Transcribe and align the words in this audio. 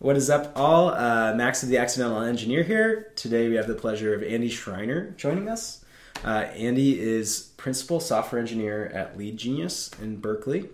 What 0.00 0.16
is 0.16 0.30
up, 0.30 0.52
all? 0.54 0.90
Uh, 0.90 1.34
Max 1.34 1.64
of 1.64 1.70
the 1.70 1.78
Accidental 1.78 2.22
Engineer 2.22 2.62
here. 2.62 3.10
Today 3.16 3.48
we 3.48 3.56
have 3.56 3.66
the 3.66 3.74
pleasure 3.74 4.14
of 4.14 4.22
Andy 4.22 4.48
Schriner 4.48 5.12
joining 5.16 5.48
us. 5.48 5.84
Uh, 6.24 6.46
Andy 6.54 7.00
is 7.00 7.50
Principal 7.56 7.98
Software 7.98 8.40
Engineer 8.40 8.86
at 8.94 9.18
Lead 9.18 9.36
Genius 9.36 9.90
in 10.00 10.20
Berkeley, 10.20 10.68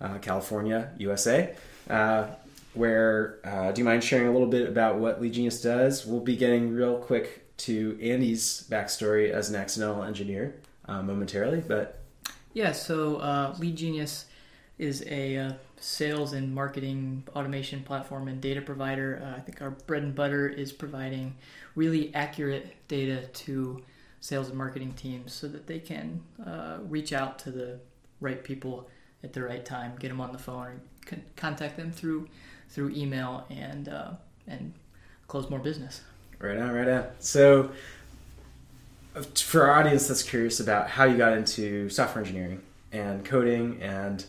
uh, 0.00 0.16
California, 0.20 0.90
USA. 0.96 1.54
Uh, 1.90 2.28
where, 2.72 3.40
uh, 3.44 3.72
do 3.72 3.82
you 3.82 3.84
mind 3.84 4.02
sharing 4.02 4.26
a 4.26 4.32
little 4.32 4.48
bit 4.48 4.66
about 4.66 4.96
what 4.96 5.20
Lead 5.20 5.34
Genius 5.34 5.60
does? 5.60 6.06
We'll 6.06 6.20
be 6.20 6.38
getting 6.38 6.72
real 6.72 6.96
quick 6.96 7.54
to 7.58 7.98
Andy's 8.00 8.66
backstory 8.70 9.30
as 9.30 9.50
an 9.50 9.56
accidental 9.56 10.02
engineer 10.02 10.54
uh, 10.88 11.02
momentarily, 11.02 11.60
but 11.60 12.00
Yeah, 12.54 12.72
so 12.72 13.52
Lead 13.58 13.76
Genius 13.76 14.24
is 14.82 15.04
a 15.08 15.36
uh, 15.36 15.52
sales 15.76 16.32
and 16.32 16.52
marketing 16.52 17.22
automation 17.36 17.84
platform 17.84 18.26
and 18.26 18.40
data 18.40 18.60
provider. 18.60 19.22
Uh, 19.24 19.36
I 19.36 19.40
think 19.40 19.62
our 19.62 19.70
bread 19.70 20.02
and 20.02 20.12
butter 20.12 20.48
is 20.48 20.72
providing 20.72 21.36
really 21.76 22.12
accurate 22.16 22.74
data 22.88 23.28
to 23.28 23.80
sales 24.20 24.48
and 24.48 24.58
marketing 24.58 24.92
teams 24.94 25.32
so 25.32 25.46
that 25.46 25.68
they 25.68 25.78
can 25.78 26.20
uh, 26.44 26.78
reach 26.88 27.12
out 27.12 27.38
to 27.40 27.52
the 27.52 27.78
right 28.20 28.42
people 28.42 28.88
at 29.22 29.32
the 29.32 29.42
right 29.42 29.64
time, 29.64 29.92
get 30.00 30.08
them 30.08 30.20
on 30.20 30.32
the 30.32 30.38
phone, 30.38 30.66
or 30.66 30.80
con- 31.06 31.22
contact 31.36 31.76
them 31.76 31.92
through 31.92 32.28
through 32.68 32.90
email, 32.90 33.46
and 33.50 33.88
uh, 33.88 34.10
and 34.48 34.72
close 35.28 35.48
more 35.48 35.60
business. 35.60 36.00
Right 36.40 36.58
on, 36.58 36.72
right 36.72 36.88
on. 36.88 37.04
So, 37.20 37.70
for 39.36 39.70
our 39.70 39.78
audience 39.78 40.08
that's 40.08 40.24
curious 40.24 40.58
about 40.58 40.90
how 40.90 41.04
you 41.04 41.16
got 41.16 41.34
into 41.34 41.88
software 41.88 42.24
engineering 42.24 42.62
and 42.90 43.24
coding 43.24 43.80
and 43.80 44.24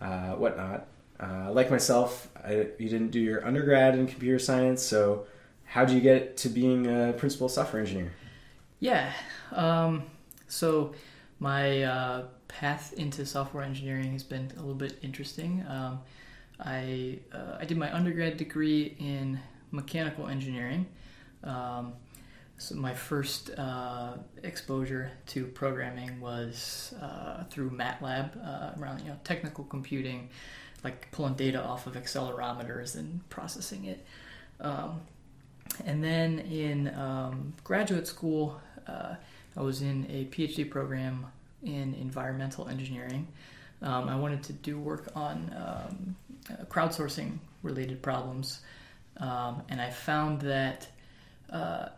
uh, 0.00 0.32
whatnot, 0.32 0.86
uh, 1.20 1.50
like 1.52 1.70
myself, 1.70 2.28
I, 2.44 2.68
you 2.78 2.88
didn't 2.88 3.10
do 3.10 3.20
your 3.20 3.44
undergrad 3.46 3.98
in 3.98 4.06
computer 4.06 4.38
science. 4.38 4.82
So, 4.82 5.26
how 5.64 5.84
did 5.84 5.94
you 5.94 6.00
get 6.00 6.36
to 6.38 6.48
being 6.48 6.86
a 6.86 7.12
principal 7.12 7.48
software 7.48 7.82
engineer? 7.82 8.12
Yeah. 8.80 9.12
Um, 9.52 10.04
so 10.46 10.94
my 11.40 11.82
uh, 11.82 12.24
path 12.48 12.92
into 12.94 13.26
software 13.26 13.62
engineering 13.62 14.12
has 14.12 14.22
been 14.22 14.50
a 14.56 14.60
little 14.60 14.74
bit 14.74 14.98
interesting. 15.02 15.64
Um, 15.68 16.00
I 16.60 17.18
uh, 17.32 17.58
I 17.60 17.64
did 17.64 17.76
my 17.76 17.94
undergrad 17.94 18.36
degree 18.36 18.96
in 18.98 19.38
mechanical 19.70 20.26
engineering. 20.28 20.86
Um, 21.44 21.92
so 22.58 22.74
my 22.74 22.92
first 22.92 23.50
uh, 23.56 24.14
exposure 24.42 25.12
to 25.26 25.46
programming 25.46 26.20
was 26.20 26.92
uh, 27.00 27.44
through 27.44 27.70
MATLAB 27.70 28.30
uh, 28.44 28.80
around 28.80 29.00
you 29.00 29.06
know 29.06 29.16
technical 29.22 29.64
computing, 29.64 30.28
like 30.82 31.10
pulling 31.12 31.34
data 31.34 31.64
off 31.64 31.86
of 31.86 31.94
accelerometers 31.94 32.96
and 32.96 33.26
processing 33.30 33.84
it. 33.84 34.04
Um, 34.60 35.00
and 35.86 36.02
then 36.02 36.40
in 36.40 36.92
um, 36.96 37.52
graduate 37.62 38.08
school, 38.08 38.60
uh, 38.88 39.14
I 39.56 39.62
was 39.62 39.82
in 39.82 40.06
a 40.10 40.24
PhD 40.24 40.68
program 40.68 41.26
in 41.62 41.94
environmental 41.94 42.68
engineering. 42.68 43.28
Um, 43.82 44.08
I 44.08 44.16
wanted 44.16 44.42
to 44.44 44.52
do 44.52 44.80
work 44.80 45.08
on 45.14 45.54
um, 45.56 46.16
uh, 46.50 46.64
crowdsourcing 46.64 47.38
related 47.62 48.02
problems, 48.02 48.60
um, 49.18 49.62
and 49.68 49.80
I 49.80 49.90
found 49.90 50.40
that 50.40 50.88
uh, 51.52 51.90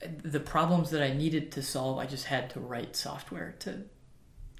the 0.00 0.40
problems 0.40 0.90
that 0.90 1.02
I 1.02 1.12
needed 1.12 1.52
to 1.52 1.62
solve, 1.62 1.98
I 1.98 2.06
just 2.06 2.26
had 2.26 2.50
to 2.50 2.60
write 2.60 2.96
software 2.96 3.54
to 3.60 3.84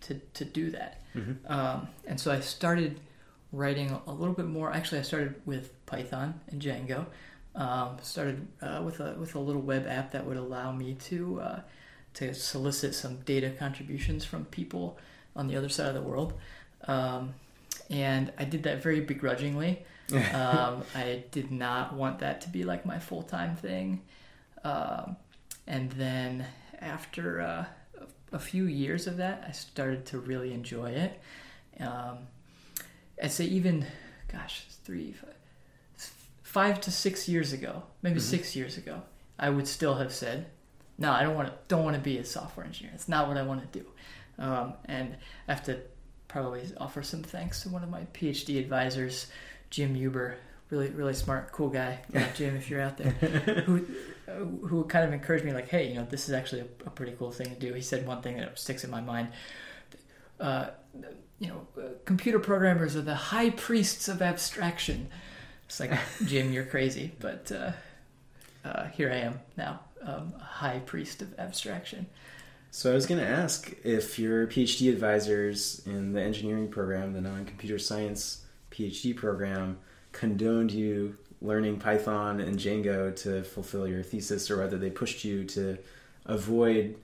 to, 0.03 0.15
to 0.35 0.45
do 0.45 0.71
that. 0.71 1.03
Um, 1.47 1.89
and 2.07 2.21
so 2.21 2.31
I 2.31 2.41
started 2.41 3.01
writing 3.53 3.99
a 4.07 4.13
little 4.13 4.35
bit 4.35 4.47
more. 4.47 4.73
Actually, 4.73 5.01
I 5.01 5.03
started 5.03 5.35
with 5.45 5.85
Python 5.87 6.41
and 6.49 6.63
Django. 6.63 7.07
Um, 7.55 7.97
started 8.03 8.47
uh, 8.63 8.83
with 8.85 9.01
a 9.01 9.15
with 9.19 9.35
a 9.35 9.39
little 9.41 9.63
web 9.63 9.87
app 9.89 10.13
that 10.13 10.25
would 10.25 10.37
allow 10.37 10.71
me 10.71 10.95
to 11.07 11.41
uh, 11.41 11.61
to 12.15 12.35
solicit 12.35 12.95
some 12.95 13.17
data 13.23 13.51
contributions 13.51 14.25
from 14.25 14.45
people 14.47 14.99
on 15.35 15.49
the 15.49 15.57
other 15.57 15.69
side 15.69 15.89
of 15.89 15.95
the 15.95 16.03
world. 16.03 16.35
Um, 16.87 17.35
and 17.91 18.33
I 18.39 18.45
did 18.45 18.65
that 18.65 18.83
very 18.83 19.01
begrudgingly. 19.01 19.85
um, 20.33 20.85
I 20.95 21.25
did 21.33 21.51
not 21.51 21.95
want 21.95 22.21
that 22.21 22.41
to 22.43 22.49
be 22.49 22.65
like 22.65 22.87
my 22.87 22.99
full 22.99 23.23
time 23.23 23.57
thing. 23.57 24.03
Um, 24.65 25.17
and 25.69 25.93
then 25.93 26.47
after 26.81 27.41
uh, 27.43 27.67
a 28.33 28.39
few 28.39 28.65
years 28.65 29.07
of 29.07 29.19
that, 29.19 29.45
I 29.47 29.53
started 29.53 30.07
to 30.07 30.19
really 30.19 30.53
enjoy 30.53 30.91
it. 30.93 31.21
Um, 31.79 32.19
I'd 33.23 33.33
say 33.33 33.45
even, 33.45 33.85
gosh, 34.33 34.65
three, 34.83 35.13
five, 35.13 35.35
five 36.43 36.81
to 36.81 36.91
six 36.91 37.29
years 37.29 37.53
ago, 37.53 37.83
maybe 38.01 38.19
six 38.19 38.57
years 38.57 38.79
ago, 38.79 39.03
I 39.39 39.51
would 39.51 39.69
still 39.69 39.95
have 39.97 40.13
said, 40.13 40.47
"No, 40.97 41.13
I 41.13 41.23
don't 41.23 41.37
want 41.37 41.49
to. 41.49 41.55
Don't 41.69 41.85
want 41.85 41.97
to 41.97 42.03
be 42.03 42.17
a 42.19 42.25
software 42.25 42.65
engineer. 42.65 42.93
It's 42.95 43.09
not 43.09 43.29
what 43.29 43.37
I 43.37 43.43
want 43.43 43.71
to 43.71 43.79
do." 43.79 43.87
Um, 44.39 44.73
and 44.87 45.17
I 45.47 45.53
have 45.53 45.65
to 45.65 45.81
probably 46.29 46.63
offer 46.79 47.03
some 47.03 47.23
thanks 47.23 47.63
to 47.63 47.69
one 47.69 47.83
of 47.83 47.91
my 47.91 48.07
PhD 48.15 48.59
advisors, 48.59 49.27
Jim 49.71 49.95
Huber. 49.95 50.37
Really, 50.71 50.89
really 50.89 51.15
smart, 51.15 51.53
cool 51.53 51.69
guy. 51.69 52.01
Yeah, 52.13 52.27
Jim, 52.35 52.57
if 52.57 52.71
you're 52.71 52.81
out 52.81 52.97
there, 52.97 53.11
who 53.11 53.87
who 54.37 54.85
kind 54.85 55.05
of 55.05 55.13
encouraged 55.13 55.45
me, 55.45 55.53
like, 55.53 55.69
"Hey, 55.69 55.89
you 55.89 55.95
know, 55.95 56.07
this 56.09 56.29
is 56.29 56.35
actually 56.35 56.63
a, 56.63 56.67
a 56.87 56.91
pretty 56.91 57.13
cool 57.19 57.31
thing 57.31 57.49
to 57.49 57.55
do." 57.55 57.73
He 57.75 57.83
said 57.83 58.07
one 58.07 58.23
thing 58.23 58.37
that 58.39 58.59
sticks 58.59 58.85
in 58.85 58.91
my 58.91 59.01
mind. 59.01 59.29
Uh, 60.41 60.69
you 61.39 61.49
know, 61.49 61.67
uh, 61.77 61.89
computer 62.05 62.39
programmers 62.39 62.97
are 62.97 63.03
the 63.03 63.15
high 63.15 63.51
priests 63.51 64.09
of 64.09 64.23
abstraction. 64.23 65.09
It's 65.67 65.81
like, 65.81 65.93
Jim, 66.25 66.53
you're 66.53 66.65
crazy, 66.65 67.13
but 67.21 67.53
uh, 67.53 67.73
uh, 68.65 68.87
here 68.89 69.11
I 69.11 69.17
am 69.17 69.41
now, 69.57 69.81
um, 70.03 70.33
high 70.41 70.81
priest 70.81 71.23
of 71.23 71.39
abstraction. 71.39 72.07
So 72.71 72.91
I 72.91 72.95
was 72.95 73.07
going 73.07 73.21
to 73.21 73.27
ask 73.27 73.75
if 73.85 74.19
your 74.19 74.47
PhD 74.47 74.93
advisors 74.93 75.81
in 75.87 76.13
the 76.13 76.23
engineering 76.23 76.69
program, 76.69 77.13
the 77.13 77.21
non-computer 77.21 77.79
science 77.79 78.45
PhD 78.71 79.17
program, 79.17 79.79
condoned 80.13 80.73
you 80.73 81.17
learning 81.41 81.79
Python 81.79 82.41
and 82.41 82.59
Django 82.59 83.15
to 83.23 83.43
fulfill 83.43 83.87
your 83.87 84.03
thesis, 84.03 84.51
or 84.51 84.59
whether 84.59 84.79
they 84.79 84.91
pushed 84.91 85.25
you 85.25 85.45
to 85.45 85.79
avoid 86.27 86.97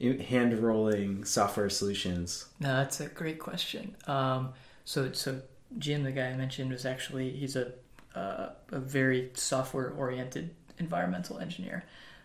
hand 0.00 0.58
rolling 0.58 1.24
software 1.24 1.70
solutions. 1.70 2.46
No, 2.60 2.76
that's 2.76 3.00
a 3.00 3.08
great 3.08 3.38
question. 3.38 3.96
Um, 4.06 4.52
so, 4.84 5.12
so 5.12 5.40
Jim, 5.78 6.02
the 6.02 6.12
guy 6.12 6.26
I 6.26 6.34
mentioned, 6.36 6.70
was 6.70 6.84
actually 6.84 7.30
he's 7.30 7.56
a 7.56 7.72
uh, 8.14 8.50
a 8.72 8.78
very 8.78 9.30
software 9.34 9.90
oriented 9.90 10.54
environmental 10.78 11.38
engineer. 11.38 11.84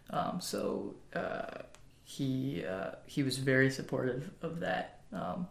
Um, 0.09 0.39
so 0.41 0.95
uh, 1.13 1.63
he 2.03 2.63
uh, 2.65 2.91
he 3.05 3.23
was 3.23 3.37
very 3.37 3.69
supportive 3.69 4.31
of 4.41 4.59
that. 4.61 5.01
Um, 5.13 5.47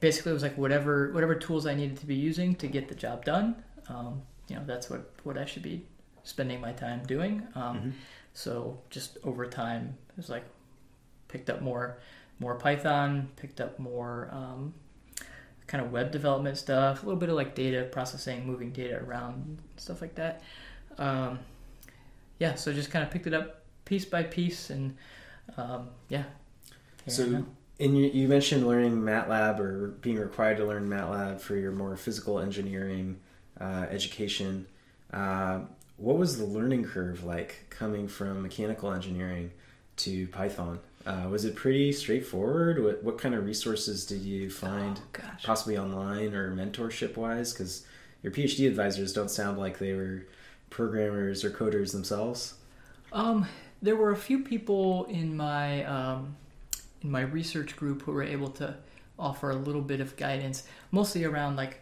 basically, 0.00 0.30
it 0.30 0.34
was 0.34 0.42
like 0.42 0.58
whatever 0.58 1.12
whatever 1.12 1.34
tools 1.34 1.66
I 1.66 1.74
needed 1.74 1.98
to 1.98 2.06
be 2.06 2.14
using 2.14 2.54
to 2.56 2.66
get 2.66 2.88
the 2.88 2.94
job 2.94 3.24
done. 3.24 3.62
Um, 3.88 4.22
you 4.52 4.58
know, 4.58 4.64
that's 4.66 4.90
what 4.90 5.10
what 5.24 5.38
I 5.38 5.46
should 5.46 5.62
be 5.62 5.86
spending 6.24 6.60
my 6.60 6.72
time 6.72 7.02
doing. 7.06 7.42
Um, 7.54 7.94
So 8.34 8.78
just 8.90 9.18
over 9.24 9.46
time, 9.46 9.96
it 10.10 10.16
was 10.16 10.28
like 10.28 10.44
picked 11.28 11.50
up 11.50 11.62
more 11.62 11.98
more 12.38 12.54
Python, 12.56 13.28
picked 13.36 13.60
up 13.60 13.78
more 13.78 14.28
um, 14.32 14.74
kind 15.66 15.84
of 15.84 15.92
web 15.92 16.10
development 16.10 16.58
stuff, 16.58 17.02
a 17.02 17.06
little 17.06 17.18
bit 17.20 17.28
of 17.28 17.36
like 17.36 17.54
data 17.54 17.88
processing, 17.90 18.46
moving 18.46 18.70
data 18.72 19.00
around, 19.02 19.58
stuff 19.76 20.00
like 20.00 20.14
that. 20.16 20.42
Um, 20.98 21.38
yeah, 22.38 22.54
so 22.54 22.72
just 22.72 22.90
kind 22.90 23.04
of 23.04 23.10
picked 23.10 23.26
it 23.26 23.34
up 23.34 23.62
piece 23.84 24.04
by 24.04 24.22
piece, 24.22 24.70
and 24.70 24.96
um, 25.56 25.88
yeah. 26.08 26.24
So, 27.06 27.44
you, 27.96 28.06
you 28.06 28.28
mentioned 28.28 28.66
learning 28.66 28.96
MATLAB 29.02 29.58
or 29.58 29.88
being 30.00 30.18
required 30.18 30.58
to 30.58 30.64
learn 30.64 30.88
MATLAB 30.88 31.40
for 31.40 31.56
your 31.56 31.72
more 31.72 31.96
physical 31.96 32.38
engineering 32.38 33.18
uh, 33.60 33.86
education. 33.90 34.66
Uh, 35.12 35.60
what 35.96 36.16
was 36.16 36.38
the 36.38 36.44
learning 36.44 36.84
curve 36.84 37.24
like 37.24 37.66
coming 37.70 38.08
from 38.08 38.42
mechanical 38.42 38.92
engineering 38.92 39.50
to 39.98 40.26
Python? 40.28 40.78
Uh, 41.04 41.26
was 41.30 41.44
it 41.44 41.56
pretty 41.56 41.92
straightforward? 41.92 42.82
What, 42.82 43.02
what 43.02 43.18
kind 43.18 43.34
of 43.34 43.44
resources 43.44 44.06
did 44.06 44.22
you 44.22 44.50
find, 44.50 45.00
Oh, 45.18 45.20
possibly 45.42 45.76
online 45.76 46.34
or 46.34 46.54
mentorship 46.54 47.16
wise? 47.16 47.52
Because 47.52 47.84
your 48.22 48.32
PhD 48.32 48.68
advisors 48.68 49.12
don't 49.12 49.30
sound 49.30 49.58
like 49.58 49.78
they 49.78 49.94
were 49.94 50.26
programmers 50.70 51.44
or 51.44 51.50
coders 51.50 51.92
themselves. 51.92 52.54
Um, 53.12 53.46
there 53.82 53.96
were 53.96 54.12
a 54.12 54.16
few 54.16 54.38
people 54.44 55.04
in 55.06 55.36
my 55.36 55.84
um, 55.84 56.36
in 57.02 57.10
my 57.10 57.22
research 57.22 57.76
group 57.76 58.02
who 58.02 58.12
were 58.12 58.22
able 58.22 58.48
to 58.50 58.76
offer 59.18 59.50
a 59.50 59.56
little 59.56 59.82
bit 59.82 60.00
of 60.00 60.16
guidance, 60.16 60.62
mostly 60.92 61.24
around 61.24 61.56
like 61.56 61.80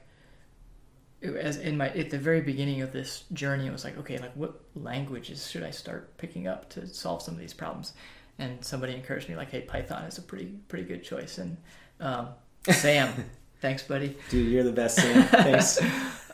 as 1.23 1.59
in 1.59 1.77
my 1.77 1.91
at 1.91 2.11
the 2.11 2.19
very 2.19 2.41
beginning 2.41 2.83
of 2.83 2.93
this 2.93 3.25
journey, 3.33 3.67
it 3.67 3.73
was 3.73 3.85
like, 3.85 3.99
okay, 3.99 4.19
like 4.19 4.35
what 4.35 4.61
languages 4.75 5.51
should 5.51 5.63
I 5.63 5.71
start 5.71 6.17
picking 6.17 6.47
up 6.47 6.71
to 6.71 6.87
solve 6.87 7.23
some 7.23 7.35
of 7.35 7.41
these 7.41 7.55
problems? 7.55 7.93
And 8.39 8.65
somebody 8.65 8.95
encouraged 8.95 9.29
me, 9.29 9.37
like, 9.37 9.51
hey, 9.51 9.61
Python 9.61 10.05
is 10.05 10.19
a 10.19 10.23
pretty 10.23 10.47
pretty 10.69 10.85
good 10.85 11.05
choice. 11.05 11.39
And 11.39 11.57
um, 12.01 12.29
Sam, 12.71 13.13
thanks, 13.61 13.83
buddy. 13.83 14.17
Dude, 14.31 14.51
you're 14.51 14.65
the 14.65 14.73
best. 14.73 14.97
Sam. 14.97 15.23
Thanks. 15.25 15.81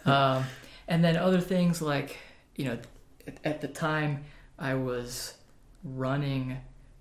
Um, 0.06 0.44
and 0.86 1.02
then 1.02 1.16
other 1.16 1.40
things 1.40 1.82
like 1.82 2.16
you 2.54 2.66
know, 2.66 2.78
at, 3.26 3.38
at 3.44 3.60
the 3.60 3.66
time 3.66 4.22
I 4.56 4.74
was 4.74 5.34
running 5.82 6.58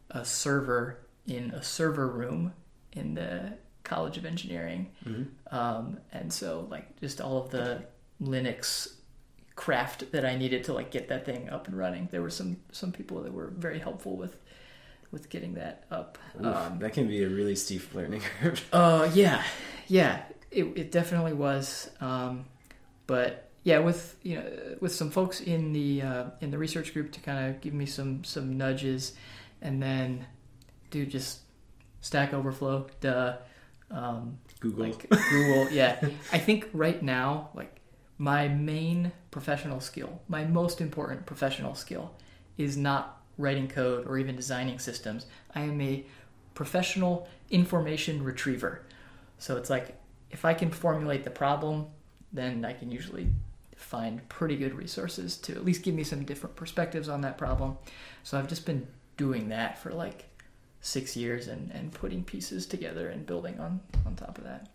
a 0.09 0.25
server 0.25 1.05
in 1.27 1.51
a 1.51 1.63
server 1.63 2.07
room 2.07 2.53
in 2.93 3.15
the 3.15 3.53
College 3.85 4.17
of 4.17 4.25
Engineering, 4.25 4.87
Mm-hmm. 5.07 5.55
um, 5.55 5.97
and 6.11 6.31
so 6.33 6.67
like 6.69 6.99
just 6.99 7.21
all 7.21 7.37
of 7.43 7.49
the 7.51 7.83
Linux 8.21 8.93
craft 9.55 10.11
that 10.11 10.25
I 10.25 10.35
needed 10.35 10.65
to 10.65 10.73
like 10.73 10.91
get 10.91 11.07
that 11.07 11.25
thing 11.25 11.49
up 11.49 11.67
and 11.67 11.77
running. 11.77 12.09
There 12.11 12.21
were 12.21 12.29
some 12.29 12.57
some 12.71 12.91
people 12.91 13.21
that 13.23 13.31
were 13.33 13.53
very 13.57 13.79
helpful 13.79 14.17
with 14.17 14.39
with 15.11 15.29
getting 15.29 15.53
that 15.53 15.85
up. 15.91 16.17
Oof, 16.39 16.45
Um, 16.45 16.79
that 16.79 16.91
can 16.93 17.07
be 17.07 17.23
a 17.23 17.29
really 17.29 17.55
steep 17.55 17.93
learning 17.93 18.21
curve. 18.41 18.67
uh, 18.73 19.09
yeah, 19.13 19.43
yeah, 19.87 20.23
it, 20.51 20.65
it 20.75 20.91
definitely 20.91 21.33
was. 21.33 21.89
Um, 22.01 22.45
but 23.07 23.49
yeah, 23.63 23.79
with 23.79 24.17
you 24.23 24.35
know, 24.35 24.75
with 24.81 24.93
some 24.93 25.09
folks 25.11 25.39
in 25.39 25.71
the 25.73 26.01
uh, 26.01 26.23
in 26.41 26.51
the 26.51 26.57
research 26.57 26.93
group 26.93 27.11
to 27.13 27.19
kind 27.21 27.49
of 27.55 27.61
give 27.61 27.73
me 27.73 27.85
some 27.85 28.23
some 28.23 28.57
nudges, 28.57 29.13
and 29.61 29.81
then 29.81 30.25
do 30.91 31.05
just 31.05 31.39
Stack 32.01 32.33
Overflow, 32.33 32.87
duh. 32.99 33.37
Um, 33.91 34.39
Google. 34.59 34.85
like 34.85 35.09
Google, 35.09 35.69
yeah. 35.71 35.99
I 36.31 36.37
think 36.39 36.69
right 36.73 37.01
now, 37.01 37.49
like 37.53 37.79
my 38.17 38.47
main 38.47 39.11
professional 39.31 39.79
skill, 39.79 40.21
my 40.27 40.45
most 40.45 40.81
important 40.81 41.25
professional 41.25 41.75
skill, 41.75 42.11
is 42.57 42.77
not 42.77 43.21
writing 43.37 43.67
code 43.67 44.07
or 44.07 44.17
even 44.17 44.35
designing 44.35 44.79
systems. 44.79 45.25
I 45.53 45.61
am 45.61 45.79
a 45.81 46.05
professional 46.53 47.27
information 47.49 48.23
retriever. 48.23 48.81
So 49.37 49.57
it's 49.57 49.69
like 49.69 49.97
if 50.31 50.45
I 50.45 50.53
can 50.53 50.71
formulate 50.71 51.23
the 51.23 51.29
problem, 51.29 51.87
then 52.31 52.65
I 52.65 52.73
can 52.73 52.91
usually 52.91 53.27
find 53.75 54.27
pretty 54.29 54.55
good 54.55 54.73
resources 54.73 55.37
to 55.37 55.53
at 55.53 55.65
least 55.65 55.83
give 55.83 55.93
me 55.93 56.03
some 56.03 56.23
different 56.23 56.55
perspectives 56.55 57.09
on 57.09 57.21
that 57.21 57.37
problem. 57.37 57.77
So 58.23 58.37
I've 58.37 58.47
just 58.47 58.65
been 58.65 58.87
doing 59.17 59.49
that 59.49 59.77
for 59.77 59.91
like 59.91 60.25
six 60.85 61.17
years 61.17 61.47
and, 61.47 61.71
and 61.71 61.91
putting 61.91 62.23
pieces 62.23 62.67
together 62.67 63.09
and 63.09 63.25
building 63.25 63.59
on, 63.59 63.79
on 64.05 64.15
top 64.15 64.37
of 64.37 64.43
that. 64.43 64.69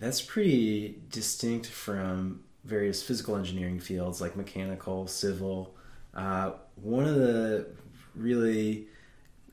That's 0.00 0.20
pretty 0.20 0.98
distinct 1.10 1.66
from 1.66 2.42
various 2.64 3.00
physical 3.00 3.36
engineering 3.36 3.78
fields 3.78 4.20
like 4.20 4.34
mechanical, 4.34 5.06
civil. 5.06 5.76
Uh, 6.14 6.52
one 6.74 7.06
of 7.06 7.14
the 7.14 7.68
really 8.16 8.88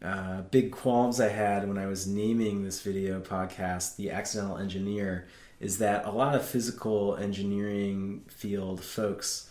uh, 0.01 0.41
big 0.41 0.71
qualms 0.71 1.21
I 1.21 1.29
had 1.29 1.67
when 1.67 1.77
I 1.77 1.85
was 1.85 2.07
naming 2.07 2.63
this 2.63 2.81
video 2.81 3.19
podcast, 3.19 3.95
The 3.95 4.09
Accidental 4.09 4.57
Engineer, 4.57 5.27
is 5.59 5.77
that 5.77 6.05
a 6.05 6.11
lot 6.11 6.33
of 6.33 6.43
physical 6.43 7.17
engineering 7.17 8.23
field 8.29 8.83
folks 8.83 9.47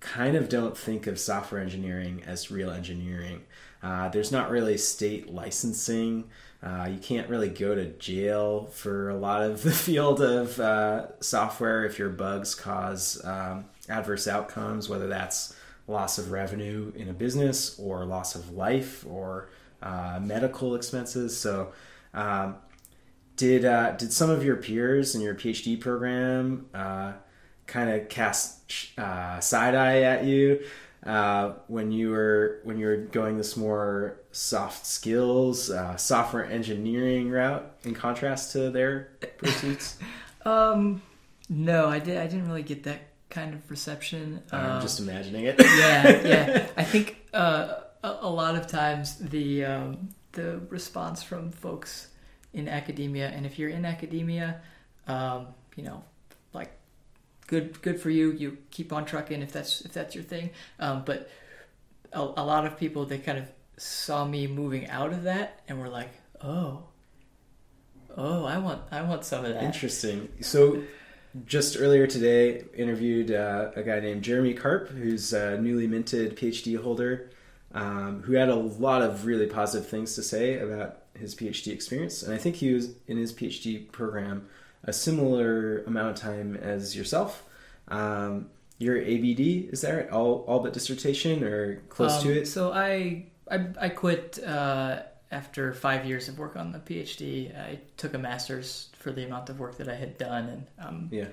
kind 0.00 0.34
of 0.34 0.48
don't 0.48 0.76
think 0.76 1.06
of 1.06 1.20
software 1.20 1.60
engineering 1.60 2.24
as 2.26 2.50
real 2.50 2.70
engineering. 2.70 3.42
Uh, 3.82 4.08
there's 4.08 4.30
not 4.30 4.50
really 4.50 4.76
state 4.76 5.32
licensing. 5.32 6.24
Uh, 6.62 6.88
you 6.90 6.98
can't 6.98 7.28
really 7.30 7.48
go 7.48 7.74
to 7.74 7.86
jail 7.86 8.66
for 8.66 9.08
a 9.08 9.16
lot 9.16 9.42
of 9.42 9.62
the 9.64 9.70
field 9.70 10.20
of 10.20 10.58
uh, 10.60 11.06
software 11.20 11.84
if 11.84 11.98
your 11.98 12.10
bugs 12.10 12.54
cause 12.54 13.24
um, 13.24 13.64
adverse 13.88 14.28
outcomes, 14.28 14.88
whether 14.88 15.08
that's 15.08 15.54
loss 15.86 16.18
of 16.18 16.30
revenue 16.30 16.92
in 16.94 17.08
a 17.08 17.12
business 17.12 17.78
or 17.78 18.04
loss 18.04 18.34
of 18.34 18.52
life 18.52 19.04
or 19.08 19.48
uh, 19.82 20.20
medical 20.22 20.74
expenses. 20.74 21.38
So, 21.38 21.72
um, 22.12 22.56
did 23.36 23.64
uh, 23.64 23.92
did 23.92 24.12
some 24.12 24.28
of 24.28 24.44
your 24.44 24.56
peers 24.56 25.14
in 25.14 25.22
your 25.22 25.34
PhD 25.34 25.80
program 25.80 26.66
uh, 26.74 27.12
kind 27.66 27.88
of 27.88 28.10
cast 28.10 28.70
side 28.98 29.74
eye 29.74 30.02
at 30.02 30.24
you 30.24 30.60
uh, 31.04 31.52
when 31.68 31.90
you 31.92 32.10
were 32.10 32.60
when 32.64 32.78
you 32.78 32.86
were 32.86 32.96
going 32.96 33.36
this 33.38 33.56
more 33.56 34.16
soft 34.32 34.84
skills, 34.86 35.70
uh, 35.70 35.96
software 35.96 36.44
engineering 36.44 37.30
route, 37.30 37.64
in 37.84 37.94
contrast 37.94 38.52
to 38.52 38.70
their 38.70 39.10
pursuits? 39.38 39.98
Um, 40.42 41.02
no, 41.50 41.86
I 41.88 41.98
did. 41.98 42.16
I 42.16 42.26
didn't 42.26 42.46
really 42.48 42.62
get 42.62 42.84
that 42.84 43.00
kind 43.28 43.52
of 43.52 43.70
reception. 43.70 44.42
I'm 44.50 44.76
Um, 44.76 44.80
just 44.80 45.00
imagining 45.00 45.44
it. 45.44 45.56
yeah, 45.60 46.26
yeah. 46.26 46.66
I 46.78 46.82
think 46.82 47.18
uh, 47.34 47.74
a, 48.02 48.08
a 48.22 48.30
lot 48.30 48.54
of 48.56 48.66
times 48.66 49.16
the 49.18 49.66
um, 49.66 50.08
the 50.32 50.60
response 50.70 51.22
from 51.22 51.50
folks 51.52 52.08
in 52.54 52.68
academia, 52.68 53.28
and 53.28 53.44
if 53.44 53.58
you're 53.58 53.68
in 53.68 53.84
academia, 53.84 54.62
um, 55.06 55.48
you 55.76 55.82
know, 55.84 56.02
good 57.50 57.82
good 57.82 58.00
for 58.00 58.08
you. 58.08 58.30
You 58.30 58.56
keep 58.70 58.92
on 58.92 59.04
trucking 59.04 59.42
if 59.42 59.52
that's 59.52 59.82
if 59.82 59.92
that's 59.92 60.14
your 60.14 60.24
thing. 60.24 60.50
Um, 60.78 61.02
but 61.04 61.28
a, 62.12 62.20
a 62.20 62.44
lot 62.44 62.64
of 62.64 62.78
people 62.78 63.04
they 63.04 63.18
kind 63.18 63.38
of 63.38 63.44
saw 63.76 64.24
me 64.24 64.46
moving 64.46 64.88
out 64.88 65.12
of 65.12 65.24
that 65.24 65.60
and 65.68 65.78
were 65.78 65.88
like, 65.88 66.10
oh. 66.42 66.84
Oh, 68.16 68.44
I 68.44 68.58
want, 68.58 68.82
I 68.90 69.02
want 69.02 69.24
some 69.24 69.44
of 69.44 69.54
that. 69.54 69.62
Interesting. 69.62 70.28
So, 70.40 70.82
just 71.46 71.76
earlier 71.78 72.08
today, 72.08 72.64
interviewed 72.74 73.30
uh, 73.30 73.70
a 73.76 73.84
guy 73.84 74.00
named 74.00 74.22
Jeremy 74.22 74.52
Karp, 74.52 74.88
who's 74.88 75.32
a 75.32 75.60
newly 75.60 75.86
minted 75.86 76.36
PhD 76.36 76.76
holder, 76.76 77.30
um, 77.72 78.22
who 78.22 78.32
had 78.32 78.48
a 78.48 78.56
lot 78.56 79.02
of 79.02 79.26
really 79.26 79.46
positive 79.46 79.88
things 79.88 80.16
to 80.16 80.24
say 80.24 80.58
about 80.58 81.02
his 81.14 81.36
PhD 81.36 81.72
experience. 81.72 82.24
And 82.24 82.34
I 82.34 82.36
think 82.36 82.56
he 82.56 82.74
was 82.74 82.90
in 83.06 83.16
his 83.16 83.32
PhD 83.32 83.90
program 83.92 84.48
a 84.84 84.92
similar 84.92 85.82
amount 85.84 86.10
of 86.10 86.16
time 86.16 86.56
as 86.56 86.96
yourself. 86.96 87.44
Um, 87.88 88.50
your 88.78 88.96
ABD 88.98 89.40
is 89.72 89.82
that 89.82 89.94
right? 89.94 90.10
All 90.10 90.44
all 90.48 90.60
but 90.60 90.72
dissertation 90.72 91.44
or 91.44 91.76
close 91.88 92.22
to 92.22 92.30
Um, 92.32 92.38
it? 92.38 92.46
So 92.46 92.72
I 92.72 93.26
I, 93.50 93.66
I 93.80 93.88
quit 93.90 94.38
uh, 94.42 95.02
after 95.30 95.72
five 95.74 96.06
years 96.06 96.28
of 96.28 96.38
work 96.38 96.56
on 96.56 96.72
the 96.72 96.78
PhD. 96.78 97.54
I 97.58 97.80
took 97.96 98.14
a 98.14 98.18
master's 98.18 98.88
for 98.98 99.12
the 99.12 99.24
amount 99.26 99.50
of 99.50 99.58
work 99.60 99.76
that 99.78 99.88
I 99.88 99.94
had 99.96 100.16
done, 100.18 100.48
and 100.48 100.66
um, 100.86 101.08
Yeah. 101.10 101.26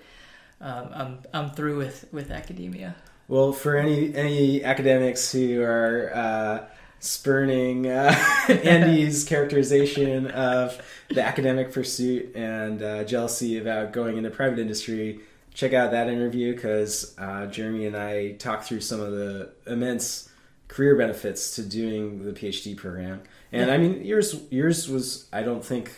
um, 0.59 0.89
I'm 0.93 1.19
I'm 1.33 1.49
through 1.51 1.77
with 1.77 2.05
with 2.11 2.31
academia. 2.31 2.95
Well, 3.29 3.53
for 3.53 3.77
any 3.77 4.13
any 4.15 4.63
academics 4.63 5.31
who 5.31 5.61
are 5.61 6.11
uh, 6.13 6.65
spurning 6.99 7.87
uh, 7.87 8.15
Andy's 8.49 9.23
characterization 9.23 10.27
of 10.31 10.81
the 11.09 11.23
academic 11.23 11.71
pursuit 11.71 12.35
and 12.35 12.81
uh, 12.81 13.03
jealousy 13.03 13.57
about 13.57 13.93
going 13.93 14.17
into 14.17 14.29
private 14.29 14.59
industry, 14.59 15.21
check 15.53 15.73
out 15.73 15.91
that 15.91 16.09
interview 16.09 16.53
because 16.53 17.15
uh, 17.17 17.45
Jeremy 17.47 17.85
and 17.85 17.95
I 17.95 18.33
talked 18.33 18.65
through 18.65 18.81
some 18.81 18.99
of 18.99 19.11
the 19.11 19.51
immense 19.65 20.29
career 20.67 20.95
benefits 20.95 21.55
to 21.55 21.63
doing 21.63 22.23
the 22.23 22.31
PhD 22.31 22.75
program. 22.75 23.21
And 23.51 23.71
I 23.71 23.77
mean, 23.77 24.03
yours 24.03 24.35
yours 24.49 24.89
was 24.89 25.27
I 25.31 25.43
don't 25.43 25.63
think. 25.63 25.91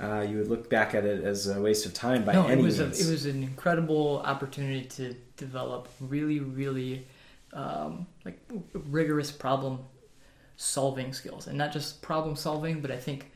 Uh, 0.00 0.26
you 0.28 0.36
would 0.38 0.48
look 0.48 0.68
back 0.68 0.96
at 0.96 1.04
it 1.04 1.22
as 1.22 1.46
a 1.46 1.60
waste 1.60 1.86
of 1.86 1.94
time 1.94 2.24
by 2.24 2.32
no, 2.32 2.48
any 2.48 2.60
it 2.60 2.64
was 2.64 2.80
a, 2.80 2.86
means. 2.86 3.08
it 3.08 3.12
was 3.12 3.24
an 3.24 3.40
incredible 3.40 4.20
opportunity 4.24 4.84
to 4.84 5.14
develop 5.36 5.86
really 6.00 6.40
really 6.40 7.06
um, 7.52 8.04
like 8.24 8.40
rigorous 8.72 9.30
problem 9.30 9.78
solving 10.62 11.12
skills, 11.12 11.46
and 11.48 11.58
not 11.58 11.72
just 11.72 12.00
problem 12.02 12.36
solving, 12.36 12.80
but 12.80 12.90
I 12.90 12.96
think 12.96 13.30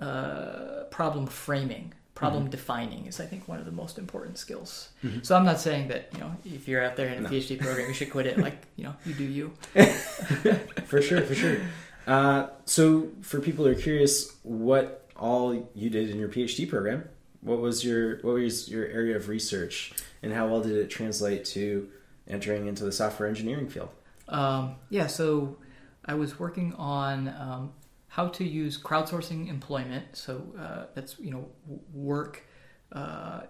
uh, 0.00 0.84
problem 0.90 1.26
framing. 1.26 1.92
Problem 2.14 2.44
Mm-hmm. 2.44 2.50
defining 2.52 3.06
is, 3.06 3.18
I 3.18 3.26
think, 3.26 3.48
one 3.48 3.58
of 3.58 3.64
the 3.66 3.72
most 3.72 3.98
important 3.98 4.38
skills. 4.38 4.90
Mhm. 5.04 5.26
So 5.26 5.34
I'm 5.36 5.44
not 5.44 5.58
saying 5.58 5.88
that 5.88 6.02
you 6.12 6.20
know 6.20 6.36
if 6.44 6.68
you're 6.68 6.82
out 6.84 6.94
there 6.96 7.08
in 7.08 7.18
a 7.18 7.20
No. 7.22 7.28
PhD 7.28 7.58
program, 7.64 7.88
you 7.88 7.94
should 7.94 8.10
quit 8.10 8.26
it. 8.26 8.38
Like 8.38 8.56
you 8.76 8.84
know, 8.84 8.94
you 9.04 9.14
do 9.14 9.24
you. 9.24 9.52
for 10.86 11.02
sure, 11.02 11.22
for 11.22 11.34
sure. 11.34 11.56
Uh, 12.06 12.48
so, 12.66 13.08
for 13.22 13.40
people 13.40 13.64
who 13.64 13.72
are 13.72 13.74
curious, 13.74 14.32
what 14.44 15.06
all 15.16 15.68
you 15.74 15.90
did 15.90 16.08
in 16.10 16.18
your 16.18 16.28
PhD 16.28 16.68
program? 16.68 17.08
What 17.40 17.60
was 17.60 17.84
your 17.84 18.18
what 18.18 18.34
was 18.34 18.68
your 18.68 18.86
area 18.86 19.16
of 19.16 19.28
research, 19.28 19.92
and 20.22 20.32
how 20.32 20.46
well 20.46 20.60
did 20.60 20.76
it 20.76 20.90
translate 20.90 21.44
to 21.46 21.88
entering 22.28 22.66
into 22.68 22.84
the 22.84 22.92
software 22.92 23.28
engineering 23.28 23.68
field? 23.68 23.88
Um, 24.28 24.76
yeah, 24.88 25.08
so 25.08 25.56
I 26.06 26.14
was 26.14 26.38
working 26.38 26.74
on 26.74 27.28
um, 27.28 27.72
how 28.08 28.28
to 28.28 28.44
use 28.44 28.78
crowdsourcing 28.80 29.48
employment. 29.48 30.04
So 30.12 30.42
uh, 30.58 30.84
that's 30.94 31.18
you 31.18 31.30
know 31.30 31.48
work, 31.92 32.44
uh, 32.92 33.42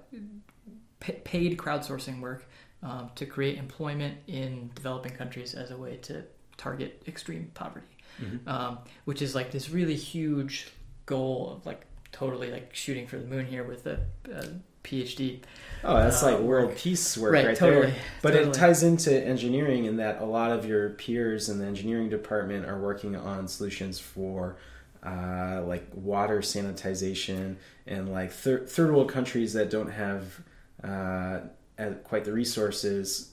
pa- 1.01 1.13
paid 1.25 1.59
crowdsourcing 1.59 2.21
work 2.21 2.47
um, 2.83 3.11
to 3.17 3.27
create 3.27 3.59
employment 3.59 4.19
in 4.27 4.71
developing 4.75 5.13
countries 5.13 5.55
as 5.55 5.71
a 5.71 5.77
way 5.77 5.97
to 5.99 6.25
target 6.57 7.03
extreme 7.09 7.51
poverty, 7.55 7.87
Mhm. 8.23 8.47
um, 8.49 8.79
which 9.07 9.21
is 9.23 9.35
like 9.35 9.51
this 9.51 9.71
really 9.71 9.97
huge 9.97 10.69
goal 11.07 11.51
of 11.51 11.67
like 11.67 11.85
totally 12.13 12.51
like 12.51 12.75
shooting 12.75 13.07
for 13.07 13.19
the 13.19 13.27
moon 13.27 13.45
here 13.47 13.65
with 13.65 13.87
a, 13.87 13.99
a 14.33 14.47
PhD. 14.85 15.41
Oh, 15.83 15.97
that's 15.97 16.23
Uh, 16.23 16.33
like 16.33 16.41
world 16.41 16.69
work. 16.69 16.79
peace 16.79 17.17
work 17.19 17.33
Right, 17.33 17.47
right, 17.47 17.57
totally, 17.57 17.87
there. 17.89 17.95
But 18.23 18.31
totally. 18.33 18.51
it 18.51 18.55
ties 18.55 18.83
into 18.83 19.13
engineering 19.23 19.85
in 19.87 19.97
that 19.97 20.21
a 20.23 20.25
lot 20.25 20.51
of 20.53 20.65
your 20.65 20.91
peers 20.91 21.49
in 21.49 21.59
the 21.59 21.67
engineering 21.67 22.09
department 22.09 22.67
are 22.67 22.81
working 22.81 23.17
on 23.17 23.49
solutions 23.49 23.99
for 23.99 24.57
uh, 25.05 25.63
like 25.67 25.87
water 25.93 26.39
sanitization 26.41 27.57
and 27.87 28.11
like 28.11 28.33
thir- 28.33 28.65
third 28.67 28.91
world 28.93 29.11
countries 29.11 29.53
that 29.53 29.69
don't 29.71 29.91
have 29.91 30.41
uh, 30.83 31.41
uh, 31.79 31.91
quite 32.05 32.25
the 32.25 32.33
resources 32.33 33.31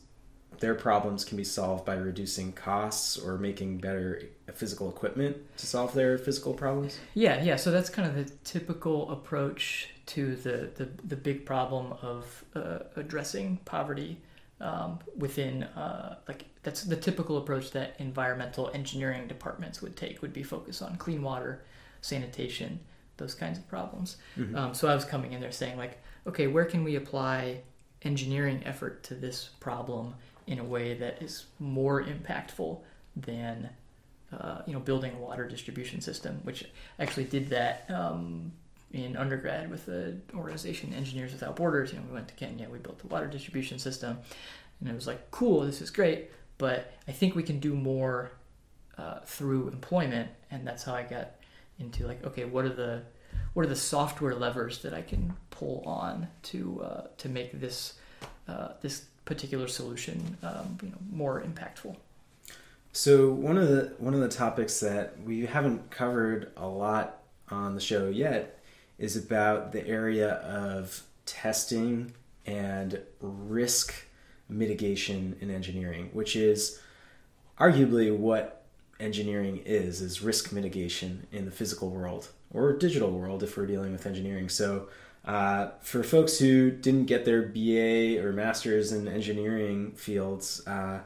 their 0.60 0.76
problems 0.76 1.24
can 1.26 1.38
be 1.38 1.44
solved 1.44 1.86
by 1.86 1.96
reducing 1.96 2.52
costs 2.54 3.18
or 3.18 3.38
making 3.38 3.78
better 3.80 4.22
physical 4.54 4.90
equipment 4.90 5.36
to 5.58 5.66
solve 5.66 5.92
their 5.94 6.18
physical 6.20 6.54
problems. 6.54 7.00
Yeah, 7.16 7.42
yeah. 7.42 7.56
So 7.56 7.72
that's 7.72 7.90
kind 7.90 8.08
of 8.08 8.14
the 8.16 8.32
typical 8.44 9.10
approach 9.10 9.90
to 10.08 10.36
the 10.36 10.70
the, 10.76 10.90
the 11.04 11.16
big 11.16 11.46
problem 11.46 11.94
of 12.02 12.44
uh, 12.56 12.80
addressing 12.96 13.58
poverty 13.66 14.18
um, 14.60 15.00
within 15.18 15.64
uh, 15.64 16.18
like 16.28 16.46
that's 16.64 16.84
the 16.84 16.96
typical 16.96 17.38
approach 17.38 17.72
that 17.72 17.96
environmental 18.00 18.70
engineering 18.74 19.28
departments 19.28 19.82
would 19.82 19.96
take 19.96 20.22
would 20.22 20.34
be 20.34 20.44
focus 20.44 20.82
on 20.82 20.96
clean 20.98 21.22
water, 21.22 21.64
sanitation, 22.02 22.80
those 23.18 23.34
kinds 23.34 23.58
of 23.58 23.68
problems. 23.68 24.18
Mhm. 24.38 24.56
Um, 24.56 24.74
so 24.74 24.88
I 24.88 24.96
was 24.96 25.06
coming 25.06 25.34
in 25.34 25.42
there 25.42 25.52
saying 25.52 25.78
like, 25.78 26.00
okay, 26.28 26.48
where 26.48 26.66
can 26.66 26.84
we 26.84 26.96
apply 26.96 27.62
engineering 28.04 28.62
effort 28.66 29.04
to 29.04 29.16
this 29.16 29.50
problem 29.60 30.16
in 30.48 30.60
a 30.60 30.64
way 30.64 30.96
that 30.96 31.22
is 31.22 31.46
more 31.60 32.04
impactful 32.04 32.80
than 33.16 33.70
uh, 34.32 34.62
you 34.66 34.74
know 34.74 34.80
building 34.80 35.14
a 35.14 35.18
water 35.18 35.48
distribution 35.48 36.02
system, 36.02 36.40
which 36.44 36.66
actually 37.00 37.26
did 37.26 37.50
that 37.50 37.86
um, 37.90 38.52
in 38.94 39.16
undergrad 39.16 39.70
with 39.70 39.86
the 39.86 40.18
organization 40.36 40.94
Engineers 40.94 41.32
Without 41.32 41.56
Borders. 41.56 41.92
You 41.92 42.00
know, 42.00 42.06
we 42.08 42.14
went 42.14 42.28
to 42.28 42.34
Kenya, 42.34 42.68
we 42.70 42.78
built 42.80 43.00
the 43.00 43.08
water 43.08 43.28
distribution 43.28 43.80
system, 43.80 44.18
and 44.80 44.90
it 44.90 44.96
was 44.96 45.08
like, 45.08 45.32
cool, 45.32 45.62
this 45.62 45.82
is 45.82 45.90
great, 45.90 46.32
but 46.58 46.94
I 47.08 47.12
think 47.12 47.36
we 47.36 47.44
can 47.44 47.60
do 47.60 47.74
more 47.74 48.32
uh, 48.98 49.20
through 49.26 49.70
employment, 49.70 50.30
and 50.50 50.66
that's 50.66 50.84
how 50.84 50.94
I 50.94 51.04
got 51.04 51.32
into 51.80 52.06
like, 52.06 52.24
okay, 52.26 52.46
what 52.46 52.66
are 52.66 52.70
the 52.70 53.04
what 53.54 53.66
are 53.66 53.70
the 53.70 53.76
software 53.76 54.36
levers 54.36 54.82
that 54.82 54.94
I 54.94 55.02
can 55.02 55.34
pull 55.50 55.84
on 55.86 56.28
to 56.44 56.82
uh, 56.84 57.08
to 57.18 57.30
make 57.30 57.60
this 57.60 57.96
uh, 58.48 58.70
this 58.82 59.06
particular 59.26 59.68
solution 59.68 60.38
um, 60.44 60.78
you 60.82 60.90
know 60.90 60.98
more 61.12 61.42
impactful. 61.42 61.96
So 62.94 63.32
one 63.32 63.58
of 63.58 63.70
the 63.70 63.94
one 63.98 64.14
of 64.14 64.20
the 64.20 64.30
topics 64.30 64.80
that 64.82 65.22
we 65.24 65.46
haven't 65.46 65.92
covered 65.92 66.52
a 66.58 66.68
lot 66.68 67.24
on 67.50 67.76
the 67.76 67.82
show 67.82 68.08
yet 68.08 68.61
is 69.02 69.18
about 69.18 69.72
the 69.72 69.86
area 69.86 70.34
of 70.36 71.04
testing 71.26 72.14
and 72.46 73.02
risk 73.20 73.94
mitigation 74.48 75.36
in 75.42 75.50
engineering, 75.50 76.12
which 76.14 76.36
is 76.36 76.80
arguably 77.60 78.16
what 78.16 78.64
engineering 79.00 79.60
is 79.66 80.02
is 80.02 80.22
risk 80.22 80.52
mitigation 80.52 81.26
in 81.32 81.46
the 81.46 81.52
physical 81.52 81.90
world 81.90 82.30
or 82.54 82.74
digital 82.74 83.12
world 83.12 83.42
if 83.42 83.58
we're 83.58 83.66
dealing 83.66 83.92
with 83.92 84.06
engineering. 84.06 84.48
So 84.48 84.88
uh, 85.26 85.70
for 85.82 86.04
folks 86.04 86.38
who 86.38 86.70
didn't 86.70 87.06
get 87.06 87.26
their 87.26 87.42
BA 87.42 88.24
or 88.24 88.32
masters 88.34 88.92
in 88.92 89.08
engineering 89.08 89.94
fields, 89.94 90.62
uh, 90.68 91.00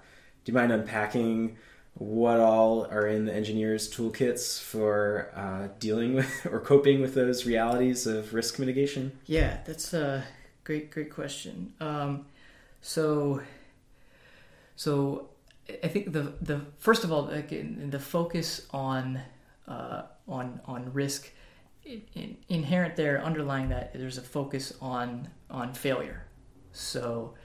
do 0.43 0.51
you 0.51 0.53
mind 0.53 0.73
unpacking 0.73 1.55
what 1.95 2.41
all 2.41 2.85
are 2.87 3.07
in 3.07 3.25
the 3.25 3.33
engineers' 3.33 3.91
toolkits 3.91 4.61
for 4.61 5.31
uh, 5.33 5.69
dealing 5.79 6.13
with 6.13 6.45
or 6.51 6.59
coping 6.59 7.01
with 7.01 7.15
those 7.15 7.45
realities 7.45 8.05
of 8.05 8.33
risk 8.33 8.59
mitigation? 8.59 9.17
Yeah, 9.25 9.59
that's 9.65 9.93
a 9.93 10.23
great, 10.63 10.91
great 10.91 11.09
question. 11.09 11.73
Um, 11.79 12.25
so, 12.81 13.41
so 14.75 15.29
I 15.83 15.87
think 15.87 16.11
the 16.11 16.33
the 16.41 16.61
first 16.77 17.05
of 17.05 17.13
all, 17.13 17.23
like 17.23 17.53
in, 17.53 17.89
the 17.89 17.99
focus 17.99 18.67
on 18.71 19.21
uh, 19.67 20.03
on 20.27 20.59
on 20.65 20.91
risk 20.91 21.31
in, 21.85 22.01
in, 22.13 22.37
inherent 22.49 22.97
there, 22.97 23.23
underlying 23.23 23.69
that, 23.69 23.93
there's 23.93 24.17
a 24.17 24.21
focus 24.21 24.73
on 24.81 25.29
on 25.49 25.73
failure. 25.73 26.25
So, 26.73 27.35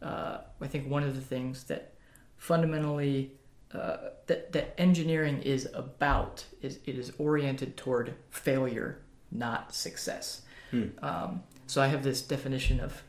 uh, 0.00 0.38
I 0.62 0.66
think 0.66 0.88
one 0.88 1.02
of 1.02 1.14
the 1.14 1.20
things 1.20 1.64
that 1.64 1.92
fundamentally 2.38 3.37
uh, 3.72 3.96
that 4.26 4.52
that 4.52 4.74
engineering 4.78 5.42
is 5.42 5.68
about 5.74 6.44
is 6.62 6.78
it 6.86 6.96
is 6.98 7.12
oriented 7.18 7.76
toward 7.76 8.14
failure, 8.30 9.00
not 9.30 9.74
success. 9.74 10.42
Hmm. 10.70 10.88
Um, 11.02 11.42
so 11.66 11.82
I 11.82 11.88
have 11.88 12.02
this 12.02 12.22
definition 12.22 12.80
of 12.80 13.02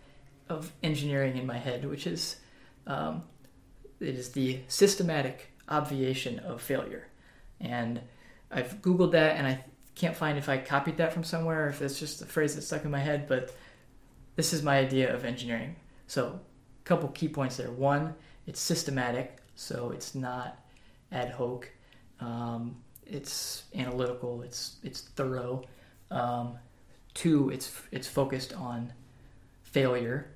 of 0.50 0.72
engineering 0.84 1.38
in 1.38 1.46
my 1.46 1.58
head, 1.58 1.86
which 1.86 2.08
is 2.08 2.38
um, 2.88 3.24
it 4.00 4.16
is 4.16 4.32
the 4.32 4.60
systematic 4.68 5.52
obviation 5.70 6.40
of 6.40 6.62
failure, 6.62 7.08
and 7.62 8.02
I've 8.52 8.82
googled 8.82 9.12
that 9.12 9.38
and 9.38 9.46
I 9.48 9.64
can't 9.96 10.16
find 10.16 10.38
if 10.38 10.50
I 10.50 10.58
copied 10.58 10.98
that 10.98 11.14
from 11.14 11.24
somewhere 11.24 11.66
or 11.66 11.70
if 11.70 11.82
it's 11.82 12.00
just 12.00 12.22
a 12.22 12.26
phrase 12.26 12.56
that 12.56 12.62
stuck 12.62 12.86
in 12.86 12.92
my 12.92 13.00
head, 13.00 13.28
but 13.28 13.54
this 14.36 14.54
is 14.54 14.64
my 14.64 14.78
idea 14.78 15.14
of 15.14 15.26
engineering. 15.26 15.76
So, 16.08 16.40
a 16.80 16.84
couple 16.86 17.10
key 17.10 17.28
points 17.28 17.58
there. 17.58 17.70
One, 17.70 18.16
it's 18.48 18.62
systematic, 18.62 19.39
so 19.60 19.92
it's 19.92 20.16
not 20.16 20.58
ad 21.12 21.32
hoc. 21.32 21.70
Um, 22.22 22.78
it's 23.06 23.64
analytical. 23.76 24.42
It's 24.42 24.78
it's 24.84 25.02
thorough. 25.02 25.64
Um, 26.12 26.58
two, 27.14 27.50
it's 27.50 27.70
it's 27.92 28.08
focused 28.08 28.54
on 28.54 28.94
failure, 29.64 30.28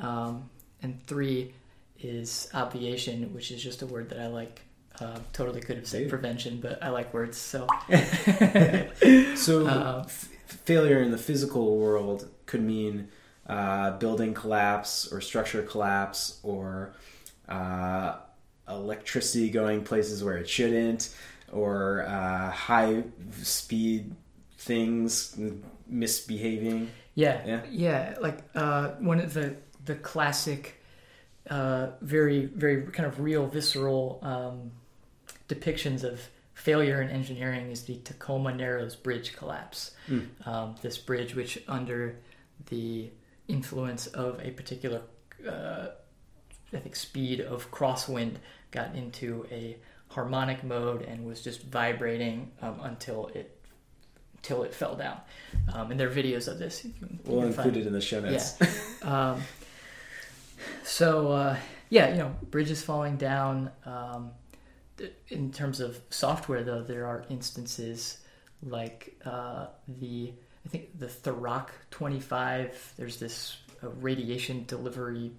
um, 0.00 0.48
and 0.82 1.02
three 1.06 1.54
is 2.00 2.48
obviation, 2.54 3.34
which 3.34 3.50
is 3.50 3.62
just 3.62 3.82
a 3.82 3.86
word 3.86 4.08
that 4.10 4.20
I 4.20 4.28
like. 4.28 4.60
Uh, 5.00 5.18
totally 5.32 5.60
could 5.60 5.76
have 5.76 5.86
said 5.86 6.00
Dude. 6.02 6.10
prevention, 6.10 6.60
but 6.60 6.82
I 6.82 6.88
like 6.90 7.12
words, 7.14 7.36
so 7.38 7.66
So 9.36 9.66
Uh, 9.66 10.02
f- 10.04 10.28
failure 10.46 11.00
in 11.02 11.10
the 11.12 11.18
physical 11.18 11.76
world 11.76 12.28
could 12.46 12.62
mean 12.62 13.08
uh, 13.46 13.92
building 13.98 14.34
collapse 14.34 15.10
or 15.12 15.20
structure 15.20 15.62
collapse 15.62 16.40
or 16.42 16.94
uh, 17.48 18.16
electricity 18.68 19.50
going 19.50 19.84
places 19.84 20.22
where 20.22 20.36
it 20.36 20.48
shouldn't 20.48 21.14
or 21.52 22.02
uh, 22.06 22.50
high 22.50 23.02
speed 23.42 24.14
things 24.58 25.38
misbehaving. 25.86 26.90
Yeah, 27.14 27.46
Yeah. 27.46 27.62
yeah. 27.70 28.14
Like 28.20 28.38
uh, 28.54 28.90
one 28.98 29.20
of 29.20 29.34
the 29.34 29.56
the 29.84 29.94
classic, 29.94 30.80
uh, 31.50 31.88
very 32.02 32.44
very 32.46 32.82
kind 32.82 33.06
of 33.06 33.20
real, 33.20 33.46
visceral 33.46 34.18
um, 34.22 34.72
depictions 35.48 36.04
of 36.04 36.20
failure 36.54 37.00
in 37.00 37.08
engineering 37.08 37.70
is 37.70 37.84
the 37.84 37.96
Tacoma 37.98 38.52
Narrows 38.52 38.96
Bridge 38.96 39.34
collapse. 39.36 39.92
Hmm. 40.06 40.20
Um, 40.44 40.74
this 40.82 40.98
bridge, 40.98 41.34
which 41.34 41.62
under 41.68 42.16
the 42.66 43.10
influence 43.46 44.08
of 44.08 44.40
a 44.42 44.50
particular, 44.50 45.00
uh, 45.48 45.88
I 46.72 46.78
think, 46.78 46.96
speed 46.96 47.40
of 47.40 47.70
crosswind, 47.70 48.36
got 48.70 48.94
into 48.94 49.46
a 49.50 49.76
harmonic 50.08 50.64
mode 50.64 51.02
and 51.02 51.24
was 51.24 51.42
just 51.42 51.62
vibrating 51.62 52.50
um, 52.62 52.80
until 52.82 53.28
it 53.28 53.54
until 54.36 54.62
it 54.62 54.72
fell 54.72 54.94
down. 54.94 55.20
Um, 55.72 55.90
and 55.90 55.98
there 55.98 56.08
are 56.08 56.14
videos 56.14 56.46
of 56.46 56.58
this. 56.58 56.84
You 56.84 56.92
can, 56.98 57.18
We'll 57.24 57.42
include 57.42 57.76
it 57.76 57.86
in 57.86 57.92
the 57.92 58.00
show 58.00 58.20
notes. 58.20 58.56
um, 59.02 59.42
so 60.84 61.32
uh, 61.32 61.56
yeah, 61.90 62.10
you 62.10 62.16
know, 62.18 62.34
bridges 62.50 62.82
falling 62.82 63.16
down. 63.16 63.70
Um, 63.84 64.30
in 65.28 65.52
terms 65.52 65.80
of 65.80 66.00
software, 66.10 66.64
though, 66.64 66.82
there 66.82 67.06
are 67.06 67.24
instances 67.28 68.18
like 68.62 69.16
uh, 69.24 69.66
the 69.86 70.32
I 70.66 70.68
think 70.68 70.98
the 70.98 71.06
Thurrock 71.06 71.68
25. 71.90 72.94
There's 72.96 73.18
this 73.18 73.58
uh, 73.82 73.88
radiation 73.88 74.64
delivery 74.66 75.32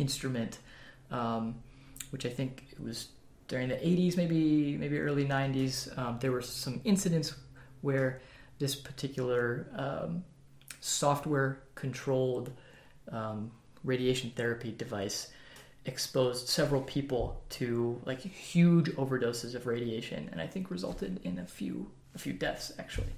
instrument, 0.00 0.58
um, 1.10 1.54
which 2.10 2.26
I 2.26 2.30
think 2.30 2.66
it 2.72 2.80
was 2.80 3.08
during 3.48 3.68
the 3.68 3.76
80s, 3.76 4.16
maybe 4.16 4.76
maybe 4.76 4.98
early 4.98 5.26
90s. 5.26 5.96
Um, 5.98 6.18
there 6.20 6.32
were 6.32 6.42
some 6.42 6.80
incidents 6.84 7.34
where 7.80 8.20
this 8.58 8.74
particular 8.74 9.66
um, 9.74 10.24
software 10.80 11.62
controlled 11.74 12.52
um, 13.10 13.50
radiation 13.84 14.30
therapy 14.36 14.72
device 14.76 15.32
exposed 15.86 16.48
several 16.48 16.82
people 16.82 17.42
to 17.48 18.00
like 18.04 18.20
huge 18.20 18.90
overdoses 18.96 19.54
of 19.54 19.66
radiation 19.66 20.28
and 20.30 20.40
i 20.40 20.46
think 20.46 20.70
resulted 20.70 21.18
in 21.24 21.38
a 21.38 21.46
few 21.46 21.90
a 22.14 22.18
few 22.18 22.34
deaths 22.34 22.70
actually 22.78 23.12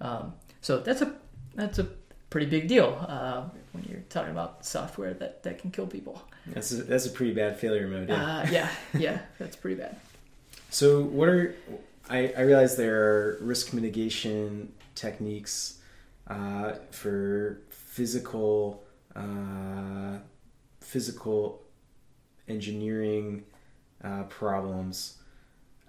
um, 0.00 0.32
so 0.62 0.80
that's 0.80 1.02
a 1.02 1.14
that's 1.54 1.78
a 1.78 1.86
pretty 2.30 2.46
big 2.46 2.68
deal 2.68 3.04
uh, 3.08 3.44
when 3.72 3.84
you're 3.88 4.00
talking 4.10 4.30
about 4.30 4.64
software 4.66 5.14
that 5.14 5.42
that 5.44 5.58
can 5.58 5.70
kill 5.70 5.86
people 5.86 6.22
That's 6.46 6.72
a, 6.72 6.82
that's 6.82 7.06
a 7.06 7.10
pretty 7.10 7.32
bad 7.34 7.58
failure 7.58 7.88
mode. 7.88 8.08
Yeah. 8.08 8.24
uh, 8.38 8.46
yeah 8.50 8.68
yeah 8.94 9.18
that's 9.38 9.56
pretty 9.56 9.80
bad 9.80 9.96
So, 10.70 11.00
what 11.02 11.28
are 11.30 11.54
I, 12.10 12.32
I 12.36 12.40
realize 12.42 12.76
there 12.76 13.02
are 13.02 13.38
risk 13.40 13.72
mitigation 13.72 14.72
techniques 14.94 15.78
uh, 16.26 16.74
for 16.90 17.60
physical 17.70 18.82
uh, 19.16 20.18
physical 20.80 21.62
engineering 22.48 23.44
uh, 24.04 24.24
problems. 24.24 25.16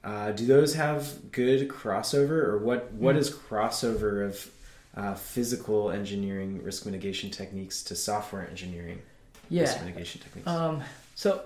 Uh, 0.04 0.32
do 0.32 0.46
those 0.46 0.76
have 0.76 1.32
good 1.32 1.68
crossover, 1.68 2.32
or 2.48 2.58
what? 2.60 2.92
What 2.94 3.16
Mm. 3.16 3.20
is 3.20 3.30
crossover 3.32 4.26
of 4.26 4.50
uh, 4.96 5.14
physical 5.16 5.92
engineering 5.92 6.62
risk 6.64 6.86
mitigation 6.86 7.30
techniques 7.30 7.84
to 7.84 7.96
software 7.96 8.48
engineering 8.50 9.02
yeah 9.50 9.62
risk 9.62 9.82
mitigation 9.82 10.22
techniques? 10.22 10.48
Um, 10.48 10.82
so 11.16 11.42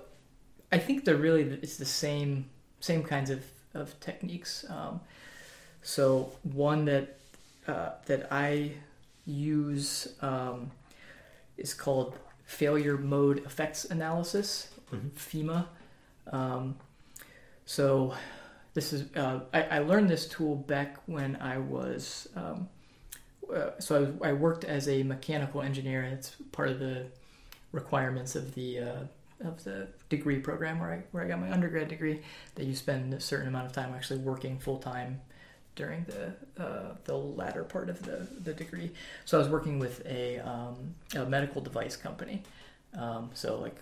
I 0.71 0.77
think 0.77 1.05
they're 1.05 1.15
really 1.15 1.43
it's 1.61 1.77
the 1.77 1.85
same 1.85 2.45
same 2.79 3.03
kinds 3.03 3.29
of 3.29 3.43
of 3.73 3.99
techniques. 3.99 4.65
Um, 4.69 4.99
so 5.81 6.31
one 6.43 6.85
that 6.85 7.17
uh, 7.67 7.91
that 8.05 8.27
I 8.31 8.71
use 9.25 10.07
um, 10.21 10.71
is 11.57 11.73
called 11.73 12.17
failure 12.45 12.97
mode 12.97 13.39
effects 13.45 13.85
analysis, 13.85 14.67
Mhm. 14.91 15.09
FMEA. 15.11 15.65
Um, 16.31 16.75
so 17.65 18.13
this 18.73 18.93
is 18.93 19.15
uh, 19.15 19.41
I, 19.53 19.61
I 19.63 19.79
learned 19.79 20.09
this 20.09 20.27
tool 20.27 20.55
back 20.55 20.97
when 21.05 21.35
I 21.37 21.57
was 21.57 22.27
um, 22.35 22.67
uh, 23.51 23.79
so 23.79 24.13
I, 24.21 24.29
I 24.29 24.33
worked 24.33 24.63
as 24.63 24.87
a 24.87 25.03
mechanical 25.03 25.61
engineer. 25.61 26.03
It's 26.03 26.35
part 26.51 26.69
of 26.69 26.79
the 26.79 27.05
requirements 27.71 28.35
of 28.35 28.53
the 28.55 28.79
uh, 28.79 28.99
of 29.43 29.63
the 29.63 29.87
degree 30.09 30.39
program 30.39 30.79
where 30.79 30.93
I 30.93 31.03
where 31.11 31.23
I 31.23 31.27
got 31.27 31.39
my 31.39 31.51
undergrad 31.51 31.87
degree. 31.87 32.21
That 32.55 32.65
you 32.65 32.75
spend 32.75 33.13
a 33.13 33.19
certain 33.19 33.47
amount 33.47 33.65
of 33.65 33.73
time 33.73 33.93
actually 33.93 34.19
working 34.19 34.59
full 34.59 34.77
time 34.77 35.21
during 35.75 36.05
the 36.05 36.63
uh, 36.63 36.95
the 37.05 37.17
latter 37.17 37.63
part 37.63 37.89
of 37.89 38.01
the, 38.03 38.27
the 38.43 38.53
degree. 38.53 38.91
So 39.25 39.37
I 39.37 39.41
was 39.41 39.49
working 39.49 39.79
with 39.79 40.05
a, 40.05 40.39
um, 40.39 40.95
a 41.15 41.25
medical 41.25 41.61
device 41.61 41.95
company. 41.95 42.43
Um, 42.97 43.31
so 43.33 43.59
like, 43.59 43.77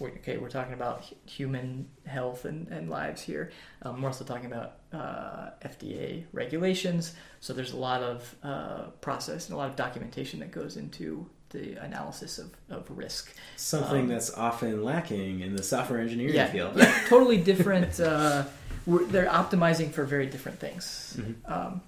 okay, 0.00 0.36
we're 0.38 0.48
talking 0.50 0.74
about 0.74 1.04
human 1.26 1.88
health 2.06 2.44
and, 2.44 2.68
and 2.68 2.90
lives 2.90 3.22
here. 3.22 3.50
Um, 3.82 4.02
we're 4.02 4.08
also 4.08 4.24
talking 4.24 4.46
about 4.46 4.76
uh, 4.92 5.50
FDA 5.64 6.24
regulations. 6.32 7.14
So 7.40 7.52
there's 7.52 7.72
a 7.72 7.76
lot 7.76 8.02
of 8.02 8.34
uh, 8.42 8.82
process 9.00 9.46
and 9.48 9.54
a 9.54 9.58
lot 9.58 9.68
of 9.70 9.76
documentation 9.76 10.40
that 10.40 10.50
goes 10.52 10.76
into 10.76 11.28
the 11.50 11.74
analysis 11.82 12.38
of, 12.38 12.50
of 12.70 12.90
risk. 12.90 13.34
Something 13.56 14.02
Um, 14.02 14.08
that's 14.08 14.32
often 14.34 14.82
lacking 14.84 15.40
in 15.40 15.54
the 15.56 15.62
software 15.62 16.00
engineering 16.00 16.34
yeah, 16.34 16.46
field. 16.48 16.76
yeah, 16.76 17.04
totally 17.08 17.38
different. 17.38 17.98
Uh, 18.06 18.44
we're, 18.86 19.04
they're 19.06 19.26
optimizing 19.26 19.90
for 19.90 20.04
very 20.04 20.26
different 20.26 20.60
things. 20.60 21.16
Mhm. 21.18 21.50
Um, 21.50 21.80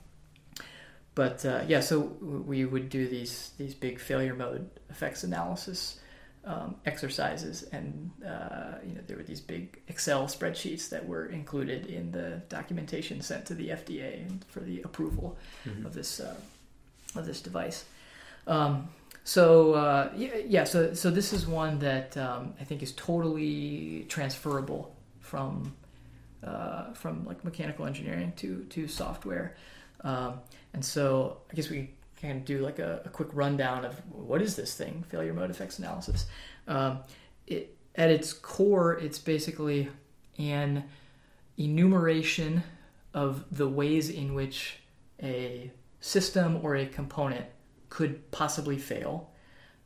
but 1.15 1.45
uh, 1.45 1.63
yeah, 1.69 1.79
so 1.81 2.01
we 2.01 2.65
would 2.65 2.89
do 2.89 3.09
these 3.09 3.51
these 3.59 3.75
big 3.75 3.99
failure 4.01 4.35
mode 4.35 4.69
effects 4.91 5.23
analysis 5.25 5.99
um, 6.45 6.77
exercises, 6.87 7.65
and 7.73 8.11
uh, 8.27 8.75
you 8.87 8.95
know 8.95 9.01
there 9.07 9.17
were 9.17 9.23
these 9.23 9.41
big 9.41 9.81
Excel 9.89 10.25
spreadsheets 10.27 10.89
that 10.91 11.07
were 11.07 11.27
included 11.27 11.87
in 11.87 12.11
the 12.13 12.41
documentation 12.49 13.21
sent 13.21 13.45
to 13.47 13.55
the 13.55 13.69
FDA 13.71 14.27
for 14.49 14.61
the 14.61 14.81
approval 14.83 15.37
Mhm. 15.67 15.85
of 15.85 15.93
this 15.95 16.21
uh, 16.21 16.35
of 17.17 17.27
this 17.27 17.41
device. 17.41 17.85
Um, 18.47 18.89
so 19.25 19.75
uh, 19.75 20.11
yeah, 20.17 20.37
yeah, 20.47 20.65
so 20.65 20.95
so 20.95 21.11
this 21.11 21.33
is 21.33 21.47
one 21.47 21.79
that 21.81 22.17
um, 22.17 22.55
I 22.61 22.65
think 22.65 22.83
is 22.83 22.93
totally 22.93 24.07
transferable 24.09 24.95
from 25.21 25.75
uh, 26.43 26.93
from 26.95 27.27
like 27.27 27.45
mechanical 27.45 27.85
engineering 27.87 28.33
to 28.37 28.65
to 28.71 28.89
software. 28.89 29.57
Um, 30.03 30.41
and 30.73 30.85
so 30.85 31.39
I 31.51 31.55
guess 31.57 31.69
we 31.69 31.91
can 32.21 32.43
do 32.45 32.59
like 32.59 32.79
a, 32.79 33.03
a 33.05 33.09
quick 33.09 33.29
rundown 33.33 33.85
of 33.85 33.95
what 34.11 34.43
is 34.43 34.57
this 34.57 34.75
thing, 34.75 35.05
failure 35.09 35.33
mode 35.33 35.51
effects 35.51 35.79
analysis. 35.79 36.27
Um, 36.67 37.01
it, 37.47 37.77
at 37.95 38.11
its 38.11 38.33
core, 38.33 38.99
it's 38.99 39.19
basically 39.19 39.89
an 40.39 40.85
enumeration 41.57 42.63
of 43.15 43.45
the 43.51 43.69
ways 43.69 44.11
in 44.11 44.35
which 44.35 44.77
a 45.23 45.71
system 46.01 46.61
or 46.63 46.77
a 46.77 46.87
component 46.87 47.47
could 47.89 48.31
possibly 48.31 48.79
fail. 48.79 49.31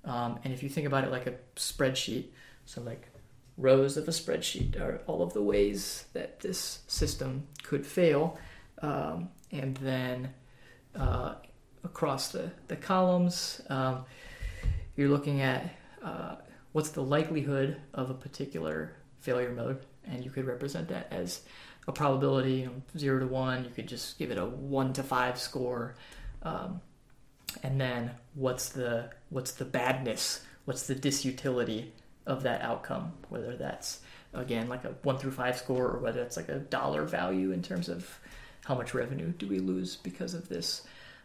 Um, 0.04 0.38
and 0.44 0.52
if 0.52 0.62
you 0.62 0.68
think 0.68 0.86
about 0.86 1.04
it 1.04 1.10
like 1.10 1.26
a 1.26 1.34
spreadsheet, 1.56 2.26
so 2.66 2.82
like 2.82 3.08
rows 3.56 3.96
of 3.96 4.08
a 4.08 4.10
spreadsheet 4.10 4.80
are 4.80 5.00
all 5.06 5.22
of 5.22 5.32
the 5.32 5.42
ways 5.42 6.06
that 6.12 6.40
this 6.40 6.80
system 6.86 7.46
could 7.62 7.86
fail. 7.86 8.38
Um, 8.80 9.28
and 9.52 9.76
then 9.76 10.34
uh, 10.94 11.34
across 11.84 12.28
the, 12.28 12.50
the 12.68 12.76
columns, 12.76 13.60
um, 13.68 14.04
you're 14.96 15.08
looking 15.08 15.40
at 15.40 15.74
uh, 16.02 16.36
what's 16.72 16.90
the 16.90 17.02
likelihood 17.02 17.76
of 17.94 18.10
a 18.10 18.14
particular 18.14 18.92
failure 19.20 19.52
mode, 19.52 19.84
and 20.04 20.24
you 20.24 20.30
could 20.30 20.46
represent 20.46 20.88
that 20.88 21.08
as 21.10 21.42
a 21.88 21.92
probability, 21.92 22.54
you 22.54 22.66
know, 22.66 22.82
zero 22.96 23.20
to 23.20 23.26
one. 23.26 23.64
You 23.64 23.70
could 23.70 23.88
just 23.88 24.18
give 24.18 24.30
it 24.30 24.38
a 24.38 24.44
one 24.44 24.92
to 24.94 25.02
five 25.02 25.38
score, 25.38 25.94
um, 26.42 26.80
and 27.62 27.80
then 27.80 28.12
what's 28.34 28.70
the 28.70 29.10
what's 29.30 29.52
the 29.52 29.64
badness, 29.64 30.44
what's 30.64 30.86
the 30.86 30.94
disutility 30.94 31.90
of 32.26 32.42
that 32.44 32.62
outcome, 32.62 33.12
whether 33.28 33.56
that's 33.56 34.00
again 34.34 34.68
like 34.68 34.84
a 34.84 34.94
one 35.02 35.18
through 35.18 35.32
five 35.32 35.56
score 35.58 35.88
or 35.88 35.98
whether 35.98 36.22
it's 36.22 36.36
like 36.36 36.48
a 36.48 36.58
dollar 36.58 37.04
value 37.04 37.52
in 37.52 37.62
terms 37.62 37.88
of 37.88 38.18
how 38.64 38.74
much 38.74 38.94
revenue 38.94 39.32
do 39.32 39.46
we 39.46 39.58
lose 39.58 39.96
because 39.96 40.34
of 40.34 40.48
this. 40.48 40.82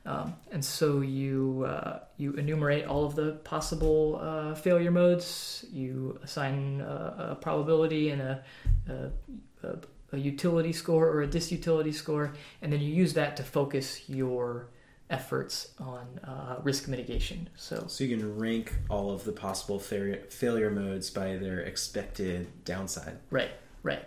Um, 0.08 0.36
and 0.52 0.64
so 0.64 1.02
you 1.02 1.66
uh, 1.68 2.00
you 2.16 2.32
enumerate 2.34 2.86
all 2.86 3.04
of 3.04 3.16
the 3.16 3.34
possible 3.44 4.20
uh, 4.22 4.56
failure 4.56 4.90
modes. 4.90 5.66
You 5.72 6.18
assign 6.24 6.80
a, 6.80 7.32
a 7.32 7.36
probability 7.36 8.12
and 8.12 8.22
a, 8.22 8.44
a, 8.88 9.76
a, 10.14 10.18
utility 10.18 10.72
score 10.72 11.10
or 11.10 11.24
a 11.24 11.28
disutility 11.28 11.94
score, 11.94 12.32
and 12.62 12.72
then 12.72 12.80
you 12.80 12.94
use 12.94 13.14
that 13.16 13.36
to 13.36 13.44
focus 13.44 14.10
your 14.10 14.70
efforts 15.10 15.74
on 15.78 16.06
uh, 16.24 16.56
risk 16.64 16.88
mitigation. 16.88 17.50
So 17.58 17.84
So 17.88 18.06
you 18.06 18.18
can 18.18 18.40
rank 18.40 18.74
all 18.90 19.12
of 19.12 19.26
the 19.26 19.34
possible 19.34 19.78
failure, 19.78 20.24
failure 20.30 20.72
modes 20.72 21.10
by 21.10 21.36
their 21.36 21.60
expected 21.60 22.48
downside. 22.64 23.18
Right, 23.30 23.52
right. 23.84 24.04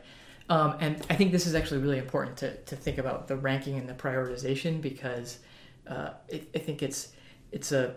Um, 0.49 0.77
and 0.81 1.07
I 1.11 1.15
think 1.15 1.31
this 1.31 1.47
is 1.47 1.55
actually 1.55 1.81
really 1.81 1.99
important 1.99 2.39
to, 2.39 2.57
to 2.57 2.75
think 2.77 2.99
about 2.99 3.29
the 3.29 3.37
ranking 3.37 3.79
and 3.79 3.89
the 3.89 3.95
prioritization 3.95 4.81
because 4.81 5.39
uh, 5.91 6.11
I 6.33 6.59
think 6.59 6.83
it's 6.83 7.13
it's 7.53 7.73
a 7.73 7.97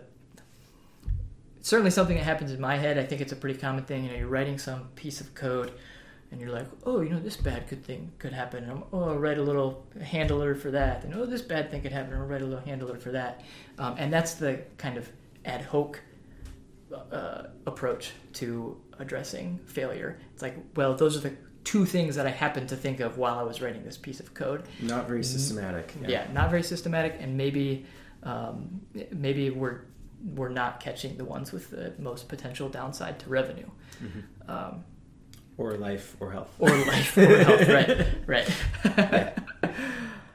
certainly 1.60 1.90
something 1.90 2.16
that 2.16 2.24
happens 2.24 2.52
in 2.52 2.60
my 2.60 2.76
head. 2.76 2.98
I 2.98 3.04
think 3.04 3.20
it's 3.20 3.32
a 3.32 3.36
pretty 3.36 3.58
common 3.58 3.84
thing. 3.84 4.04
You 4.04 4.10
know, 4.10 4.16
you're 4.16 4.28
writing 4.28 4.58
some 4.58 4.88
piece 4.96 5.20
of 5.20 5.34
code 5.34 5.72
and 6.30 6.40
you're 6.40 6.50
like, 6.50 6.66
oh, 6.84 7.00
you 7.00 7.10
know, 7.10 7.20
this 7.20 7.36
bad 7.36 7.68
good 7.68 7.84
thing 7.84 8.10
could 8.18 8.32
happen. 8.32 8.64
And 8.64 8.72
I'm, 8.72 8.84
oh, 8.92 9.10
I'll 9.10 9.18
write 9.18 9.38
a 9.38 9.42
little 9.42 9.86
handler 10.02 10.54
for 10.54 10.70
that. 10.72 11.04
And 11.04 11.14
oh, 11.14 11.24
this 11.24 11.42
bad 11.42 11.70
thing 11.70 11.80
could 11.80 11.92
happen. 11.92 12.12
I'll 12.14 12.26
write 12.26 12.42
a 12.42 12.44
little 12.44 12.64
handler 12.64 12.98
for 12.98 13.12
that. 13.12 13.42
Um, 13.78 13.94
and 13.98 14.12
that's 14.12 14.34
the 14.34 14.60
kind 14.76 14.96
of 14.96 15.08
ad 15.44 15.62
hoc 15.62 16.00
uh, 17.12 17.44
approach 17.66 18.12
to 18.34 18.76
addressing 18.98 19.60
failure. 19.66 20.18
It's 20.32 20.42
like, 20.42 20.56
well, 20.74 20.94
those 20.96 21.16
are 21.16 21.20
the 21.20 21.36
two 21.64 21.84
things 21.86 22.16
that 22.16 22.26
I 22.26 22.30
happened 22.30 22.68
to 22.68 22.76
think 22.76 23.00
of 23.00 23.16
while 23.18 23.38
I 23.38 23.42
was 23.42 23.60
writing 23.62 23.84
this 23.84 23.96
piece 23.96 24.20
of 24.20 24.34
code. 24.34 24.62
Not 24.82 25.08
very 25.08 25.24
systematic. 25.24 25.88
Mm-hmm. 25.88 26.10
Yeah, 26.10 26.26
not 26.32 26.50
very 26.50 26.62
systematic, 26.62 27.16
and 27.20 27.36
maybe 27.36 27.86
um, 28.22 28.80
maybe 29.10 29.50
we're 29.50 29.80
we're 30.34 30.48
not 30.48 30.80
catching 30.80 31.16
the 31.18 31.24
ones 31.24 31.52
with 31.52 31.70
the 31.70 31.92
most 31.98 32.28
potential 32.28 32.68
downside 32.70 33.18
to 33.18 33.28
revenue, 33.28 33.68
Mhm. 34.02 34.48
um, 34.50 34.84
Or 35.58 35.72
life 35.76 36.16
or 36.20 36.32
health. 36.32 36.50
or 36.58 36.70
life, 36.70 37.16
or 37.18 37.26
health. 37.26 37.68
Right, 38.26 38.48
right. 38.94 39.34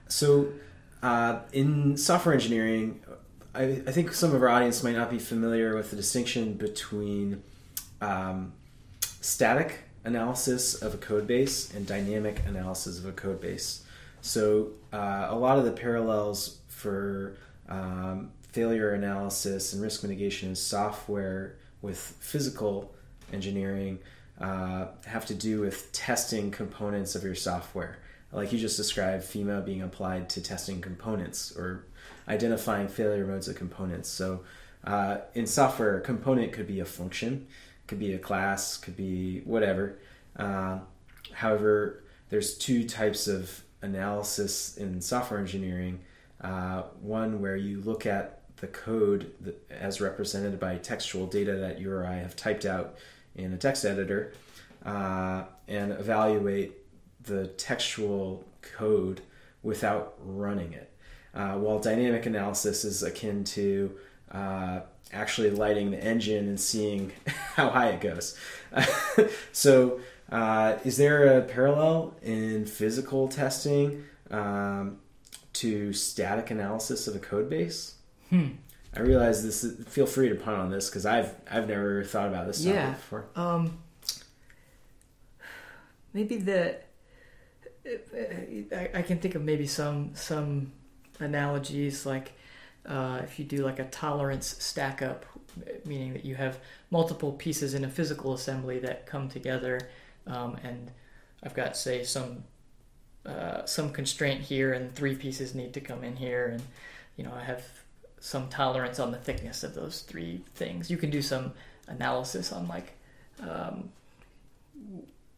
So, 0.07 0.49
uh, 1.03 1.39
in 1.53 1.97
software 1.97 2.33
engineering, 2.33 2.99
I, 3.53 3.63
I 3.87 3.91
think 3.91 4.13
some 4.13 4.33
of 4.35 4.41
our 4.41 4.49
audience 4.49 4.83
might 4.83 4.95
not 4.95 5.09
be 5.09 5.19
familiar 5.19 5.75
with 5.75 5.89
the 5.91 5.95
distinction 5.95 6.53
between 6.53 7.43
um, 8.01 8.53
static 9.21 9.79
analysis 10.03 10.81
of 10.81 10.93
a 10.93 10.97
code 10.97 11.27
base 11.27 11.73
and 11.73 11.85
dynamic 11.85 12.41
analysis 12.47 12.99
of 12.99 13.05
a 13.05 13.11
code 13.11 13.41
base. 13.41 13.83
So, 14.21 14.71
uh, 14.91 15.27
a 15.29 15.35
lot 15.35 15.57
of 15.57 15.65
the 15.65 15.71
parallels 15.71 16.57
for 16.67 17.37
um, 17.67 18.31
failure 18.51 18.93
analysis 18.93 19.73
and 19.73 19.81
risk 19.81 20.03
mitigation 20.03 20.49
in 20.49 20.55
software 20.55 21.57
with 21.81 21.97
physical 21.97 22.93
engineering 23.31 23.99
uh, 24.41 24.87
have 25.05 25.25
to 25.27 25.33
do 25.33 25.61
with 25.61 25.91
testing 25.91 26.51
components 26.51 27.15
of 27.15 27.23
your 27.23 27.35
software. 27.35 27.97
Like 28.31 28.51
you 28.51 28.59
just 28.59 28.77
described, 28.77 29.23
FMEA 29.23 29.65
being 29.65 29.81
applied 29.81 30.29
to 30.29 30.41
testing 30.41 30.81
components 30.81 31.55
or 31.55 31.85
identifying 32.27 32.87
failure 32.87 33.25
modes 33.25 33.47
of 33.47 33.55
components. 33.55 34.09
So, 34.09 34.41
uh, 34.83 35.17
in 35.33 35.45
software, 35.45 35.97
a 35.97 36.01
component 36.01 36.53
could 36.53 36.67
be 36.67 36.79
a 36.79 36.85
function, 36.85 37.47
could 37.89 37.99
be 37.99 38.13
a 38.13 38.19
class, 38.19 38.77
could 38.77 38.95
be 38.95 39.41
whatever. 39.41 39.97
Uh, 40.37 40.77
however, 41.33 42.03
there's 42.29 42.55
two 42.55 42.87
types 42.87 43.27
of 43.27 43.63
analysis 43.81 44.77
in 44.77 45.01
software 45.01 45.39
engineering. 45.39 45.99
Uh, 46.39 46.83
one 47.01 47.41
where 47.41 47.55
you 47.55 47.81
look 47.81 48.05
at 48.05 48.41
the 48.57 48.67
code 48.67 49.33
that, 49.41 49.59
as 49.71 49.99
represented 49.99 50.59
by 50.59 50.75
textual 50.77 51.25
data 51.25 51.55
that 51.55 51.79
you 51.79 51.91
or 51.91 52.05
I 52.05 52.17
have 52.17 52.35
typed 52.35 52.63
out 52.63 52.97
in 53.35 53.53
a 53.53 53.57
text 53.57 53.83
editor 53.83 54.33
uh, 54.85 55.45
and 55.67 55.91
evaluate 55.91 56.73
the 57.23 57.47
textual 57.47 58.45
code 58.61 59.21
without 59.63 60.13
running 60.23 60.73
it. 60.73 60.93
Uh, 61.33 61.53
while 61.53 61.79
dynamic 61.79 62.27
analysis 62.27 62.85
is 62.85 63.01
akin 63.01 63.43
to 63.45 63.95
uh, 64.31 64.81
actually 65.11 65.49
lighting 65.51 65.91
the 65.91 66.03
engine 66.03 66.47
and 66.47 66.59
seeing 66.59 67.11
how 67.55 67.69
high 67.69 67.89
it 67.89 68.01
goes. 68.01 68.37
so 69.51 69.99
Uh, 70.31 70.77
is 70.85 70.97
there 70.97 71.39
a 71.39 71.41
parallel 71.41 72.13
in 72.21 72.63
physical 72.63 73.27
testing 73.27 74.03
um, 74.29 74.99
to 75.53 75.91
static 75.91 76.51
analysis 76.51 77.07
of 77.07 77.15
a 77.15 77.19
code 77.19 77.49
base? 77.49 77.95
Hmm. 78.29 78.49
I 78.95 78.99
realize 78.99 79.43
this. 79.43 79.63
Is, 79.63 79.87
feel 79.87 80.05
free 80.05 80.29
to 80.29 80.35
pun 80.35 80.53
on 80.53 80.69
this 80.69 80.87
because 80.87 81.05
I've 81.07 81.33
I've 81.49 81.67
never 81.67 82.03
thought 82.03 82.27
about 82.27 82.45
this 82.45 82.63
Yeah. 82.63 82.91
before. 82.91 83.25
Um, 83.35 83.79
maybe 86.13 86.37
the 86.37 86.75
I, 88.75 88.89
I 88.99 89.01
can 89.01 89.17
think 89.19 89.33
of 89.35 89.41
maybe 89.43 89.65
some 89.67 90.11
some 90.13 90.71
analogies 91.19 92.05
like 92.05 92.33
uh, 92.89 93.21
if 93.23 93.37
you 93.37 93.45
do 93.45 93.57
like 93.57 93.79
a 93.79 93.85
tolerance 93.85 94.55
stack 94.59 95.01
up, 95.01 95.25
meaning 95.85 96.13
that 96.13 96.25
you 96.25 96.35
have 96.35 96.59
multiple 96.89 97.31
pieces 97.33 97.73
in 97.75 97.85
a 97.85 97.89
physical 97.89 98.33
assembly 98.33 98.79
that 98.79 99.05
come 99.05 99.29
together, 99.29 99.89
um, 100.25 100.57
and 100.63 100.91
I've 101.43 101.53
got 101.53 101.77
say 101.77 102.03
some 102.03 102.43
uh, 103.25 103.65
some 103.65 103.91
constraint 103.93 104.41
here, 104.41 104.73
and 104.73 104.93
three 104.93 105.15
pieces 105.15 105.53
need 105.53 105.73
to 105.73 105.81
come 105.81 106.03
in 106.03 106.15
here, 106.15 106.47
and 106.47 106.63
you 107.15 107.23
know 107.23 107.33
I 107.33 107.43
have 107.43 107.63
some 108.19 108.49
tolerance 108.49 108.99
on 108.99 109.11
the 109.11 109.17
thickness 109.17 109.63
of 109.63 109.75
those 109.75 110.01
three 110.01 110.41
things. 110.55 110.89
You 110.89 110.97
can 110.97 111.11
do 111.11 111.21
some 111.21 111.53
analysis 111.87 112.51
on 112.51 112.67
like 112.67 112.93
um, 113.39 113.89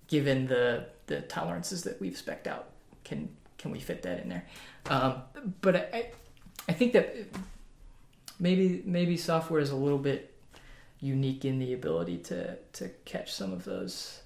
given 0.07 0.47
the 0.47 0.85
the 1.07 1.21
tolerances 1.21 1.83
that 1.83 1.99
we've 1.99 2.13
specced 2.13 2.47
out, 2.47 2.69
can 3.03 3.29
can 3.57 3.71
we 3.71 3.79
fit 3.79 4.03
that 4.03 4.21
in 4.21 4.29
there? 4.29 4.45
Um, 4.89 5.21
but 5.59 5.75
I 5.93 6.11
I 6.67 6.73
think 6.73 6.93
that 6.93 7.15
maybe 8.39 8.81
maybe 8.85 9.17
software 9.17 9.59
is 9.59 9.71
a 9.71 9.75
little 9.75 9.99
bit 9.99 10.33
unique 10.99 11.45
in 11.45 11.59
the 11.59 11.73
ability 11.73 12.17
to 12.17 12.55
to 12.73 12.89
catch 13.05 13.33
some 13.33 13.51
of 13.51 13.63
those 13.63 14.21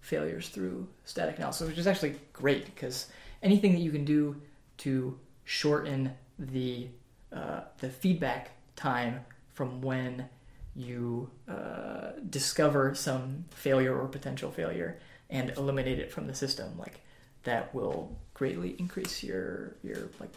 failures 0.00 0.48
through 0.48 0.86
static 1.04 1.36
analysis, 1.36 1.68
which 1.68 1.78
is 1.78 1.86
actually 1.86 2.14
great 2.32 2.64
because 2.66 3.06
anything 3.42 3.72
that 3.72 3.80
you 3.80 3.90
can 3.90 4.04
do 4.04 4.40
to 4.78 5.18
shorten 5.44 6.12
the 6.38 6.88
uh, 7.32 7.60
the 7.78 7.88
feedback 7.88 8.50
time 8.76 9.20
from 9.52 9.80
when 9.80 10.28
you 10.74 11.30
uh, 11.48 12.10
discover 12.28 12.94
some 12.94 13.44
failure 13.50 13.98
or 13.98 14.06
potential 14.06 14.50
failure 14.50 14.98
and 15.30 15.50
eliminate 15.56 15.98
it 15.98 16.12
from 16.12 16.26
the 16.26 16.34
system 16.34 16.78
like 16.78 17.00
that 17.44 17.74
will 17.74 18.16
greatly 18.34 18.76
increase 18.78 19.22
your 19.22 19.74
your 19.82 20.08
like 20.20 20.30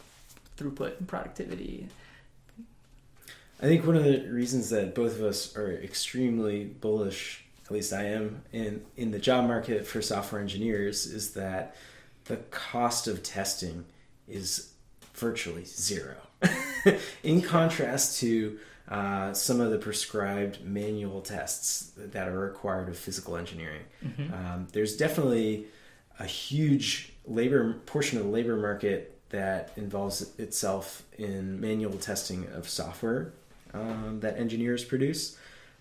throughput 0.60 0.98
and 0.98 1.08
productivity. 1.08 1.88
I 3.62 3.64
think 3.64 3.86
one 3.86 3.96
of 3.96 4.04
the 4.04 4.26
reasons 4.28 4.70
that 4.70 4.94
both 4.94 5.18
of 5.18 5.24
us 5.24 5.56
are 5.56 5.72
extremely 5.72 6.64
bullish, 6.64 7.44
at 7.64 7.70
least 7.70 7.92
I 7.92 8.04
am, 8.04 8.42
in 8.52 8.84
in 8.96 9.10
the 9.10 9.18
job 9.18 9.46
market 9.46 9.86
for 9.86 10.00
software 10.00 10.40
engineers 10.40 11.06
is 11.06 11.34
that 11.34 11.76
the 12.24 12.36
cost 12.50 13.06
of 13.06 13.22
testing 13.22 13.84
is 14.28 14.72
virtually 15.14 15.64
zero. 15.64 16.16
in 17.22 17.42
contrast 17.42 18.18
to 18.20 18.58
uh, 18.88 19.32
some 19.34 19.60
of 19.60 19.70
the 19.70 19.78
prescribed 19.78 20.64
manual 20.64 21.20
tests 21.20 21.92
that 21.96 22.28
are 22.28 22.38
required 22.38 22.88
of 22.88 22.96
physical 22.98 23.36
engineering, 23.36 23.82
um, 24.32 24.66
there's 24.72 24.96
definitely 24.96 25.66
a 26.18 26.24
huge 26.24 27.12
labor 27.26 27.74
portion 27.86 28.18
of 28.18 28.24
the 28.24 28.30
labor 28.30 28.56
market 28.56 29.19
that 29.30 29.72
involves 29.76 30.38
itself 30.38 31.02
in 31.18 31.60
manual 31.60 31.96
testing 31.98 32.46
of 32.52 32.68
software 32.68 33.32
um, 33.72 34.18
that 34.20 34.38
engineers 34.38 34.84
produce. 34.84 35.36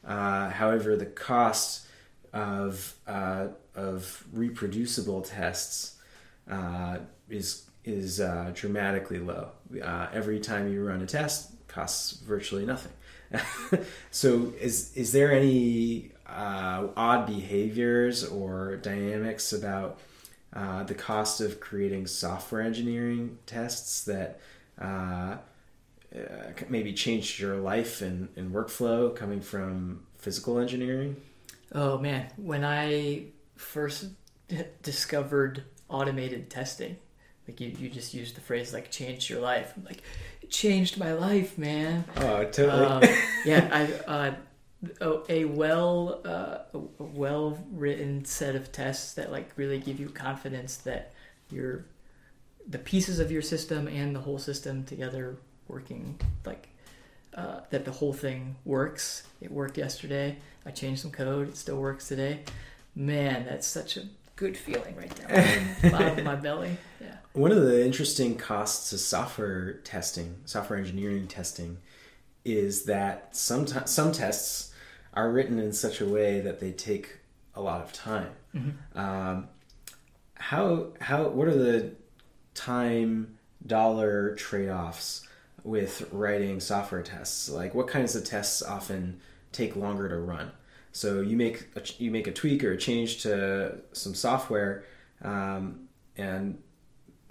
Uh, 0.06 0.50
however, 0.50 0.96
the 0.96 1.06
cost 1.06 1.88
of 2.32 2.96
uh, 3.08 3.48
of 3.76 4.24
reproducible 4.32 5.22
tests 5.22 5.98
uh, 6.50 7.00
is 7.30 7.66
is 7.86 8.20
uh, 8.20 8.52
dramatically 8.54 9.20
low. 9.20 9.50
Uh, 9.84 10.08
every 10.14 10.40
time 10.40 10.72
you 10.72 10.84
run 10.84 11.02
a 11.02 11.06
test, 11.06 11.52
costs 11.68 12.14
virtually 12.20 12.66
nothing. 12.66 12.92
so, 14.12 14.54
is 14.60 14.96
is 14.96 15.12
there 15.12 15.32
any 15.32 16.12
uh, 16.28 16.88
odd 16.96 17.26
behaviors 17.26 18.24
or 18.24 18.78
dynamics 18.78 19.54
about 19.54 20.00
uh, 20.54 20.84
the 20.84 20.96
cost 20.96 21.42
of 21.42 21.60
creating 21.60 22.08
software 22.08 22.62
engineering 22.62 23.38
tests 23.46 24.04
that 24.06 24.40
uh, 24.82 25.38
uh, 26.16 26.18
maybe 26.70 26.94
changed 26.94 27.40
your 27.40 27.58
life 27.58 28.02
and, 28.02 28.30
and 28.36 28.52
workflow 28.54 29.16
coming 29.16 29.42
from 29.42 30.02
physical 30.18 30.58
engineering? 30.60 31.16
oh 31.76 32.00
man 32.00 32.26
when 32.38 32.66
i 32.66 33.22
first 33.56 34.08
discovered 34.82 35.64
automated 35.88 36.50
testing 36.50 36.98
like 37.48 37.60
you, 37.60 37.70
you 37.80 37.90
just 37.90 38.14
used 38.14 38.36
the 38.36 38.42
phrase 38.42 38.74
like 38.74 38.90
changed 38.90 39.30
your 39.30 39.40
life 39.40 39.74
I'm 39.78 39.84
like 39.86 40.02
it 40.42 40.50
changed 40.50 40.98
my 40.98 41.14
life 41.14 41.58
man 41.58 42.06
Oh, 42.18 42.44
totally. 42.46 42.86
um, 42.86 43.04
yeah, 43.46 43.70
I 44.08 44.12
uh, 44.12 44.34
a, 45.02 45.32
a 45.32 45.46
well 45.46 46.22
uh, 46.26 46.59
well 46.74 47.58
written 47.72 48.26
set 48.26 48.56
of 48.56 48.72
tests 48.72 49.14
that 49.14 49.32
like 49.32 49.50
really 49.56 49.80
give 49.80 50.00
you 50.00 50.10
confidence 50.10 50.78
that 50.78 51.14
your 51.50 51.86
the 52.68 52.78
pieces 52.78 53.20
of 53.20 53.32
your 53.32 53.42
system 53.42 53.88
and 53.88 54.16
the 54.16 54.20
whole 54.20 54.38
system 54.38 54.84
together 54.84 55.38
working 55.68 56.20
like 56.46 56.70
uh, 57.34 57.62
that 57.70 57.86
the 57.86 57.92
whole 57.92 58.14
thing 58.14 58.56
works. 58.66 59.24
It 59.40 59.52
worked 59.52 59.78
yesterday. 59.78 60.38
I 60.66 60.72
changed 60.72 61.02
some 61.02 61.12
code. 61.12 61.50
It 61.50 61.58
still 61.58 61.78
works 61.78 62.08
today. 62.08 62.42
Man, 62.96 63.46
that's 63.46 63.68
such 63.68 63.98
a 63.98 64.04
good 64.36 64.58
feeling 64.58 64.96
right 64.96 65.12
now. 65.22 65.92
bottom 65.92 66.20
of 66.20 66.24
my 66.24 66.36
belly. 66.36 66.78
Yeah. 67.00 67.16
One 67.34 67.52
of 67.52 67.62
the 67.62 67.86
interesting 67.86 68.36
costs 68.36 68.92
of 68.94 69.00
software 69.00 69.74
testing, 69.84 70.38
software 70.46 70.80
engineering 70.80 71.28
testing, 71.28 71.78
is 72.44 72.86
that 72.86 73.36
some 73.36 73.68
some 73.68 74.12
tests 74.12 74.69
are 75.14 75.32
written 75.32 75.60
in 75.60 75.74
such 75.74 76.02
a 76.02 76.06
way 76.06 76.40
that 76.42 76.60
they 76.60 76.72
take 76.72 77.18
a 77.56 77.62
lot 77.62 77.82
of 77.82 77.94
time. 77.94 78.30
Um, 78.96 79.48
how 80.36 80.88
how 81.02 81.28
what 81.30 81.48
are 81.48 81.58
the 81.58 81.92
time 82.54 83.38
dollar 83.66 84.36
trade 84.36 84.70
offs 84.70 85.28
with 85.64 86.08
writing 86.12 86.60
software 86.60 87.04
tests? 87.04 87.50
Like 87.50 87.76
what 87.76 87.88
kinds 87.88 88.16
of 88.16 88.24
tests 88.24 88.62
often 88.62 89.20
take 89.52 89.76
longer 89.76 90.08
to 90.10 90.18
run? 90.18 90.52
So 90.92 91.22
you 91.22 91.38
make 91.38 91.68
a, 91.76 91.82
you 91.98 92.12
make 92.12 92.28
a 92.28 92.32
tweak 92.32 92.64
or 92.64 92.72
a 92.72 92.78
change 92.78 93.22
to 93.24 93.80
some 93.92 94.16
software, 94.16 94.86
um, 95.22 95.88
and 96.18 96.58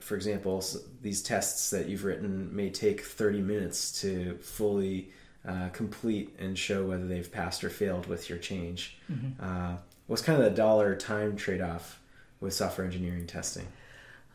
for 0.01 0.15
example, 0.15 0.65
these 1.03 1.23
tests 1.23 1.71
that 1.71 1.89
you've 1.89 2.05
written 2.05 2.55
may 2.55 2.71
take 2.71 3.01
30 3.01 3.41
minutes 3.41 4.01
to 4.01 4.39
fully 4.39 5.11
uh, 5.47 5.69
complete 5.71 6.35
and 6.39 6.59
show 6.59 6.85
whether 6.87 7.07
they've 7.07 7.31
passed 7.31 7.63
or 7.65 7.71
failed 7.71 8.07
with 8.07 8.29
your 8.29 8.39
change. 8.39 8.99
Uh, 9.41 9.77
what's 10.07 10.23
kind 10.23 10.39
of 10.39 10.45
the 10.45 10.51
dollar 10.57 10.95
time 10.97 11.37
trade 11.37 11.61
off 11.61 12.01
with 12.41 12.53
software 12.55 12.87
engineering 12.87 13.27
testing? 13.27 13.67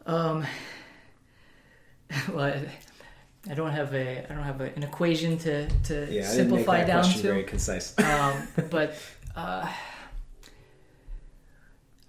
Um, 0.05 0.45
well, 2.33 2.53
I, 3.49 3.53
don't 3.53 3.71
have 3.71 3.93
a 3.93 4.25
I 4.29 4.33
don't 4.33 4.43
have 4.43 4.61
a, 4.61 4.73
an 4.75 4.83
equation 4.83 5.37
to 5.39 5.67
to 5.67 5.93
Yeah, 5.93 6.03
I 6.03 6.05
didn't 6.05 6.11
make 6.11 6.25
simplify 6.65 6.77
that 6.83 6.87
down 6.87 7.03
to. 7.05 7.17
very 7.19 7.43
concise. 7.43 7.97
um, 7.99 8.47
but 8.69 8.95
uh, 9.35 9.67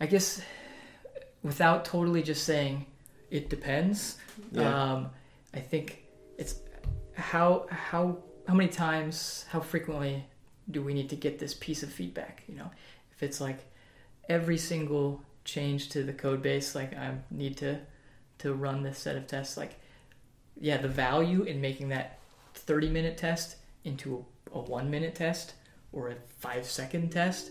I 0.01 0.07
guess 0.07 0.41
without 1.43 1.85
totally 1.85 2.23
just 2.23 2.45
saying 2.45 2.87
it 3.31 3.49
depends, 3.51 4.17
Yeah. 4.53 4.93
um, 4.93 5.11
I 5.53 5.61
think 5.61 6.03
it's 6.39 6.57
how 7.15 7.67
how 7.71 8.19
how 8.47 8.55
many 8.55 8.69
times, 8.69 9.47
how 9.51 9.61
frequently 9.61 10.25
do 10.71 10.83
we 10.83 10.95
need 10.95 11.11
to 11.11 11.17
get 11.17 11.39
this 11.39 11.55
piece 11.55 11.83
of 11.83 11.93
feedback? 11.93 12.43
You 12.49 12.57
know, 12.57 12.71
if 13.13 13.23
it's 13.23 13.41
like 13.41 13.61
every 14.29 14.59
single 14.59 15.23
change 15.45 15.91
to 15.91 16.03
the 16.03 16.13
code 16.13 16.43
base, 16.43 16.75
like 16.75 16.95
I 16.95 17.15
need 17.31 17.57
to 17.59 17.81
to 18.39 18.53
run 18.53 18.83
this 18.83 18.99
set 18.99 19.17
of 19.17 19.27
tests, 19.27 19.57
like 19.57 19.79
yeah, 20.61 20.77
the 20.77 20.89
value 20.89 21.43
in 21.43 21.61
making 21.61 21.89
that 21.89 22.19
30 22.55 22.89
minute 22.91 23.17
test 23.17 23.57
into 23.85 24.25
a, 24.53 24.59
a 24.59 24.61
one 24.61 24.91
minute 24.91 25.15
test 25.15 25.55
or 25.93 26.09
a 26.11 26.15
five 26.39 26.67
second 26.67 27.11
test, 27.11 27.51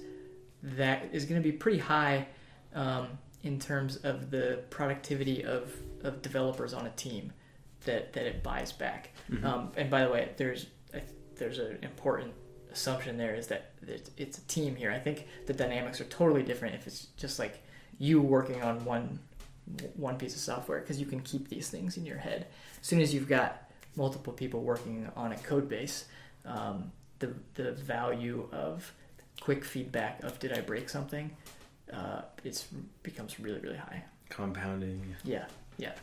that 0.62 1.10
is 1.12 1.26
going 1.26 1.42
to 1.42 1.44
be 1.44 1.56
pretty 1.56 1.80
high 1.80 2.28
um, 2.76 3.08
in 3.44 3.60
terms 3.60 3.98
of 3.98 4.32
the 4.32 4.64
productivity 4.70 5.44
of, 5.44 5.74
of 6.04 6.22
developers 6.22 6.74
on 6.74 6.86
a 6.86 6.90
team 6.92 7.32
that, 7.86 8.14
that 8.14 8.26
it 8.26 8.44
buys 8.44 8.72
back. 8.72 9.12
Um, 9.46 9.72
and 9.76 9.90
by 9.90 10.04
the 10.06 10.10
way, 10.12 10.32
there's 10.38 10.68
there's 11.36 11.60
an 11.60 11.80
important 11.82 12.34
assumption 12.72 13.18
there 13.18 13.36
is 13.36 13.48
that 13.48 13.72
it's 14.18 14.38
a 14.38 14.42
team 14.42 14.76
here. 14.76 14.92
I 14.92 15.00
think 15.00 15.28
the 15.46 15.54
dynamics 15.54 16.02
are 16.02 16.06
totally 16.06 16.44
different 16.44 16.76
if 16.76 16.88
it's 16.88 17.08
just 17.18 17.40
like 17.40 17.64
you 18.00 18.22
working 18.22 18.62
on 18.62 18.84
one 18.86 19.20
one 19.96 20.18
piece 20.18 20.36
of 20.36 20.42
software 20.42 20.82
because 20.82 21.00
you 21.00 21.06
can 21.06 21.22
keep 21.22 21.48
these 21.48 21.70
things 21.70 21.98
in 21.98 22.06
your 22.06 22.18
head. 22.18 22.48
As 22.82 22.88
soon 22.88 23.00
as 23.00 23.14
you've 23.14 23.30
got 23.30 23.70
multiple 23.96 24.34
people 24.34 24.62
working 24.62 25.10
on 25.16 25.32
a 25.32 25.38
code 25.38 25.70
base, 25.70 26.06
um, 26.46 26.92
the 27.20 27.34
the 27.56 27.72
value 27.74 28.48
of 28.52 28.92
quick 29.40 29.64
feedback 29.64 30.22
of 30.24 30.38
did 30.40 30.54
I 30.54 30.62
break 30.62 30.90
something 30.90 31.32
uh, 31.92 32.22
it's 32.44 32.68
becomes 33.04 33.40
really 33.40 33.60
really 33.60 33.78
high. 33.78 34.04
Compounding. 34.30 35.16
Yeah, 35.24 35.46
yeah. 35.78 35.94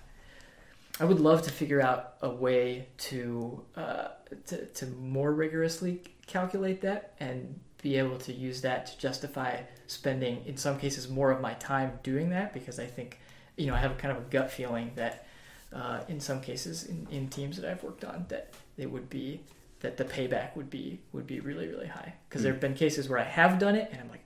I 1.01 1.05
would 1.05 1.19
love 1.19 1.43
to 1.43 1.51
figure 1.51 1.81
out 1.81 2.15
a 2.21 2.29
way 2.29 2.89
to 2.99 3.63
uh, 3.75 4.09
to, 4.47 4.67
to 4.67 4.87
more 4.87 5.33
rigorously 5.33 6.03
calculate 6.27 6.83
that 6.83 7.15
and 7.19 7.59
be 7.83 7.97
able 7.97 8.19
to 8.19 8.33
use 8.33 8.61
that 8.61 8.87
to 8.87 8.99
justify 8.99 9.61
spending 9.87 10.45
in 10.45 10.57
some 10.57 10.79
cases 10.79 11.09
more 11.09 11.31
of 11.31 11.41
my 11.41 11.55
time 11.55 11.99
doing 12.03 12.31
that 12.31 12.53
because 12.53 12.79
I 12.79 12.87
think 12.87 13.19
you 13.57 13.67
know 13.67 13.75
I 13.75 13.79
have 13.79 13.97
kind 13.97 14.17
of 14.17 14.19
a 14.23 14.27
gut 14.29 14.51
feeling 14.51 14.93
that 14.97 15.27
uh, 15.73 16.01
in 16.09 16.21
some 16.21 16.43
cases 16.43 16.85
in, 16.85 17.07
in 17.11 17.29
teams 17.29 17.57
that 17.57 17.69
I've 17.69 17.83
worked 17.83 18.05
on 18.05 18.27
that 18.29 18.55
it 18.77 18.91
would 18.91 19.09
be 19.09 19.41
that 19.81 19.97
the 19.97 20.05
payback 20.05 20.55
would 20.55 20.69
be 20.69 21.01
would 21.13 21.27
be 21.27 21.41
really 21.41 21.69
really 21.69 21.87
high. 21.87 22.15
Because 22.29 22.43
there 22.43 22.53
have 22.53 22.61
been 22.61 22.75
cases 22.75 23.09
where 23.09 23.19
I 23.19 23.25
have 23.25 23.59
done 23.59 23.75
it 23.75 23.89
and 23.91 24.01
I'm 24.01 24.11
like 24.11 24.25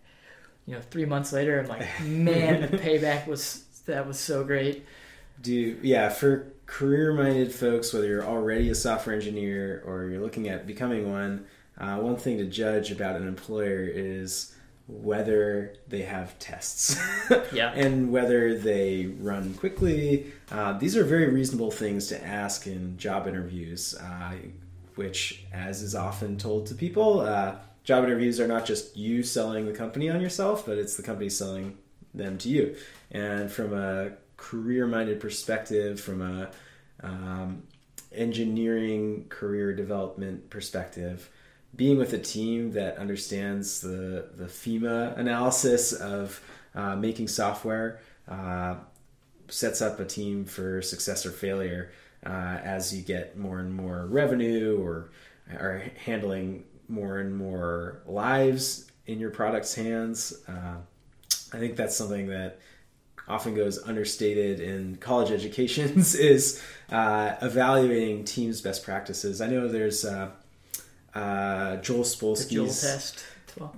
you 0.67 0.75
know 0.75 0.81
three 0.91 1.05
months 1.05 1.33
later 1.33 1.61
I'm 1.61 1.69
like 1.69 1.87
man 2.03 2.63
the 2.63 2.79
payback 2.79 3.29
was 3.29 3.65
that 3.87 4.09
was 4.09 4.19
so 4.19 4.43
great. 4.43 4.85
Do 5.41 5.79
yeah 5.83 6.09
for 6.09 6.54
career-minded 6.67 7.53
folks, 7.53 7.93
whether 7.93 8.07
you're 8.07 8.25
already 8.25 8.71
a 8.71 8.75
software 8.75 9.15
engineer 9.15 9.83
or 9.87 10.09
you're 10.09 10.21
looking 10.23 10.49
at 10.49 10.67
becoming 10.67 11.11
one, 11.11 11.47
uh, 11.79 11.97
one 11.97 12.17
thing 12.17 12.39
to 12.39 12.47
judge 12.47 12.91
about 12.91 13.17
an 13.17 13.27
employer 13.27 13.83
is 13.85 14.55
whether 14.87 15.75
they 15.89 16.03
have 16.03 16.39
tests 16.39 17.01
Yeah. 17.53 17.73
and 17.73 18.13
whether 18.13 18.59
they 18.59 19.07
run 19.19 19.55
quickly. 19.55 20.33
Uh, 20.51 20.77
these 20.79 20.97
are 20.97 21.05
very 21.05 21.29
reasonable 21.31 21.71
things 21.71 22.09
to 22.09 22.23
ask 22.25 22.67
in 22.67 22.99
job 22.99 23.27
interviews, 23.27 23.95
uh, 23.95 24.35
which, 24.95 25.45
as 25.53 25.81
is 25.83 25.95
often 25.95 26.37
told 26.37 26.67
to 26.67 26.75
people, 26.75 27.21
uh, 27.21 27.57
job 27.83 28.05
interviews 28.05 28.39
are 28.41 28.47
not 28.47 28.67
just 28.67 28.95
you 28.97 29.23
selling 29.23 29.65
the 29.67 29.73
company 29.73 30.11
on 30.11 30.21
yourself, 30.21 30.67
but 30.67 30.77
it's 30.79 30.97
the 30.97 31.03
company 31.03 31.29
selling 31.31 31.79
them 32.13 32.37
to 32.39 32.49
you. 32.49 32.77
And 33.11 33.51
from 33.51 33.73
a 33.73 34.13
career-minded 34.37 35.21
perspective, 35.21 36.01
from 36.01 36.23
a 36.23 36.51
um, 37.03 37.63
engineering 38.13 39.27
career 39.29 39.75
development 39.75 40.51
perspective, 40.51 41.31
being 41.77 41.99
with 41.99 42.13
a 42.13 42.19
team 42.19 42.73
that 42.73 42.99
understands 42.99 43.81
the 43.81 44.29
the 44.37 44.45
FMEA 44.45 45.19
analysis 45.19 45.93
of 45.93 46.41
uh, 46.75 46.97
making 46.97 47.29
software 47.29 48.01
uh, 48.29 48.77
sets 49.49 49.83
up 49.83 50.01
a 50.01 50.05
team 50.05 50.45
for 50.45 50.81
success 50.83 51.27
or 51.27 51.31
failure 51.31 51.93
uh, 52.25 52.59
as 52.65 52.95
you 52.95 53.03
get 53.03 53.37
more 53.37 53.59
and 53.61 53.73
more 53.73 54.07
revenue 54.07 54.81
or 54.83 55.11
are 55.59 55.83
handling 56.05 56.65
more 56.89 57.19
and 57.19 57.37
more 57.37 58.03
lives 58.07 58.91
in 59.07 59.19
your 59.19 59.31
product's 59.31 59.75
hands. 59.75 60.35
Uh, 60.49 60.77
I 61.53 61.59
think 61.59 61.77
that's 61.77 61.97
something 61.97 62.29
that 62.29 62.59
often 63.29 63.55
goes 63.55 63.83
understated 63.83 64.61
in 64.61 64.97
college 64.97 65.31
educations 65.31 66.15
is 66.15 66.63
uh, 66.91 67.35
evaluating 67.43 68.25
teams' 68.25 68.61
best 68.61 68.85
practices. 68.85 69.41
I 69.41 69.47
know 69.47 69.69
there's 69.69 70.05
uh, 70.05 70.31
uh, 71.15 71.77
Joel 71.77 72.05
Spolsky's 72.05 72.83
test 72.83 73.25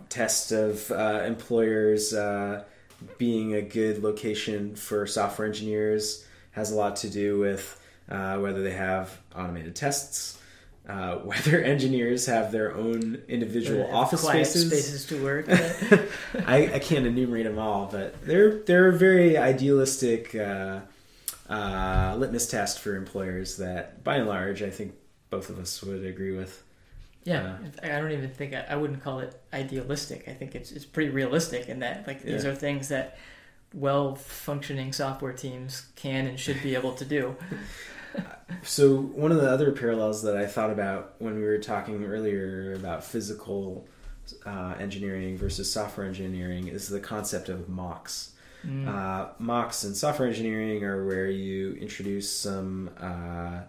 test 0.09 0.53
of 0.53 0.91
uh, 0.91 1.23
employers 1.27 2.15
uh, 2.15 2.65
being 3.19 3.55
a 3.55 3.63
good 3.63 4.03
location 4.03 4.75
for 4.75 5.07
software 5.07 5.47
engineers 5.47 6.27
has 6.53 6.73
a 6.73 6.75
lot 6.75 6.97
to 6.97 7.11
do 7.11 7.39
with 7.39 7.81
uh, 8.09 8.39
whether 8.39 8.63
they 8.63 8.73
have 8.73 9.19
automated 9.35 9.77
tests, 9.77 10.41
uh, 10.88 11.16
whether 11.31 11.61
engineers 11.61 12.27
have 12.27 12.53
their 12.53 12.75
own 12.75 13.22
individual 13.29 13.85
Uh, 13.90 13.96
office 13.96 14.22
quiet 14.22 14.46
spaces. 14.46 14.66
spaces 14.70 15.07
to 15.07 15.22
work. 15.22 15.46
I, 16.46 16.75
I 16.75 16.79
can't 16.79 17.07
enumerate 17.07 17.44
them 17.44 17.59
all, 17.59 17.87
but 17.90 18.20
they're 18.25 18.59
they're 18.64 18.88
a 18.88 18.92
very 18.96 19.37
idealistic 19.37 20.35
uh, 20.35 20.81
uh, 21.49 22.14
litmus 22.18 22.49
test 22.49 22.81
for 22.81 22.96
employers 22.96 23.57
that, 23.59 24.03
by 24.05 24.16
and 24.16 24.29
large, 24.29 24.62
I 24.62 24.70
think 24.70 24.94
both 25.31 25.51
of 25.51 25.59
us 25.59 25.83
would 25.83 26.05
agree 26.05 26.37
with. 26.37 26.62
yeah, 27.25 27.57
I 27.83 27.88
don't 27.88 28.12
even 28.12 28.31
think 28.31 28.55
I, 28.55 28.64
I 28.70 28.77
wouldn't 28.77 29.03
call 29.03 29.18
it 29.20 29.38
idealistic. 29.53 30.29
I 30.29 30.33
think 30.35 30.55
it's 30.55 30.70
it's 30.72 30.85
pretty 30.85 31.11
realistic 31.11 31.68
in 31.68 31.81
that 31.81 32.07
like 32.07 32.22
these 32.22 32.44
Yeah. 32.44 32.51
are 32.51 32.55
things 32.55 32.88
that 32.88 33.18
well 33.75 34.14
functioning 34.14 34.92
software 34.92 35.33
teams 35.33 35.87
can 35.96 36.27
and 36.29 36.38
should 36.38 36.62
be 36.62 36.75
able 36.77 36.92
to 36.94 37.05
do. 37.05 37.35
So 38.62 38.96
one 38.96 39.31
of 39.31 39.40
the 39.40 39.48
other 39.48 39.70
parallels 39.72 40.22
that 40.24 40.37
I 40.37 40.46
thought 40.46 40.70
about 40.70 41.14
when 41.18 41.37
we 41.37 41.42
were 41.42 41.59
talking 41.59 42.05
earlier 42.05 42.74
about 42.74 43.05
physical 43.05 43.87
uh, 44.44 44.74
engineering 44.81 45.38
versus 45.38 45.70
software 45.70 46.07
engineering 46.07 46.68
is 46.68 46.88
the 46.88 47.00
concept 47.00 47.48
of 47.48 47.68
mocks. 47.68 48.33
Mm. 48.66 48.88
Uh, 48.88 49.29
mocks 49.38 49.85
in 49.85 49.94
software 49.94 50.29
engineering 50.29 50.83
are 50.83 51.07
where 51.07 51.31
you 51.31 51.74
introduce 51.74 52.31
some 52.31 52.90
uh, 52.98 53.61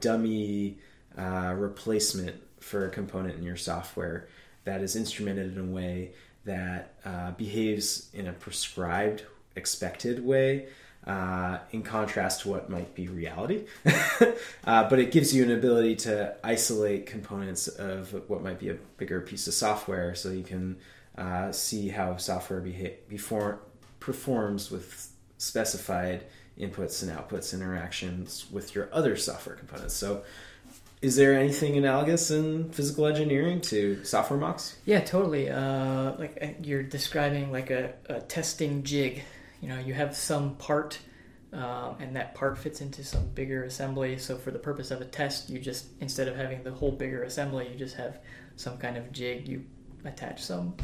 dummy 0.00 0.78
uh, 1.16 1.54
replacement 1.56 2.36
for 2.60 2.86
a 2.86 2.90
component 2.90 3.36
in 3.36 3.42
your 3.42 3.56
software 3.56 4.28
that 4.64 4.80
is 4.80 4.96
instrumented 4.96 5.56
in 5.56 5.58
a 5.58 5.72
way 5.72 6.12
that 6.44 6.94
uh, 7.04 7.32
behaves 7.32 8.08
in 8.14 8.26
a 8.26 8.32
prescribed, 8.32 9.24
expected 9.56 10.24
way. 10.24 10.68
Uh, 11.08 11.58
in 11.72 11.82
contrast 11.82 12.42
to 12.42 12.50
what 12.50 12.68
might 12.68 12.94
be 12.94 13.08
reality, 13.08 13.64
uh, 14.66 14.86
but 14.90 14.98
it 14.98 15.10
gives 15.10 15.34
you 15.34 15.42
an 15.42 15.50
ability 15.50 15.96
to 15.96 16.36
isolate 16.44 17.06
components 17.06 17.66
of 17.66 18.12
what 18.28 18.42
might 18.42 18.58
be 18.58 18.68
a 18.68 18.74
bigger 18.98 19.22
piece 19.22 19.46
of 19.46 19.54
software, 19.54 20.14
so 20.14 20.28
you 20.28 20.44
can 20.44 20.76
uh, 21.16 21.50
see 21.50 21.88
how 21.88 22.14
software 22.18 22.60
beha- 22.60 22.96
before 23.08 23.58
performs 24.00 24.70
with 24.70 25.10
specified 25.38 26.24
inputs 26.58 27.02
and 27.02 27.10
outputs 27.10 27.54
interactions 27.54 28.46
with 28.50 28.74
your 28.74 28.88
other 28.92 29.16
software 29.16 29.56
components. 29.56 29.94
So, 29.94 30.24
is 31.00 31.16
there 31.16 31.34
anything 31.34 31.76
analogous 31.76 32.30
in 32.30 32.70
physical 32.70 33.06
engineering 33.06 33.60
to 33.62 34.04
software 34.04 34.38
mocks? 34.38 34.76
Yeah, 34.84 35.00
totally. 35.00 35.48
Uh, 35.48 36.16
like 36.18 36.36
uh, 36.42 36.48
you're 36.62 36.82
describing 36.82 37.52
like 37.52 37.70
a, 37.70 37.94
a 38.06 38.20
testing 38.20 38.82
jig. 38.82 39.22
You 39.60 39.68
know, 39.68 39.78
you 39.78 39.94
have 39.94 40.16
some 40.16 40.54
part, 40.56 40.98
um, 41.52 41.96
and 42.00 42.14
that 42.16 42.34
part 42.34 42.58
fits 42.58 42.80
into 42.80 43.02
some 43.02 43.28
bigger 43.28 43.64
assembly. 43.64 44.18
So 44.18 44.36
for 44.36 44.50
the 44.50 44.58
purpose 44.58 44.90
of 44.90 45.00
a 45.00 45.04
test, 45.04 45.50
you 45.50 45.58
just 45.58 45.88
instead 46.00 46.28
of 46.28 46.36
having 46.36 46.62
the 46.62 46.72
whole 46.72 46.92
bigger 46.92 47.22
assembly, 47.24 47.68
you 47.70 47.78
just 47.78 47.96
have 47.96 48.20
some 48.56 48.78
kind 48.78 48.96
of 48.96 49.12
jig. 49.12 49.48
You 49.48 49.64
attach 50.04 50.42
some 50.42 50.74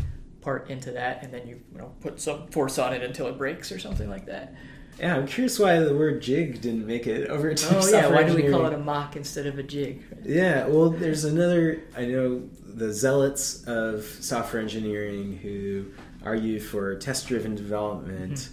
part 0.41 0.71
into 0.71 0.91
that, 0.93 1.23
and 1.23 1.33
then 1.33 1.47
you, 1.47 1.61
you 1.73 1.79
know 1.79 1.93
put 2.01 2.21
some 2.21 2.47
force 2.49 2.79
on 2.79 2.93
it 2.93 3.03
until 3.03 3.27
it 3.29 3.39
breaks 3.39 3.73
or 3.73 3.79
something 3.79 4.09
like 4.11 4.27
that. 4.27 4.55
Yeah, 4.99 5.17
I'm 5.17 5.27
curious 5.27 5.59
why 5.59 5.81
the 5.81 5.95
word 5.95 6.23
jig 6.23 6.61
didn't 6.61 6.87
make 6.87 7.07
it 7.07 7.29
over 7.29 7.53
to 7.53 7.77
Oh 7.77 7.89
yeah, 7.89 8.09
why 8.09 8.23
do 8.23 8.35
we 8.35 8.49
call 8.49 8.67
it 8.67 8.73
a 8.73 8.79
mock 8.79 9.17
instead 9.17 9.47
of 9.47 9.59
a 9.59 9.63
jig? 9.63 10.05
Yeah, 10.23 10.67
well, 10.67 10.91
there's 10.91 11.25
another. 11.25 11.83
I 11.97 12.05
know 12.05 12.49
the 12.65 12.93
zealots 12.93 13.65
of 13.65 14.05
software 14.05 14.63
engineering 14.63 15.39
who 15.39 15.87
argue 16.25 16.61
for 16.61 16.97
test 16.97 17.27
driven 17.27 17.55
development 17.55 18.51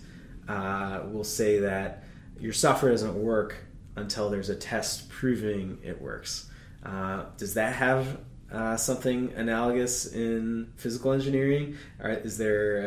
uh, 0.48 1.02
will 1.12 1.24
say 1.24 1.60
that 1.60 2.04
your 2.40 2.54
software 2.54 2.92
doesn't 2.92 3.16
work 3.16 3.56
until 3.96 4.30
there's 4.30 4.50
a 4.50 4.56
test 4.56 5.10
proving 5.10 5.78
it 5.84 6.02
works. 6.02 6.50
Uh, 6.84 7.26
does 7.38 7.54
that 7.54 7.76
have 7.76 8.20
uh, 8.52 8.76
something 8.76 9.32
analogous 9.36 10.14
in 10.14 10.72
physical 10.76 11.12
engineering? 11.12 11.78
Or 12.00 12.10
is 12.10 12.38
there 12.38 12.78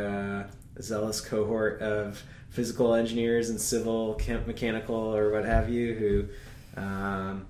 a 0.77 0.83
zealous 0.83 1.21
cohort 1.21 1.81
of 1.81 2.23
physical 2.51 2.95
engineers 2.95 3.51
and 3.51 3.61
civil, 3.61 4.19
mechanical, 4.47 4.95
or 4.95 5.31
what 5.33 5.45
have 5.45 5.69
you 5.69 5.95
who 5.95 6.81
um, 6.81 7.47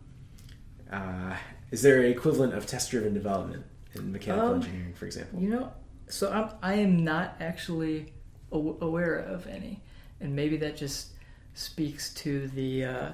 uh, 0.91 1.35
is 1.71 1.83
there 1.83 2.01
an 2.01 2.07
equivalent 2.11 2.55
of 2.55 2.67
test-driven 2.67 3.15
development 3.15 3.65
in 3.95 4.13
mechanical 4.13 4.49
Um, 4.51 4.55
engineering, 4.57 4.95
for 4.95 5.07
example? 5.07 5.41
You 5.41 5.49
know, 5.51 5.73
so 6.09 6.31
I'm, 6.31 6.51
I 6.63 6.75
am 6.75 7.05
not 7.05 7.37
actually 7.41 8.13
aw- 8.51 8.77
aware 8.81 9.17
of 9.17 9.47
any, 9.47 9.83
and 10.25 10.35
maybe 10.35 10.57
that 10.57 10.77
just 10.77 11.09
speaks 11.53 12.13
to 12.15 12.49
the 12.49 12.85
uh, 12.85 13.13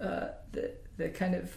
uh, 0.00 0.28
the 0.52 0.72
the 0.98 1.08
kind 1.08 1.34
of 1.34 1.54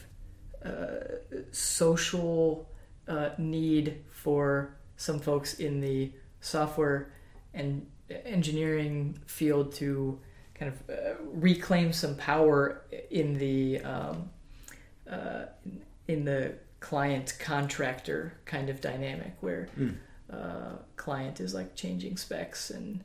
uh, 0.63 1.15
social 1.51 2.69
uh, 3.07 3.29
need 3.37 4.03
for 4.11 4.75
some 4.95 5.19
folks 5.19 5.55
in 5.55 5.81
the 5.81 6.11
software 6.39 7.11
and 7.53 7.85
engineering 8.25 9.17
field 9.25 9.73
to 9.73 10.19
kind 10.53 10.71
of 10.71 10.95
uh, 10.95 11.13
reclaim 11.33 11.91
some 11.91 12.15
power 12.15 12.83
in 13.09 13.33
the 13.33 13.79
um, 13.81 14.29
uh, 15.11 15.45
in 16.07 16.23
the 16.23 16.53
client 16.79 17.33
contractor 17.39 18.33
kind 18.45 18.69
of 18.69 18.79
dynamic 18.81 19.33
where 19.41 19.67
Mm. 19.79 19.95
uh, 20.31 20.75
client 20.95 21.39
is 21.39 21.53
like 21.53 21.75
changing 21.75 22.17
specs 22.17 22.69
and 22.69 23.03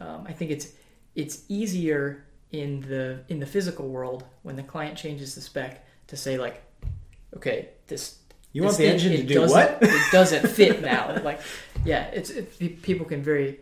um, 0.00 0.24
I 0.28 0.32
think 0.32 0.50
it's 0.50 0.68
it's 1.16 1.42
easier 1.48 2.24
in 2.52 2.80
the 2.82 3.24
in 3.28 3.40
the 3.40 3.46
physical 3.46 3.88
world 3.88 4.22
when 4.42 4.54
the 4.54 4.62
client 4.62 4.96
changes 4.96 5.34
the 5.34 5.40
spec 5.40 5.84
to 6.06 6.16
say 6.16 6.38
like 6.38 6.62
okay 7.36 7.70
this 7.88 8.18
You 8.52 8.62
this 8.62 8.66
want 8.68 8.78
the 8.78 8.84
thing, 8.84 8.92
engine 8.94 9.12
to 9.16 9.22
do 9.24 9.40
what? 9.40 9.78
it 9.82 10.02
doesn't 10.12 10.46
fit 10.48 10.80
now 10.80 11.20
like 11.24 11.40
yeah 11.84 12.04
it's 12.12 12.30
it, 12.30 12.82
people 12.82 13.04
can 13.06 13.22
very 13.22 13.58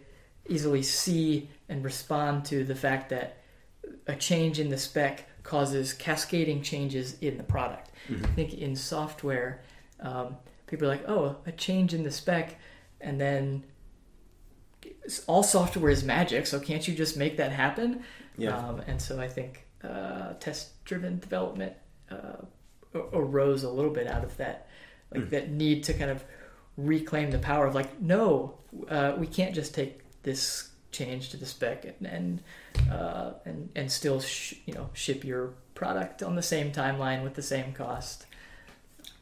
easily 0.50 0.82
see 0.82 1.48
and 1.70 1.82
respond 1.82 2.44
to 2.44 2.64
the 2.64 2.74
fact 2.74 3.08
that 3.08 3.38
a 4.06 4.14
change 4.14 4.60
in 4.60 4.68
the 4.68 4.76
spec 4.76 5.26
causes 5.42 5.94
cascading 5.94 6.62
changes 6.62 7.16
in 7.20 7.36
the 7.38 7.42
product. 7.42 7.90
Mhm. 8.08 8.24
I 8.24 8.28
think 8.34 8.54
in 8.54 8.76
software, 8.76 9.62
um, 10.00 10.36
people 10.66 10.86
are 10.86 10.90
like, 10.90 11.08
oh, 11.08 11.36
a 11.46 11.52
change 11.52 11.94
in 11.94 12.02
the 12.02 12.10
spec, 12.10 12.56
and 13.00 13.18
then 13.20 13.64
all 15.26 15.42
software 15.42 15.90
is 15.90 16.04
magic, 16.04 16.46
so 16.46 16.58
can't 16.60 16.86
you 16.88 16.94
just 16.94 17.16
make 17.16 17.36
that 17.36 17.52
happen? 17.52 18.02
Yeah. 18.38 18.56
Um, 18.56 18.80
and 18.86 19.00
so 19.00 19.20
I 19.20 19.28
think 19.28 19.66
uh, 19.82 20.34
test-driven 20.40 21.18
development 21.20 21.74
uh, 22.10 22.36
arose 23.12 23.62
a 23.64 23.70
little 23.70 23.90
bit 23.90 24.06
out 24.06 24.24
of 24.24 24.36
that, 24.38 24.68
like 25.12 25.24
Mm. 25.24 25.30
that 25.30 25.50
need 25.50 25.84
to 25.84 25.92
kind 25.94 26.10
of 26.10 26.24
reclaim 26.76 27.30
the 27.30 27.38
power 27.38 27.66
of 27.66 27.74
like, 27.74 28.00
no, 28.00 28.54
uh, 28.88 29.14
we 29.18 29.26
can't 29.26 29.54
just 29.54 29.74
take 29.74 30.00
this 30.22 30.70
change 30.90 31.30
to 31.30 31.36
the 31.36 31.46
spec 31.46 31.84
and 31.84 32.06
and 32.06 32.42
uh, 32.90 33.32
and, 33.44 33.68
and 33.74 33.90
still 33.90 34.20
sh- 34.20 34.54
you 34.64 34.72
know 34.74 34.88
ship 34.92 35.24
your 35.24 35.52
product 35.74 36.22
on 36.22 36.34
the 36.36 36.42
same 36.42 36.70
timeline 36.72 37.22
with 37.24 37.34
the 37.34 37.42
same 37.42 37.72
cost. 37.72 38.26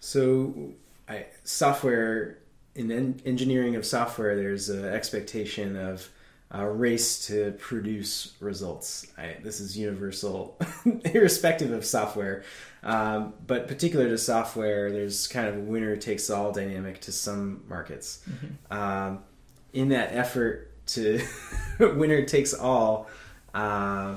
So, 0.01 0.73
I, 1.09 1.27
software 1.45 2.39
in 2.75 2.91
en- 2.91 3.21
engineering 3.25 3.77
of 3.77 3.85
software, 3.85 4.37
there's 4.37 4.69
an 4.69 4.85
expectation 4.85 5.77
of 5.77 6.09
a 6.51 6.69
race 6.69 7.27
to 7.29 7.53
produce 7.53 8.35
results. 8.41 9.07
I, 9.17 9.37
this 9.43 9.59
is 9.61 9.77
universal, 9.77 10.59
irrespective 11.05 11.73
of 11.73 11.85
software. 11.85 12.45
Um, 12.83 13.35
but 13.47 13.69
particular 13.69 14.09
to 14.09 14.19
software, 14.19 14.91
there's 14.91 15.29
kind 15.29 15.49
of 15.49 15.57
a 15.57 15.61
winner 15.61 15.97
takes 15.97 16.29
all 16.29 16.53
dynamic 16.53 17.01
to 17.03 17.13
some 17.13 17.65
markets. 17.69 18.27
Um, 18.71 19.21
in 19.73 19.89
that 19.91 20.13
effort 20.13 20.71
to 20.89 21.21
winner 21.79 22.25
takes 22.27 22.53
all, 22.53 23.09
uh, 23.55 24.17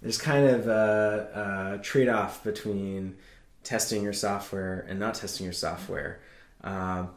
there's 0.00 0.18
kind 0.18 0.46
of 0.46 0.68
a, 0.68 1.78
a 1.78 1.82
trade 1.82 2.08
off 2.08 2.44
between 2.44 3.16
testing 3.64 4.04
your 4.04 4.12
software 4.12 4.86
and 4.88 5.00
not 5.00 5.14
testing 5.14 5.44
your 5.44 5.52
software. 5.52 6.20
Um, 6.62 7.10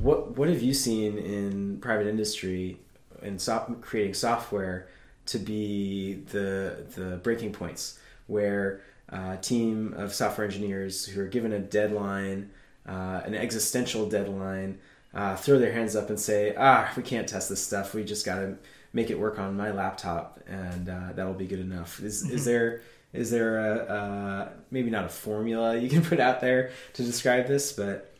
what 0.00 0.36
what 0.36 0.48
have 0.48 0.62
you 0.62 0.74
seen 0.74 1.18
in 1.18 1.78
private 1.78 2.06
industry 2.06 2.78
in 3.22 3.38
soft, 3.38 3.80
creating 3.80 4.14
software 4.14 4.88
to 5.26 5.38
be 5.38 6.14
the 6.30 6.84
the 6.94 7.20
breaking 7.22 7.52
points 7.52 7.98
where 8.26 8.82
a 9.08 9.36
team 9.36 9.94
of 9.96 10.14
software 10.14 10.46
engineers 10.46 11.06
who 11.06 11.20
are 11.20 11.26
given 11.26 11.52
a 11.52 11.58
deadline, 11.58 12.50
uh, 12.86 13.20
an 13.24 13.34
existential 13.34 14.08
deadline, 14.08 14.78
uh, 15.14 15.36
throw 15.36 15.58
their 15.58 15.72
hands 15.72 15.94
up 15.94 16.08
and 16.08 16.18
say, 16.18 16.54
"Ah, 16.56 16.92
we 16.96 17.02
can't 17.02 17.28
test 17.28 17.48
this 17.48 17.64
stuff. 17.64 17.94
We 17.94 18.04
just 18.04 18.26
got 18.26 18.36
to 18.36 18.56
make 18.92 19.10
it 19.10 19.18
work 19.18 19.38
on 19.38 19.56
my 19.56 19.70
laptop, 19.70 20.40
and 20.46 20.88
uh, 20.88 21.12
that'll 21.14 21.34
be 21.34 21.46
good 21.46 21.60
enough." 21.60 22.00
Is 22.00 22.28
is 22.28 22.44
there 22.44 22.82
is 23.12 23.30
there 23.30 23.58
a 23.58 23.76
uh, 23.76 24.48
maybe 24.70 24.90
not 24.90 25.04
a 25.04 25.08
formula 25.08 25.76
you 25.76 25.88
can 25.88 26.02
put 26.02 26.20
out 26.20 26.40
there 26.40 26.72
to 26.94 27.02
describe 27.04 27.46
this, 27.46 27.72
but 27.72 28.13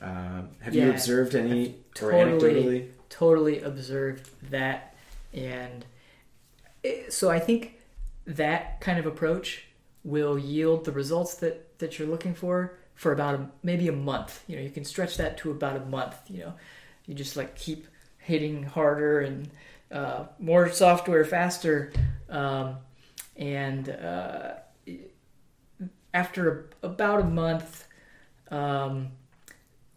um, 0.00 0.48
have 0.60 0.74
you 0.74 0.90
observed 0.90 1.34
any 1.34 1.76
totally- 1.94 2.24
anecdotally? 2.24 2.88
totally 3.08 3.60
observed 3.60 4.30
that 4.50 4.94
and 5.34 5.84
it, 6.82 7.12
so 7.12 7.28
i 7.30 7.38
think 7.38 7.78
that 8.26 8.80
kind 8.80 8.98
of 8.98 9.06
approach 9.06 9.64
will 10.04 10.38
yield 10.38 10.84
the 10.84 10.92
results 10.92 11.34
that 11.34 11.78
that 11.78 11.98
you're 11.98 12.08
looking 12.08 12.34
for 12.34 12.78
for 12.94 13.12
about 13.12 13.34
a, 13.34 13.48
maybe 13.62 13.88
a 13.88 13.92
month 13.92 14.44
you 14.46 14.56
know 14.56 14.62
you 14.62 14.70
can 14.70 14.84
stretch 14.84 15.16
that 15.16 15.36
to 15.36 15.50
about 15.50 15.76
a 15.76 15.84
month 15.86 16.16
you 16.28 16.38
know 16.38 16.54
you 17.06 17.14
just 17.14 17.36
like 17.36 17.56
keep 17.56 17.86
hitting 18.18 18.62
harder 18.62 19.20
and 19.20 19.48
uh, 19.90 20.24
more 20.38 20.70
software 20.70 21.24
faster 21.24 21.92
um, 22.28 22.76
and 23.36 23.88
uh, 23.88 24.52
after 26.14 26.68
about 26.82 27.20
a 27.20 27.24
month 27.24 27.88
um, 28.50 29.08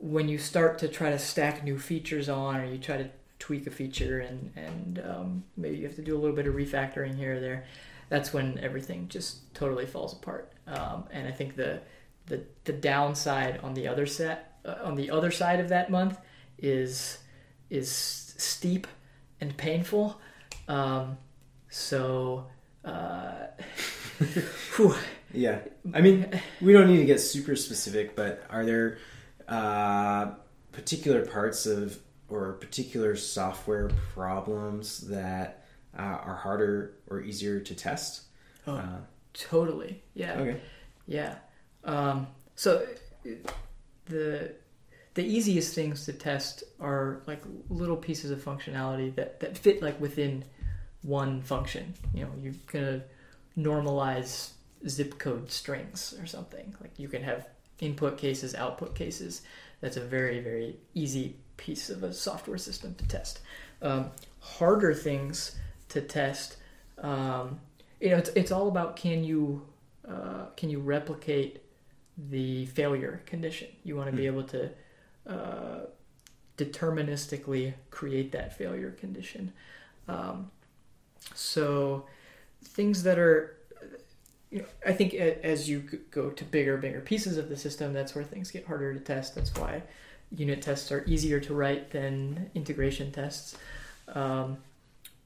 when 0.03 0.27
you 0.27 0.37
start 0.37 0.79
to 0.79 0.87
try 0.89 1.09
to 1.09 1.17
stack 1.17 1.63
new 1.63 1.79
features 1.79 2.27
on 2.27 2.57
or 2.57 2.65
you 2.65 2.77
try 2.77 2.97
to 2.97 3.09
tweak 3.39 3.65
a 3.67 3.71
feature 3.71 4.19
and 4.19 4.51
and 4.57 5.01
um, 5.09 5.43
maybe 5.55 5.77
you 5.77 5.83
have 5.85 5.95
to 5.95 6.01
do 6.01 6.13
a 6.13 6.19
little 6.19 6.35
bit 6.35 6.45
of 6.45 6.53
refactoring 6.53 7.15
here 7.15 7.37
or 7.37 7.39
there 7.39 7.65
that's 8.09 8.33
when 8.33 8.59
everything 8.59 9.07
just 9.07 9.53
totally 9.55 9.85
falls 9.85 10.13
apart. 10.13 10.51
Um, 10.67 11.05
and 11.11 11.27
i 11.27 11.31
think 11.31 11.55
the 11.55 11.81
the 12.27 12.43
the 12.65 12.73
downside 12.73 13.59
on 13.63 13.73
the 13.73 13.87
other 13.87 14.05
set 14.05 14.59
uh, 14.65 14.75
on 14.83 14.95
the 14.95 15.09
other 15.09 15.31
side 15.31 15.59
of 15.61 15.69
that 15.69 15.89
month 15.89 16.17
is 16.57 17.19
is 17.69 17.89
steep 17.89 18.87
and 19.39 19.55
painful. 19.55 20.19
Um, 20.67 21.17
so 21.69 22.47
uh, 22.85 23.47
Yeah, 25.33 25.59
I 25.93 26.01
mean, 26.01 26.29
we 26.61 26.73
don't 26.73 26.87
need 26.87 26.99
to 26.99 27.05
get 27.05 27.19
super 27.19 27.55
specific, 27.55 28.15
but 28.15 28.43
are 28.51 28.63
there 28.63 28.99
uh, 29.53 30.35
particular 30.71 31.25
parts 31.25 31.65
of 31.65 31.99
or 32.29 32.53
particular 32.53 33.15
software 33.15 33.89
problems 34.13 35.01
that 35.07 35.65
uh, 35.97 36.01
are 36.01 36.35
harder 36.35 36.95
or 37.07 37.21
easier 37.21 37.59
to 37.59 37.75
test? 37.75 38.23
Oh. 38.65 38.75
Uh, 38.75 38.99
totally 39.33 40.01
yeah 40.13 40.33
okay. 40.35 40.61
Yeah. 41.05 41.35
Um, 41.83 42.27
so 42.55 42.85
the 44.05 44.53
the 45.15 45.23
easiest 45.23 45.75
things 45.75 46.05
to 46.05 46.13
test 46.13 46.63
are 46.79 47.21
like 47.27 47.43
little 47.69 47.97
pieces 47.97 48.31
of 48.31 48.43
functionality 48.43 49.13
that, 49.15 49.39
that 49.41 49.57
fit 49.57 49.81
like 49.81 49.99
within 50.01 50.43
one 51.03 51.41
function. 51.41 51.93
You 52.13 52.23
know, 52.25 52.31
you're 52.41 52.53
gonna 52.67 53.03
normalize 53.57 54.51
zip 54.87 55.19
code 55.19 55.51
strings 55.51 56.15
or 56.19 56.25
something. 56.25 56.75
Like 56.81 56.97
you 56.97 57.07
can 57.07 57.21
have 57.23 57.47
input 57.79 58.17
cases, 58.17 58.55
output 58.55 58.95
cases. 58.95 59.41
That's 59.81 59.97
a 59.97 60.01
very, 60.01 60.39
very 60.39 60.77
easy 60.93 61.35
piece 61.57 61.89
of 61.89 62.03
a 62.03 62.13
software 62.13 62.57
system 62.57 62.95
to 62.95 63.07
test. 63.07 63.41
Um, 63.81 64.11
harder 64.39 64.93
things 64.93 65.55
to 65.89 66.01
test, 66.01 66.57
um, 66.99 67.59
you 67.99 68.09
know, 68.09 68.17
it's, 68.17 68.29
it's 68.29 68.51
all 68.51 68.67
about 68.67 68.95
can 68.95 69.23
you 69.23 69.63
uh, 70.07 70.45
can 70.57 70.69
you 70.69 70.79
replicate 70.79 71.61
the 72.17 72.65
failure 72.67 73.21
condition? 73.25 73.69
You 73.83 73.95
want 73.95 74.07
to 74.09 74.13
be 74.13 74.25
Hmm. 74.25 74.27
able 74.27 74.43
to 74.43 74.69
uh, 75.27 75.79
deterministically 76.57 77.73
create 77.89 78.31
that 78.33 78.57
failure 78.57 78.91
condition. 78.91 79.53
Um, 80.07 80.51
so 81.33 82.05
things 82.63 83.03
that 83.03 83.19
are, 83.19 83.57
you 84.53 84.59
know, 84.59 84.65
I 84.85 84.93
think 84.93 85.15
as 85.15 85.67
you 85.67 85.79
go 86.11 86.29
to 86.29 86.43
bigger, 86.45 86.77
bigger 86.77 87.01
pieces 87.01 87.37
of 87.37 87.49
the 87.49 87.57
system, 87.57 87.91
that's 87.91 88.13
where 88.13 88.23
things 88.23 88.51
get 88.51 88.67
harder 88.67 88.93
to 88.93 88.99
test. 88.99 89.33
That's 89.33 89.53
why 89.55 89.81
unit 90.31 90.61
tests 90.61 90.91
are 90.91 91.03
easier 91.07 91.39
to 91.39 91.55
write 91.55 91.89
than 91.89 92.51
integration 92.53 93.11
tests. 93.11 93.57
Um, 94.09 94.57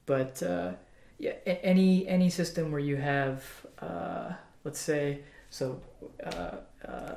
but 0.06 0.42
uh, 0.42 0.72
yeah, 1.18 1.32
any 1.44 2.08
any 2.08 2.30
system 2.30 2.72
where 2.72 2.80
you 2.80 2.96
have, 2.96 3.44
uh, 3.80 4.32
let's 4.64 4.80
say, 4.80 5.20
so 5.50 5.78
uh, 6.24 6.56
uh, 6.86 7.14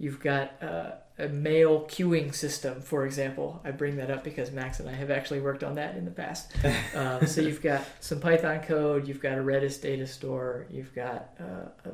you've 0.00 0.18
got 0.18 0.60
uh, 0.62 0.92
a 1.18 1.28
mail 1.28 1.82
queuing 1.82 2.34
system, 2.34 2.80
for 2.80 3.04
example. 3.04 3.60
I 3.64 3.70
bring 3.70 3.96
that 3.96 4.10
up 4.10 4.24
because 4.24 4.50
Max 4.50 4.80
and 4.80 4.88
I 4.88 4.94
have 4.94 5.10
actually 5.10 5.40
worked 5.40 5.62
on 5.62 5.74
that 5.74 5.94
in 5.94 6.06
the 6.06 6.10
past. 6.10 6.52
Uh, 6.96 7.24
so 7.26 7.42
you've 7.42 7.62
got 7.62 7.84
some 8.00 8.18
Python 8.18 8.60
code, 8.60 9.06
you've 9.06 9.20
got 9.20 9.36
a 9.36 9.42
Redis 9.42 9.80
data 9.80 10.06
store, 10.06 10.66
you've 10.70 10.94
got 10.94 11.34
uh, 11.38 11.90
a 11.90 11.92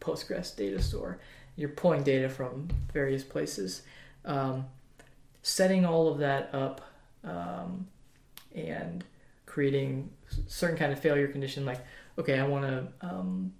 Postgres 0.00 0.56
data 0.56 0.80
store. 0.80 1.20
You're 1.56 1.68
pulling 1.68 2.02
data 2.02 2.30
from 2.30 2.68
various 2.92 3.22
places. 3.22 3.82
Um, 4.24 4.64
setting 5.42 5.84
all 5.84 6.08
of 6.08 6.18
that 6.18 6.48
up 6.54 6.80
um, 7.24 7.86
and 8.54 9.04
creating 9.44 10.10
certain 10.46 10.78
kind 10.78 10.92
of 10.92 10.98
failure 10.98 11.28
condition, 11.28 11.66
like 11.66 11.80
okay, 12.18 12.38
I 12.38 12.46
want 12.46 12.64
to 12.64 13.06
um, 13.06 13.52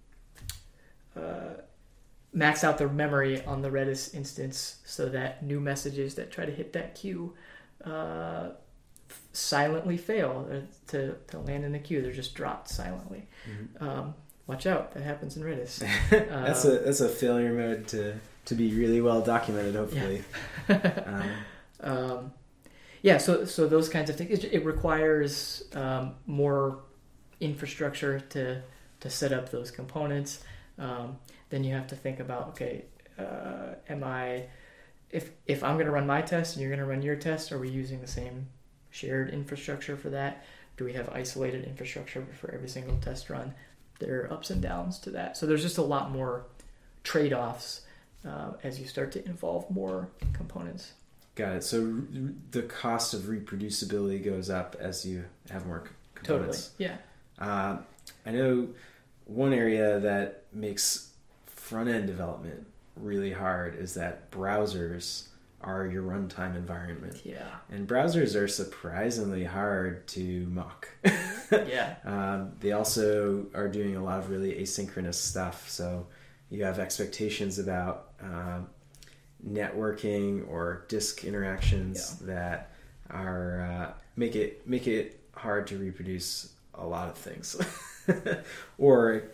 uh, 1.15 1.61
max 2.35 2.65
out 2.65 2.79
the 2.79 2.89
memory 2.89 3.43
on 3.45 3.63
the 3.63 3.71
Redis 3.71 4.13
instance 4.13 4.79
so 4.85 5.09
that 5.09 5.43
new 5.43 5.61
messages 5.61 6.17
that 6.17 6.31
try 6.31 6.45
to 6.45 6.53
hit 6.53 6.73
that 6.73 6.97
queue 6.97 7.33
uh, 7.85 8.49
silently 9.33 9.97
fail 9.97 10.49
uh, 10.51 10.57
to, 10.89 11.15
to 11.29 11.39
land 11.39 11.65
in 11.65 11.73
the 11.73 11.79
queue. 11.79 12.03
They're 12.03 12.13
just 12.13 12.35
dropped 12.35 12.69
silently. 12.69 13.29
Um, 13.81 14.15
watch 14.47 14.67
out, 14.67 14.93
that 14.93 15.03
happens 15.05 15.37
in 15.37 15.45
Redis. 15.45 15.79
that's 16.11 16.65
a 16.65 16.79
that's 16.81 17.01
a 17.01 17.09
failure 17.09 17.53
mode 17.53 17.87
to 17.89 18.19
to 18.47 18.55
be 18.55 18.75
really 18.75 19.01
well 19.01 19.21
documented. 19.21 19.77
Hopefully. 19.77 20.25
um, 20.69 21.31
um, 21.81 22.33
yeah, 23.03 23.19
so 23.19 23.45
so 23.45 23.69
those 23.69 23.89
kinds 23.89 24.11
of 24.11 24.17
things. 24.17 24.43
It, 24.43 24.53
it 24.53 24.65
requires 24.65 25.65
um, 25.75 26.15
more 26.27 26.81
infrastructure 27.41 28.21
to 28.21 28.63
to 29.01 29.11
set 29.11 29.33
up 29.33 29.51
those 29.51 29.71
components. 29.71 30.43
Then 31.55 31.63
you 31.63 31.73
have 31.73 31.87
to 31.87 31.95
think 31.95 32.19
about 32.19 32.49
okay, 32.49 32.85
uh, 33.17 33.77
am 33.89 34.03
I 34.03 34.47
if 35.09 35.31
if 35.47 35.63
I'm 35.63 35.75
going 35.75 35.87
to 35.87 35.93
run 35.93 36.05
my 36.05 36.21
test 36.21 36.57
and 36.57 36.61
you're 36.61 36.69
going 36.69 36.85
to 36.85 36.85
run 36.85 37.01
your 37.01 37.15
test, 37.15 37.53
are 37.53 37.61
we 37.61 37.69
using 37.69 38.01
the 38.01 38.09
same 38.09 38.49
shared 38.91 39.31
infrastructure 39.31 39.97
for 39.97 40.11
that? 40.11 40.43
Do 40.77 40.85
we 40.85 40.95
have 40.95 41.09
isolated 41.11 41.63
infrastructure 41.65 42.27
for 42.41 42.53
every 42.53 42.69
single 42.69 42.97
test 42.97 43.31
run? 43.31 43.55
There 44.01 44.23
are 44.23 44.33
ups 44.33 44.51
and 44.51 44.61
downs 44.61 44.99
to 44.99 45.11
that. 45.11 45.37
So 45.37 45.47
there's 45.47 45.63
just 45.63 45.79
a 45.79 45.83
lot 45.83 46.11
more 46.11 46.47
trade 47.05 47.33
offs 47.33 47.83
uh, 48.29 48.55
as 48.65 48.81
you 48.81 48.89
start 48.89 49.13
to 49.13 49.25
involve 49.25 49.71
more 49.71 50.09
components. 50.33 50.95
Got 51.37 51.53
it. 51.55 51.63
So 51.63 51.83
r- 51.83 52.31
the 52.51 52.63
cost 52.63 53.15
of 53.15 53.21
reproducibility 53.35 54.25
goes 54.25 54.51
up 54.51 54.75
as 54.81 55.07
you 55.07 55.27
have 55.51 55.67
more 55.67 55.85
c- 55.87 55.93
Totally. 56.25 56.39
components. 56.49 56.71
Yeah. 56.79 56.97
Uh, 57.39 57.77
I 58.27 58.33
know 58.33 58.71
one 59.27 59.53
area 59.53 60.01
that 60.01 60.43
makes 60.53 61.11
front 61.65 61.89
end 61.89 62.07
development 62.07 62.67
really 62.95 63.33
hard 63.33 63.75
is 63.75 63.95
that 63.95 64.31
browsers 64.31 65.29
are 65.63 65.87
your 65.87 66.03
runtime 66.03 66.55
environment. 66.57 67.23
Yeah. 67.25 67.49
And 67.71 67.89
browsers 67.89 68.39
are 68.39 68.47
surprisingly 68.47 69.45
hard 69.45 70.07
to 70.09 70.47
mock. 70.47 70.89
Yeah. 71.53 71.97
um, 72.05 72.53
they 72.61 72.73
also 72.73 73.47
are 73.55 73.69
doing 73.69 73.97
a 73.97 74.03
lot 74.03 74.19
of 74.19 74.31
really 74.31 74.55
asynchronous 74.55 75.15
stuff. 75.15 75.69
So 75.69 76.07
you 76.51 76.65
have 76.65 76.79
expectations 76.79 77.59
about 77.59 78.13
um, 78.21 78.69
networking 79.47 80.49
or 80.49 80.85
disk 80.89 81.23
interactions 81.23 82.19
that 82.21 82.73
are 83.11 83.61
uh, 83.61 83.93
make 84.17 84.35
it 84.35 84.67
make 84.67 84.89
it 84.89 85.21
hard 85.37 85.67
to 85.69 85.77
reproduce 85.77 86.55
a 86.75 86.85
lot 86.85 87.09
of 87.09 87.17
things, 87.17 87.61
or 88.79 89.25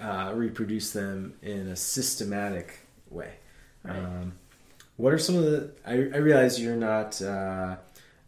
uh, 0.00 0.32
reproduce 0.34 0.92
them 0.92 1.34
in 1.42 1.68
a 1.68 1.76
systematic 1.76 2.78
way. 3.10 3.34
Right. 3.82 3.98
Um, 3.98 4.32
what 4.96 5.12
are 5.12 5.18
some 5.18 5.36
of 5.36 5.44
the? 5.44 5.70
I, 5.86 5.92
I 5.92 6.18
realize 6.18 6.60
you're 6.60 6.76
not 6.76 7.20
uh, 7.22 7.76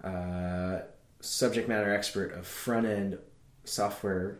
uh, 0.04 0.80
subject 1.20 1.68
matter 1.68 1.92
expert 1.92 2.32
of 2.32 2.46
front 2.46 2.86
end 2.86 3.18
software 3.64 4.38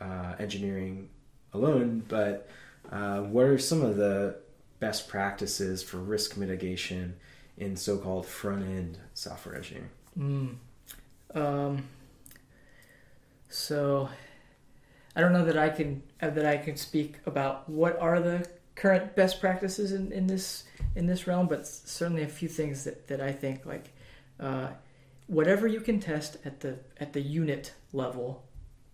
uh, 0.00 0.34
engineering 0.38 1.08
alone, 1.52 2.04
but 2.08 2.48
uh, 2.90 3.20
what 3.20 3.44
are 3.46 3.58
some 3.58 3.82
of 3.82 3.96
the 3.96 4.36
best 4.80 5.08
practices 5.08 5.82
for 5.82 5.98
risk 5.98 6.36
mitigation 6.36 7.14
in 7.56 7.76
so-called 7.76 8.26
front 8.26 8.64
end 8.64 8.98
software 9.14 9.54
engineering? 9.54 9.90
Mm. 10.18 10.54
Um, 11.34 11.88
so 13.48 14.08
I 15.14 15.20
don't 15.20 15.32
know 15.32 15.44
that 15.44 15.58
I 15.58 15.68
can 15.68 16.02
uh, 16.20 16.30
that 16.30 16.46
I 16.46 16.56
can 16.56 16.76
speak 16.76 17.16
about 17.26 17.68
what 17.68 17.98
are 18.00 18.20
the 18.20 18.48
current 18.74 19.14
best 19.14 19.40
practices 19.40 19.92
in, 19.92 20.12
in 20.12 20.26
this 20.26 20.64
in 20.96 21.06
this 21.06 21.26
realm, 21.26 21.48
but 21.48 21.66
certainly 21.66 22.22
a 22.22 22.28
few 22.28 22.48
things 22.48 22.84
that, 22.84 23.08
that 23.08 23.20
I 23.20 23.32
think 23.32 23.66
like 23.66 23.92
uh, 24.40 24.68
whatever 25.26 25.66
you 25.66 25.80
can 25.80 26.00
test 26.00 26.36
at 26.44 26.60
the 26.60 26.78
at 26.98 27.12
the 27.12 27.20
unit 27.20 27.74
level, 27.92 28.44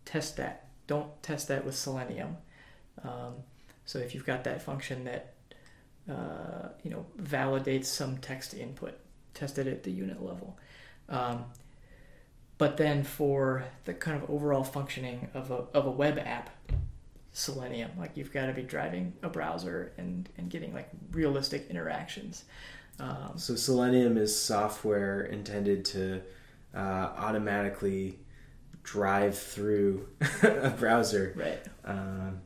test 0.05 0.37
that. 0.37 0.69
Don't 0.87 1.23
test 1.23 1.49
that 1.49 1.65
with 1.65 1.77
Selenium. 1.77 2.37
Um, 3.05 3.35
so 3.85 3.99
if 3.99 4.15
you've 4.15 4.27
got 4.27 4.45
that 4.45 4.63
function 4.63 5.05
that 5.05 5.35
uh, 6.11 6.69
you 6.83 6.91
know 6.91 7.07
validates 7.21 7.87
some 7.87 8.19
text 8.19 8.55
input, 8.55 8.99
test 9.35 9.59
it 9.59 9.67
at 9.67 9.85
the 9.85 9.93
unit 9.93 10.23
level. 10.23 10.59
Um, 11.09 11.45
but 12.59 12.77
then 12.77 13.05
for 13.05 13.65
the 13.85 13.95
kind 13.95 14.21
of 14.23 14.29
overall 14.29 14.65
functioning 14.65 15.29
of 15.35 15.51
a, 15.51 15.65
of 15.75 15.87
a 15.87 15.91
web 15.91 16.19
app, 16.19 16.51
Selenium, 17.33 17.91
like 17.97 18.17
you've 18.17 18.33
got 18.33 18.47
to 18.47 18.53
be 18.53 18.63
driving 18.63 19.13
a 19.23 19.29
browser 19.29 19.93
and, 19.97 20.29
and 20.37 20.51
getting 20.51 20.75
like 20.75 20.89
realistic 21.13 21.69
interactions. 21.71 22.45
Um, 22.99 23.33
So 23.37 23.55
Selenium 23.55 24.17
is 24.17 24.37
software 24.37 25.23
intended 25.23 25.85
to 25.87 26.21
uh, 26.75 26.79
automatically 27.17 28.19
drive 28.83 29.39
through 29.39 30.09
a 30.43 30.71
browser. 30.71 31.33
right. 31.37 31.61
Um, 31.85 32.41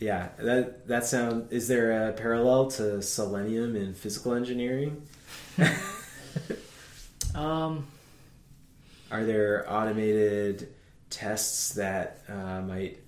yeah, 0.00 0.30
that 0.38 0.88
that 0.88 1.04
sound. 1.04 1.52
Is 1.52 1.68
there 1.68 2.08
a 2.08 2.12
parallel 2.12 2.68
to 2.72 3.00
Selenium 3.02 3.76
in 3.76 3.94
physical 3.94 4.34
engineering? 4.34 5.02
Um, 7.34 7.86
Are 9.12 9.24
there 9.24 9.64
automated 9.70 10.74
tests 11.10 11.74
that 11.74 12.22
uh, 12.28 12.62
might 12.62 12.98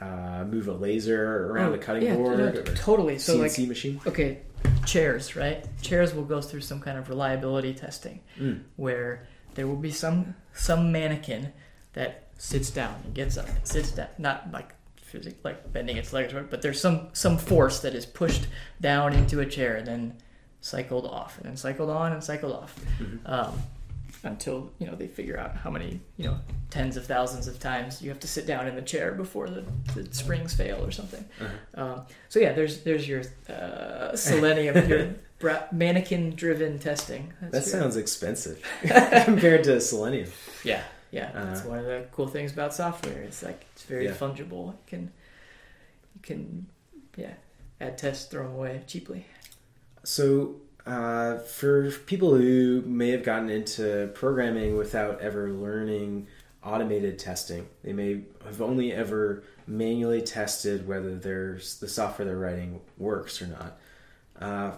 uh, 0.00 0.44
move 0.44 0.68
a 0.68 0.72
laser 0.72 1.50
around 1.52 1.72
oh, 1.72 1.74
a 1.74 1.78
cutting 1.78 2.04
yeah, 2.04 2.14
board 2.16 2.38
no, 2.38 2.52
totally. 2.74 3.18
So 3.18 3.36
CNC 3.36 3.58
like, 3.58 3.68
machine? 3.68 4.00
okay, 4.06 4.38
chairs, 4.86 5.36
right? 5.36 5.66
Chairs 5.82 6.14
will 6.14 6.24
go 6.24 6.40
through 6.40 6.62
some 6.62 6.80
kind 6.80 6.96
of 6.98 7.08
reliability 7.08 7.74
testing. 7.74 8.20
Mm. 8.38 8.62
where 8.76 9.26
there 9.54 9.66
will 9.66 9.76
be 9.76 9.90
some 9.90 10.34
some 10.54 10.92
mannequin 10.92 11.52
that 11.94 12.28
sits 12.38 12.70
down 12.70 12.94
and 13.04 13.14
gets 13.14 13.36
up 13.36 13.48
and 13.48 13.66
sits 13.66 13.90
down 13.90 14.06
not 14.18 14.50
like 14.52 14.72
physic 14.96 15.36
like 15.42 15.72
bending 15.72 15.96
its 15.96 16.12
legs 16.12 16.32
but 16.50 16.62
there's 16.62 16.80
some 16.80 17.08
some 17.12 17.36
force 17.38 17.80
that 17.80 17.94
is 17.94 18.06
pushed 18.06 18.46
down 18.80 19.12
into 19.14 19.40
a 19.40 19.46
chair 19.46 19.74
and 19.76 19.86
then 19.86 20.14
cycled 20.60 21.06
off 21.06 21.38
and 21.38 21.46
then 21.46 21.56
cycled 21.56 21.90
on 21.90 22.12
and 22.12 22.22
cycled 22.22 22.52
off 22.52 22.78
Mhm. 23.00 23.18
um, 23.28 23.62
until 24.24 24.70
you 24.78 24.86
know 24.86 24.94
they 24.94 25.06
figure 25.06 25.38
out 25.38 25.54
how 25.56 25.70
many 25.70 26.00
you 26.16 26.24
know 26.26 26.36
tens 26.70 26.96
of 26.96 27.06
thousands 27.06 27.46
of 27.46 27.58
times 27.60 28.02
you 28.02 28.08
have 28.10 28.18
to 28.20 28.26
sit 28.28 28.46
down 28.46 28.66
in 28.66 28.74
the 28.74 28.82
chair 28.82 29.12
before 29.12 29.48
the, 29.48 29.64
the 29.94 30.12
springs 30.14 30.54
fail 30.54 30.84
or 30.84 30.90
something 30.90 31.24
Uh-huh. 31.40 31.82
um, 31.82 32.02
so 32.28 32.40
yeah 32.40 32.52
there's 32.52 32.82
there's 32.82 33.06
your 33.08 33.22
uh, 33.48 34.14
selenium 34.16 34.88
your 34.92 35.14
bra- 35.38 35.66
mannequin 35.72 36.34
driven 36.34 36.78
testing 36.78 37.32
That's 37.40 37.52
That 37.52 37.72
your- 37.72 37.82
sounds 37.82 37.96
expensive 37.96 38.60
compared 39.24 39.64
to 39.64 39.80
Selenium. 39.80 40.30
yeah, 40.64 40.82
yeah. 41.12 41.30
That's 41.32 41.64
Uh, 41.64 41.68
one 41.68 41.78
of 41.78 41.84
the 41.86 42.04
cool 42.12 42.26
things 42.26 42.52
about 42.52 42.74
software. 42.74 43.22
It's 43.22 43.42
like 43.42 43.64
it's 43.72 43.84
very 43.84 44.06
Yeah. 44.06 44.12
fungible. 44.12 44.66
You 44.72 44.78
can 44.86 45.02
you 46.14 46.20
can 46.22 46.66
yeah 47.16 47.34
add 47.80 47.96
tests, 47.98 48.24
throw 48.26 48.42
them 48.42 48.54
away 48.56 48.82
cheaply. 48.88 49.24
So, 50.04 50.56
uh, 50.88 51.38
for 51.40 51.90
people 51.90 52.34
who 52.34 52.82
may 52.86 53.10
have 53.10 53.22
gotten 53.22 53.50
into 53.50 54.10
programming 54.14 54.74
without 54.74 55.20
ever 55.20 55.50
learning 55.50 56.26
automated 56.64 57.18
testing, 57.18 57.68
they 57.84 57.92
may 57.92 58.22
have 58.46 58.62
only 58.62 58.92
ever 58.92 59.44
manually 59.66 60.22
tested 60.22 60.88
whether 60.88 61.14
the 61.16 61.88
software 61.88 62.24
they're 62.26 62.38
writing 62.38 62.80
works 62.96 63.42
or 63.42 63.48
not. 63.48 63.78
Uh, 64.40 64.76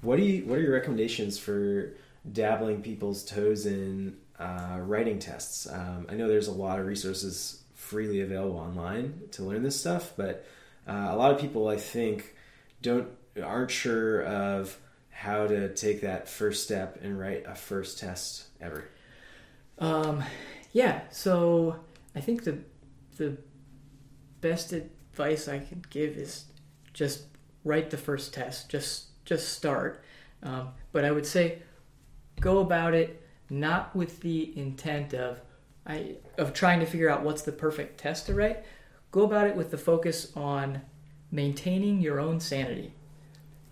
what 0.00 0.16
do 0.16 0.22
you? 0.22 0.46
What 0.46 0.58
are 0.58 0.62
your 0.62 0.72
recommendations 0.72 1.38
for 1.38 1.92
dabbling 2.32 2.80
people's 2.80 3.22
toes 3.22 3.66
in 3.66 4.16
uh, 4.38 4.78
writing 4.80 5.18
tests? 5.18 5.70
Um, 5.70 6.06
I 6.08 6.14
know 6.14 6.26
there's 6.26 6.48
a 6.48 6.52
lot 6.52 6.78
of 6.78 6.86
resources 6.86 7.64
freely 7.74 8.22
available 8.22 8.56
online 8.56 9.20
to 9.32 9.42
learn 9.42 9.62
this 9.62 9.78
stuff, 9.78 10.14
but 10.16 10.46
uh, 10.88 11.08
a 11.10 11.16
lot 11.16 11.32
of 11.32 11.38
people, 11.38 11.68
I 11.68 11.76
think, 11.76 12.34
don't 12.80 13.08
aren't 13.42 13.70
sure 13.70 14.22
of 14.22 14.78
how 15.14 15.46
to 15.46 15.72
take 15.72 16.00
that 16.00 16.28
first 16.28 16.64
step 16.64 16.98
and 17.00 17.18
write 17.18 17.44
a 17.46 17.54
first 17.54 17.98
test 17.98 18.48
ever. 18.60 18.88
Um, 19.78 20.22
yeah. 20.72 21.02
So 21.10 21.76
I 22.14 22.20
think 22.20 22.44
the 22.44 22.58
the 23.16 23.38
best 24.40 24.72
advice 24.72 25.48
I 25.48 25.60
could 25.60 25.88
give 25.88 26.16
is 26.16 26.46
just 26.92 27.24
write 27.62 27.90
the 27.90 27.96
first 27.96 28.34
test. 28.34 28.68
Just 28.68 29.24
just 29.24 29.50
start. 29.50 30.02
Um, 30.42 30.70
but 30.92 31.04
I 31.04 31.10
would 31.10 31.26
say 31.26 31.62
go 32.40 32.58
about 32.58 32.92
it 32.92 33.22
not 33.48 33.94
with 33.94 34.20
the 34.20 34.56
intent 34.58 35.14
of 35.14 35.40
I 35.86 36.16
of 36.38 36.52
trying 36.52 36.80
to 36.80 36.86
figure 36.86 37.08
out 37.08 37.22
what's 37.22 37.42
the 37.42 37.52
perfect 37.52 37.98
test 37.98 38.26
to 38.26 38.34
write. 38.34 38.64
Go 39.12 39.22
about 39.22 39.46
it 39.46 39.54
with 39.54 39.70
the 39.70 39.78
focus 39.78 40.32
on 40.34 40.82
maintaining 41.30 42.00
your 42.00 42.18
own 42.18 42.40
sanity, 42.40 42.94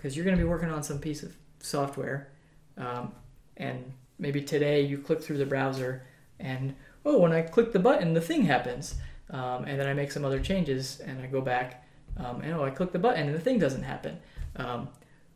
because 0.03 0.16
you're 0.16 0.24
going 0.24 0.36
to 0.36 0.42
be 0.42 0.48
working 0.48 0.68
on 0.68 0.82
some 0.82 0.98
piece 0.98 1.22
of 1.22 1.36
software, 1.61 2.32
um, 2.76 3.12
and 3.57 3.92
maybe 4.18 4.42
today 4.42 4.80
you 4.80 4.98
click 4.98 5.22
through 5.22 5.38
the 5.38 5.46
browser 5.46 6.03
and 6.40 6.74
oh, 7.05 7.18
when 7.18 7.32
I 7.32 7.42
click 7.42 7.72
the 7.72 7.78
button, 7.78 8.12
the 8.12 8.20
thing 8.20 8.42
happens, 8.42 8.96
um, 9.30 9.64
and 9.64 9.78
then 9.78 9.86
I 9.86 9.94
make 9.94 10.11
some 10.11 10.24
other 10.24 10.40
changes 10.40 10.98
and 11.00 11.22
I 11.22 11.26
go 11.26 11.40
back 11.40 11.86
um, 12.16 12.40
and 12.40 12.53
oh, 12.53 12.64
I 12.64 12.70
click 12.70 12.90
the 12.90 12.98
button 12.98 13.28
and 13.28 13.34
the 13.34 13.40
thing 13.40 13.61
doesn't 13.61 13.84
happen. 13.84 14.18
Um, 14.57 14.88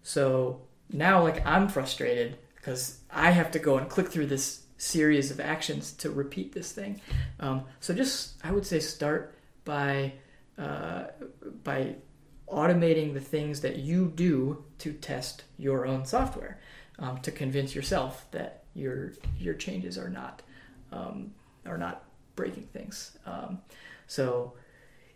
so 0.03 0.63
now, 0.91 1.23
like 1.23 1.47
I'm 1.47 1.69
frustrated 1.69 2.37
because 2.57 2.99
I 3.09 3.31
have 3.31 3.53
to 3.53 3.61
go 3.61 3.79
and 3.79 3.89
click 3.89 4.09
through 4.09 4.27
this 4.27 4.65
series 4.79 5.31
of 5.31 5.39
actions 5.39 5.93
to 5.93 6.11
repeat 6.11 6.53
this 6.53 6.73
thing. 6.73 7.01
Um, 7.39 7.63
so 7.79 7.95
just 7.95 8.35
I 8.43 8.51
would 8.51 8.67
say 8.67 8.81
start 8.81 9.37
by 9.65 10.15
uh, 10.59 11.05
by 11.63 11.97
automating 12.49 13.15
the 13.15 13.21
things 13.21 13.61
that 13.61 13.77
you 13.77 14.13
do 14.15 14.65
to 14.79 14.93
test 14.93 15.45
your 15.59 15.87
own 15.87 16.05
software 16.05 16.61
um, 16.99 17.19
to 17.19 17.31
convince 17.31 17.75
yourself 17.75 18.27
that 18.31 18.65
your 18.75 19.13
your 19.39 19.55
changes 19.55 19.99
are 19.99 20.09
not 20.09 20.43
um, 20.93 21.33
are 21.65 21.79
not 21.79 22.05
breaking 22.37 22.65
things. 22.73 23.19
Um, 23.27 23.61
so 24.07 24.55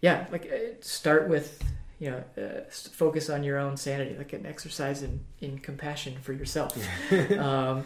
yeah, 0.00 0.26
like 0.32 0.46
uh, 0.46 0.80
start 0.80 1.28
with 1.28 1.62
you 1.98 2.10
know 2.10 2.24
uh, 2.42 2.70
focus 2.70 3.30
on 3.30 3.44
your 3.44 3.58
own 3.58 3.76
sanity, 3.76 4.16
like 4.16 4.32
an 4.32 4.46
exercise 4.46 5.02
in 5.02 5.20
in 5.40 5.58
compassion 5.58 6.16
for 6.20 6.32
yourself. 6.32 6.76
um, 7.38 7.84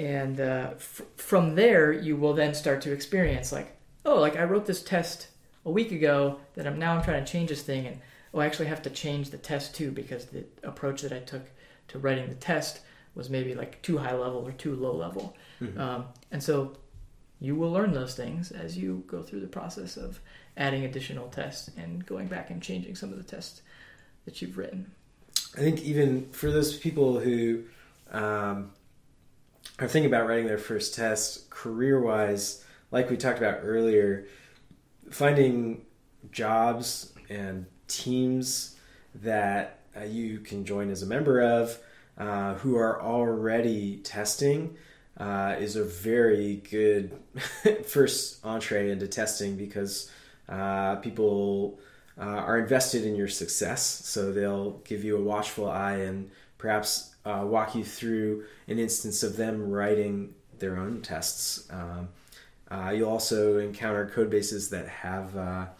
and 0.00 0.40
uh, 0.40 0.70
f- 0.72 1.02
from 1.16 1.54
there 1.54 1.92
you 1.92 2.16
will 2.16 2.32
then 2.32 2.54
start 2.54 2.80
to 2.80 2.90
experience 2.90 3.52
like 3.52 3.76
oh 4.06 4.18
like 4.18 4.34
i 4.34 4.42
wrote 4.42 4.64
this 4.64 4.82
test 4.82 5.28
a 5.66 5.70
week 5.70 5.92
ago 5.92 6.38
that 6.54 6.66
i'm 6.66 6.78
now 6.78 6.94
i'm 6.94 7.02
trying 7.02 7.22
to 7.22 7.30
change 7.30 7.50
this 7.50 7.62
thing 7.62 7.86
and 7.86 8.00
oh 8.34 8.40
i 8.40 8.46
actually 8.46 8.66
have 8.66 8.82
to 8.82 8.90
change 8.90 9.30
the 9.30 9.38
test 9.38 9.74
too 9.74 9.90
because 9.90 10.26
the 10.26 10.44
approach 10.62 11.02
that 11.02 11.12
i 11.12 11.18
took 11.18 11.42
to 11.88 11.98
writing 11.98 12.28
the 12.28 12.34
test 12.34 12.80
was 13.14 13.28
maybe 13.28 13.54
like 13.54 13.80
too 13.82 13.98
high 13.98 14.14
level 14.14 14.46
or 14.46 14.52
too 14.52 14.74
low 14.76 14.94
level 14.94 15.36
Mhm. 15.60 15.78
um, 15.78 16.04
and 16.30 16.42
so 16.42 16.76
you 17.40 17.54
will 17.56 17.72
learn 17.72 17.92
those 17.92 18.14
things 18.14 18.50
as 18.52 18.76
you 18.78 19.02
go 19.06 19.22
through 19.22 19.40
the 19.40 19.46
process 19.48 19.96
of 19.96 20.20
adding 20.56 20.84
additional 20.84 21.28
tests 21.28 21.70
and 21.76 22.04
going 22.06 22.26
back 22.28 22.50
and 22.50 22.62
changing 22.62 22.94
some 22.94 23.10
of 23.12 23.16
the 23.18 23.24
tests 23.24 23.62
that 24.24 24.40
you've 24.42 24.56
written 24.58 24.90
I 25.56 25.60
think 25.60 25.80
even 25.82 26.30
for 26.30 26.50
those 26.52 26.76
people 26.76 27.18
who 27.18 27.64
um, 28.12 28.70
are 29.80 29.88
thinking 29.88 30.06
about 30.06 30.28
writing 30.28 30.46
their 30.46 30.58
first 30.58 30.94
test, 30.94 31.50
career 31.50 32.00
wise, 32.00 32.64
like 32.92 33.10
we 33.10 33.16
talked 33.16 33.38
about 33.38 33.60
earlier, 33.64 34.26
finding 35.10 35.84
jobs 36.30 37.12
and 37.28 37.66
teams 37.90 38.76
that 39.14 39.80
uh, 39.96 40.04
you 40.04 40.38
can 40.38 40.64
join 40.64 40.90
as 40.90 41.02
a 41.02 41.06
member 41.06 41.42
of 41.42 41.78
uh, 42.16 42.54
who 42.54 42.76
are 42.76 43.02
already 43.02 43.96
testing 43.98 44.76
uh, 45.16 45.56
is 45.58 45.76
a 45.76 45.84
very 45.84 46.56
good 46.70 47.18
first 47.86 48.44
entree 48.44 48.90
into 48.90 49.08
testing 49.08 49.56
because 49.56 50.10
uh, 50.48 50.96
people 50.96 51.78
uh, 52.18 52.22
are 52.22 52.58
invested 52.58 53.04
in 53.04 53.16
your 53.16 53.28
success. 53.28 53.82
So 53.82 54.32
they'll 54.32 54.72
give 54.84 55.04
you 55.04 55.16
a 55.16 55.22
watchful 55.22 55.68
eye 55.68 55.96
and 55.96 56.30
perhaps 56.58 57.14
uh, 57.24 57.42
walk 57.44 57.74
you 57.74 57.84
through 57.84 58.44
an 58.68 58.78
instance 58.78 59.22
of 59.22 59.36
them 59.36 59.70
writing 59.70 60.34
their 60.58 60.78
own 60.78 61.02
tests. 61.02 61.68
Um, 61.70 62.08
you'll 62.92 63.10
also 63.10 63.58
encounter 63.58 64.06
code 64.06 64.30
bases 64.30 64.70
that 64.70 64.88
have 64.88 65.70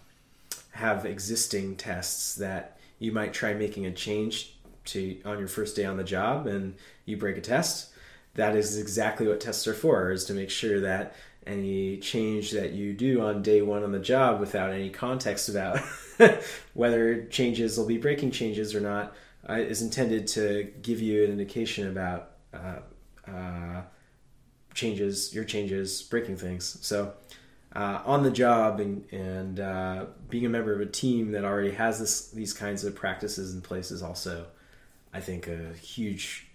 have 0.80 1.06
existing 1.06 1.76
tests 1.76 2.34
that 2.36 2.78
you 2.98 3.12
might 3.12 3.32
try 3.32 3.54
making 3.54 3.86
a 3.86 3.92
change 3.92 4.56
to 4.86 5.20
on 5.24 5.38
your 5.38 5.48
first 5.48 5.76
day 5.76 5.84
on 5.84 5.96
the 5.96 6.04
job, 6.04 6.46
and 6.46 6.74
you 7.04 7.16
break 7.16 7.36
a 7.36 7.40
test. 7.40 7.90
That 8.34 8.56
is 8.56 8.78
exactly 8.78 9.26
what 9.26 9.40
tests 9.40 9.66
are 9.66 9.74
for: 9.74 10.10
is 10.10 10.24
to 10.26 10.34
make 10.34 10.50
sure 10.50 10.80
that 10.80 11.14
any 11.46 11.96
change 11.98 12.50
that 12.50 12.72
you 12.72 12.92
do 12.92 13.20
on 13.20 13.42
day 13.42 13.62
one 13.62 13.82
on 13.82 13.92
the 13.92 13.98
job 13.98 14.40
without 14.40 14.70
any 14.70 14.90
context 14.90 15.48
about 15.48 15.78
whether 16.74 17.24
changes 17.26 17.78
will 17.78 17.86
be 17.86 17.96
breaking 17.96 18.30
changes 18.30 18.74
or 18.74 18.80
not 18.80 19.14
uh, 19.48 19.54
is 19.54 19.82
intended 19.82 20.26
to 20.26 20.70
give 20.82 21.00
you 21.00 21.24
an 21.24 21.30
indication 21.30 21.88
about 21.88 22.32
uh, 22.52 22.80
uh, 23.30 23.82
changes, 24.74 25.34
your 25.34 25.44
changes, 25.44 26.02
breaking 26.02 26.36
things. 26.36 26.78
So, 26.82 27.14
uh, 27.74 28.02
on 28.04 28.22
the 28.22 28.30
job 28.30 28.80
and, 28.80 29.04
and 29.12 29.60
uh, 29.60 30.06
being 30.28 30.46
a 30.46 30.48
member 30.48 30.72
of 30.72 30.80
a 30.80 30.86
team 30.86 31.32
that 31.32 31.44
already 31.44 31.72
has 31.72 32.00
this, 32.00 32.28
these 32.28 32.52
kinds 32.52 32.84
of 32.84 32.94
practices 32.94 33.54
in 33.54 33.60
place 33.60 33.90
is 33.90 34.02
also, 34.02 34.46
I 35.14 35.20
think, 35.20 35.46
a 35.46 35.72
huge, 35.74 36.48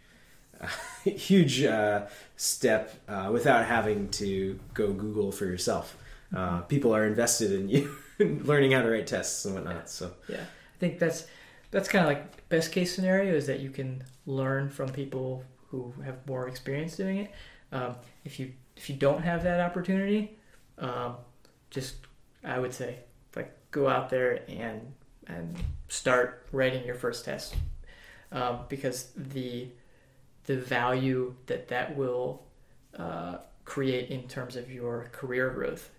huge 1.04 1.64
uh, 1.64 2.08
step 2.36 2.94
uh, 3.08 3.30
without 3.32 3.66
having 3.66 4.10
to 4.10 4.60
go 4.74 4.92
Google 4.92 5.32
for 5.32 5.46
yourself. 5.46 5.98
Uh, 6.36 6.62
people 6.62 6.94
are 6.94 7.06
invested 7.06 7.52
in 7.52 7.70
you 7.70 7.96
learning 8.20 8.72
how 8.72 8.82
to 8.82 8.90
write 8.90 9.08
tests 9.08 9.46
and 9.46 9.56
whatnot. 9.56 9.90
So, 9.90 10.12
Yeah, 10.28 10.42
I 10.42 10.80
think 10.80 11.00
that's 11.00 11.28
that's 11.72 11.88
kind 11.88 12.04
of 12.06 12.10
like 12.10 12.48
best 12.50 12.72
case 12.72 12.94
scenario 12.94 13.34
is 13.34 13.48
that 13.48 13.60
you 13.60 13.70
can 13.70 14.04
learn 14.26 14.70
from 14.70 14.90
people 14.90 15.44
who 15.70 15.94
have 16.04 16.26
more 16.28 16.48
experience 16.48 16.96
doing 16.96 17.18
it. 17.18 17.32
Um, 17.72 17.96
if 18.24 18.40
you 18.40 18.52
if 18.76 18.90
you 18.90 18.96
don't 18.96 19.22
have 19.22 19.44
that 19.44 19.60
opportunity, 19.62 20.38
um, 20.78 21.16
just 21.70 21.96
I 22.44 22.60
would 22.60 22.74
say 22.74 23.00
like 23.36 23.56
go 23.72 23.88
out 23.88 24.10
there 24.10 24.42
and 24.48 24.94
and 25.28 25.58
start 25.88 26.48
writing 26.52 26.86
your 26.86 26.96
first 26.96 27.26
test 27.26 27.56
um, 28.32 28.60
because 28.70 29.12
the 29.16 29.70
the 30.46 30.58
value 30.58 31.36
that 31.48 31.68
that 31.70 31.96
will 31.96 32.44
uh, 32.98 33.38
create 33.66 34.10
in 34.10 34.28
terms 34.28 34.56
of 34.56 34.72
your 34.72 35.10
career 35.12 35.50
growth. 35.50 35.90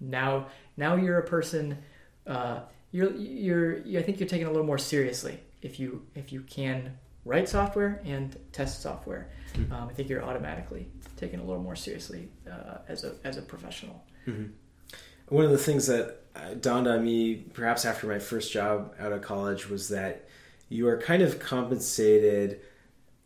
Now 0.00 0.48
now 0.76 0.96
you're 0.96 1.18
a 1.18 1.26
person. 1.26 1.78
Uh, 2.26 2.60
you're, 2.92 3.12
you're, 3.16 3.98
I 3.98 4.02
think 4.02 4.20
you're 4.20 4.28
taken 4.28 4.46
a 4.46 4.50
little 4.50 4.66
more 4.66 4.78
seriously 4.78 5.40
if 5.62 5.80
you 5.80 6.06
if 6.14 6.32
you 6.32 6.42
can 6.42 6.96
write 7.24 7.48
software 7.48 8.00
and 8.04 8.36
test 8.52 8.82
software. 8.82 9.30
Hmm. 9.54 9.72
Um, 9.72 9.88
I 9.88 9.92
think 9.92 10.08
you're 10.08 10.24
automatically 10.24 10.88
taken 11.16 11.40
a 11.40 11.44
little 11.44 11.62
more 11.62 11.76
seriously 11.76 12.28
uh, 12.50 12.78
as 12.88 13.04
a 13.04 13.14
as 13.24 13.36
a 13.36 13.42
professional. 13.42 14.04
Mhm. 14.26 14.50
One 15.28 15.44
of 15.44 15.50
the 15.50 15.58
things 15.58 15.86
that 15.86 16.22
uh, 16.36 16.54
dawned 16.54 16.86
on 16.86 17.04
me, 17.04 17.36
perhaps 17.54 17.84
after 17.84 18.06
my 18.06 18.18
first 18.18 18.52
job 18.52 18.94
out 18.98 19.12
of 19.12 19.22
college, 19.22 19.68
was 19.68 19.88
that 19.88 20.28
you 20.68 20.88
are 20.88 20.98
kind 20.98 21.22
of 21.22 21.38
compensated 21.38 22.60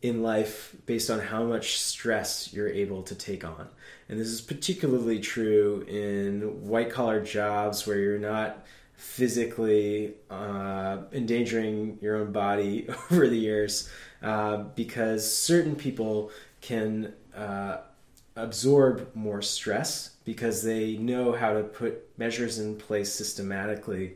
in 0.01 0.23
life 0.23 0.75
based 0.85 1.09
on 1.09 1.19
how 1.19 1.43
much 1.43 1.79
stress 1.79 2.53
you're 2.53 2.69
able 2.69 3.03
to 3.03 3.15
take 3.15 3.43
on. 3.43 3.67
And 4.07 4.19
this 4.19 4.27
is 4.27 4.39
particularly 4.39 5.19
true 5.19 5.85
in 5.87 6.67
white 6.67 6.89
collar 6.89 7.21
jobs 7.21 7.85
where 7.85 7.97
you're 7.97 8.17
not 8.17 8.65
physically 8.95 10.13
uh, 10.29 10.99
endangering 11.11 11.97
your 12.01 12.17
own 12.17 12.31
body 12.31 12.87
over 13.11 13.27
the 13.27 13.37
years 13.37 13.89
uh, 14.21 14.57
because 14.75 15.35
certain 15.35 15.75
people 15.75 16.31
can 16.61 17.13
uh, 17.35 17.77
absorb 18.35 19.09
more 19.15 19.41
stress 19.41 20.15
because 20.25 20.63
they 20.63 20.95
know 20.97 21.31
how 21.31 21.53
to 21.53 21.63
put 21.63 22.07
measures 22.17 22.59
in 22.59 22.75
place 22.75 23.11
systematically 23.11 24.15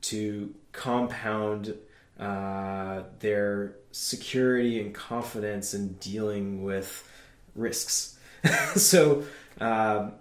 to 0.00 0.54
compound 0.72 1.74
uh, 2.18 3.02
their 3.20 3.76
security 3.92 4.80
and 4.80 4.94
confidence 4.94 5.74
in 5.74 5.92
dealing 5.94 6.62
with 6.64 7.08
risks. 7.54 8.18
so 8.74 9.24
um, 9.60 10.12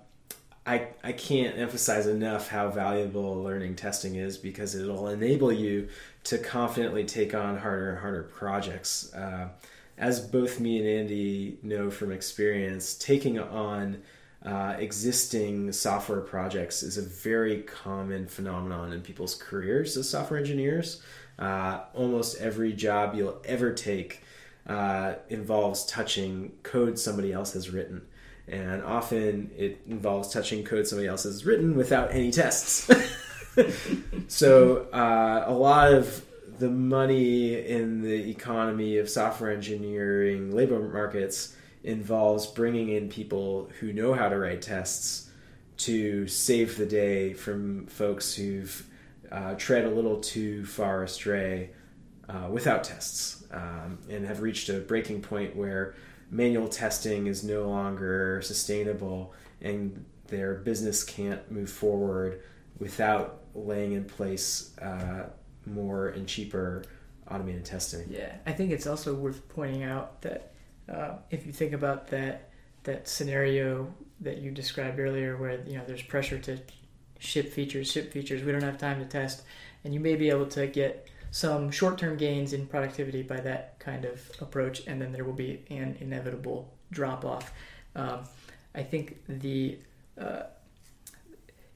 I, 0.65 0.88
I 1.03 1.11
can't 1.13 1.57
emphasize 1.57 2.05
enough 2.05 2.47
how 2.47 2.69
valuable 2.69 3.41
learning 3.43 3.75
testing 3.75 4.15
is 4.15 4.38
because 4.38 4.75
it'll 4.75 5.07
enable 5.07 5.51
you 5.51 5.89
to 6.24 6.38
confidently 6.38 7.03
take 7.03 7.34
on 7.34 7.57
harder 7.57 7.91
and 7.91 7.99
harder 7.99 8.24
projects. 8.24 9.13
Uh, 9.13 9.49
as 9.97 10.19
both 10.19 10.59
me 10.59 10.80
and 10.80 10.88
Andy 10.88 11.57
know 11.61 11.91
from 11.91 12.11
experience, 12.11 12.95
taking 12.95 13.39
on 13.39 14.01
uh, 14.43 14.76
existing 14.80 15.72
software 15.72 16.22
projects 16.22 16.82
is 16.82 16.97
a 16.97 17.01
very 17.01 17.61
common 17.61 18.28
phenomenon 18.28 18.91
in 18.91 19.01
people's 19.01 19.36
careers 19.36 19.95
as 19.97 20.09
software 20.09 20.39
engineers. 20.39 21.01
Uh, 21.38 21.82
almost 21.93 22.39
every 22.39 22.74
job 22.74 23.13
you'll 23.15 23.39
ever 23.45 23.72
take 23.72 24.22
uh, 24.67 25.13
involves 25.30 25.86
touching 25.86 26.51
code 26.63 26.97
somebody 26.97 27.32
else 27.32 27.53
has 27.53 27.69
written. 27.69 28.01
And 28.47 28.84
often 28.84 29.51
it 29.55 29.82
involves 29.88 30.30
touching 30.30 30.63
code 30.63 30.88
somebody 30.88 31.07
else 31.07 31.24
has 31.24 31.45
written 31.45 31.76
without 31.76 32.11
any 32.11 32.32
tests. 32.32 32.89
so 34.28 34.88
uh, 34.93 35.43
a 35.45 35.54
lot 35.54 35.93
of 35.93 36.26
the 36.60 36.70
money 36.70 37.56
in 37.56 38.02
the 38.02 38.30
economy 38.30 38.97
of 38.97 39.10
software 39.10 39.52
engineering 39.52 40.52
labor 40.52 40.80
markets 40.80 41.56
involves 41.84 42.45
bringing 42.47 42.89
in 42.89 43.10
people 43.10 43.70
who 43.80 43.91
know 43.91 44.14
how 44.14 44.30
to 44.30 44.38
write 44.38 44.62
tests 44.62 45.30
to 45.78 46.28
save 46.28 46.78
the 46.78 46.86
day 46.86 47.34
from 47.34 47.88
folks 47.88 48.36
who've 48.36 48.88
uh, 49.32 49.56
tread 49.56 49.86
a 49.86 49.89
little 49.89 50.20
too 50.20 50.66
far 50.66 51.04
astray 51.04 51.72
uh, 52.30 52.47
without 52.49 52.84
tests 52.84 53.43
um, 53.52 53.97
and 54.10 54.26
have 54.26 54.41
reached 54.41 54.70
a 54.70 54.80
breaking 54.80 55.22
point 55.22 55.56
where 55.56 55.95
manual 56.30 56.68
testing 56.68 57.28
is 57.28 57.43
no 57.43 57.68
longer 57.68 58.41
sustainable 58.43 59.34
and 59.62 60.06
their 60.28 60.56
business 60.56 61.04
can't 61.04 61.52
move 61.52 61.70
forward 61.70 62.41
without 62.78 63.40
laying 63.54 63.93
in 63.93 64.06
place 64.06 64.78
uh, 64.80 65.30
more 65.66 66.10
and 66.10 66.28
cheaper 66.28 66.84
automated 67.30 67.66
testing. 67.66 68.08
Yeah, 68.10 68.36
I 68.45 68.52
think 68.52 68.72
it's 68.72 68.88
also 68.88 69.14
worth 69.16 69.47
pointing 69.49 69.84
out 69.84 70.22
that 70.22 70.52
uh, 70.89 71.14
if 71.30 71.45
you 71.45 71.52
think 71.52 71.74
about 71.74 72.08
that 72.08 72.49
that 72.84 73.08
scenario 73.08 73.93
that 74.22 74.38
you 74.38 74.52
described 74.52 74.99
earlier, 74.99 75.38
where 75.38 75.62
you 75.66 75.78
know 75.78 75.84
there's 75.86 76.02
pressure 76.02 76.39
to 76.39 76.58
ship 77.20 77.52
features, 77.54 77.91
ship 77.91 78.12
features, 78.12 78.43
we 78.43 78.52
don't 78.52 78.64
have 78.64 78.78
time 78.78 78.99
to 78.99 79.06
test, 79.06 79.43
and 79.84 79.93
you 79.93 79.99
may 79.99 80.16
be 80.16 80.30
able 80.30 80.47
to 80.47 80.68
get 80.68 81.08
some 81.30 81.72
short-term 81.72 82.18
gains 82.18 82.52
in 82.52 82.68
productivity 82.68 83.22
by 83.22 83.39
that 83.39 83.80
kind 83.80 84.04
of 84.04 84.30
approach, 84.41 84.86
and 84.88 85.02
then 85.02 85.12
there 85.12 85.24
will 85.24 85.32
be 85.34 85.64
an 85.70 85.95
inevitable 86.02 86.74
drop-off. 86.91 87.54
Um, 87.95 88.24
I 88.76 88.84
think 88.84 89.20
the 89.28 89.78
uh, 90.20 90.43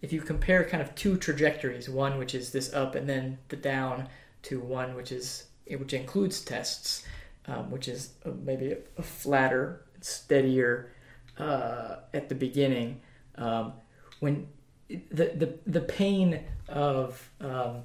if 0.06 0.14
you 0.14 0.22
compare 0.22 0.64
kind 0.64 0.84
of 0.84 0.94
two 0.94 1.18
trajectories, 1.18 1.90
one 1.90 2.20
which 2.20 2.36
is 2.36 2.52
this 2.52 2.72
up 2.72 2.94
and 2.94 3.10
then 3.10 3.40
the 3.50 3.56
down, 3.56 4.08
to 4.44 4.60
one 4.60 4.96
which 4.96 5.12
is 5.12 5.48
which 5.68 5.94
includes 5.94 6.42
tests, 6.42 7.04
um, 7.48 7.72
which 7.72 7.88
is 7.88 8.14
a, 8.24 8.30
maybe 8.30 8.74
a, 8.74 8.78
a 9.00 9.02
flatter, 9.02 9.82
steadier 10.02 10.92
uh, 11.40 11.96
at 12.14 12.30
the 12.30 12.36
beginning 12.36 13.02
um, 13.40 13.74
when 14.20 14.48
the, 14.90 15.32
the 15.42 15.58
the 15.66 15.82
pain 15.82 16.44
of 16.70 17.28
um, 17.42 17.78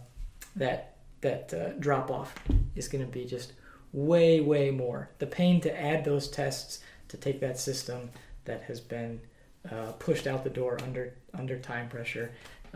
that 0.56 0.96
that 1.22 1.54
uh, 1.54 1.70
drop 1.80 2.10
off 2.10 2.34
is 2.76 2.86
going 2.86 3.02
to 3.02 3.10
be 3.10 3.24
just 3.24 3.54
way 3.94 4.42
way 4.42 4.70
more. 4.70 5.08
The 5.20 5.26
pain 5.26 5.62
to 5.62 5.80
add 5.80 6.04
those 6.04 6.28
tests 6.28 6.80
to 7.08 7.16
take 7.16 7.40
that 7.40 7.58
system 7.58 8.10
that 8.44 8.64
has 8.64 8.78
been 8.78 9.22
uh, 9.70 9.92
pushed 9.92 10.26
out 10.26 10.44
the 10.44 10.50
door 10.50 10.78
under 10.82 11.14
under 11.34 11.58
time 11.58 11.88
pressure. 11.88 12.32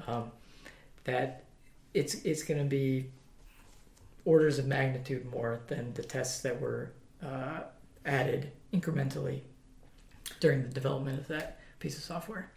Um, 0.06 0.30
that 1.04 1.44
it's 1.92 2.14
it's 2.24 2.42
going 2.42 2.58
to 2.58 2.66
be 2.66 3.06
orders 4.24 4.58
of 4.58 4.66
magnitude 4.66 5.30
more 5.30 5.60
than 5.68 5.92
the 5.94 6.02
tests 6.02 6.40
that 6.42 6.60
were 6.60 6.92
uh, 7.22 7.60
added 8.04 8.50
incrementally 8.72 9.40
during 10.40 10.62
the 10.62 10.68
development 10.68 11.18
of 11.18 11.28
that 11.28 11.58
piece 11.78 11.96
of 11.96 12.02
software. 12.02 12.50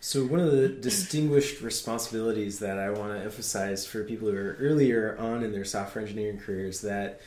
So, 0.00 0.24
one 0.24 0.40
of 0.40 0.50
the 0.50 0.68
distinguished 0.68 1.60
responsibilities 1.60 2.58
that 2.58 2.78
I 2.78 2.90
want 2.90 3.12
to 3.12 3.24
emphasize 3.24 3.86
for 3.86 4.02
people 4.02 4.28
who 4.28 4.36
are 4.36 4.56
earlier 4.58 5.16
on 5.18 5.44
in 5.44 5.52
their 5.52 5.64
software 5.64 6.02
engineering 6.02 6.38
careers 6.38 6.80
that 6.80 7.20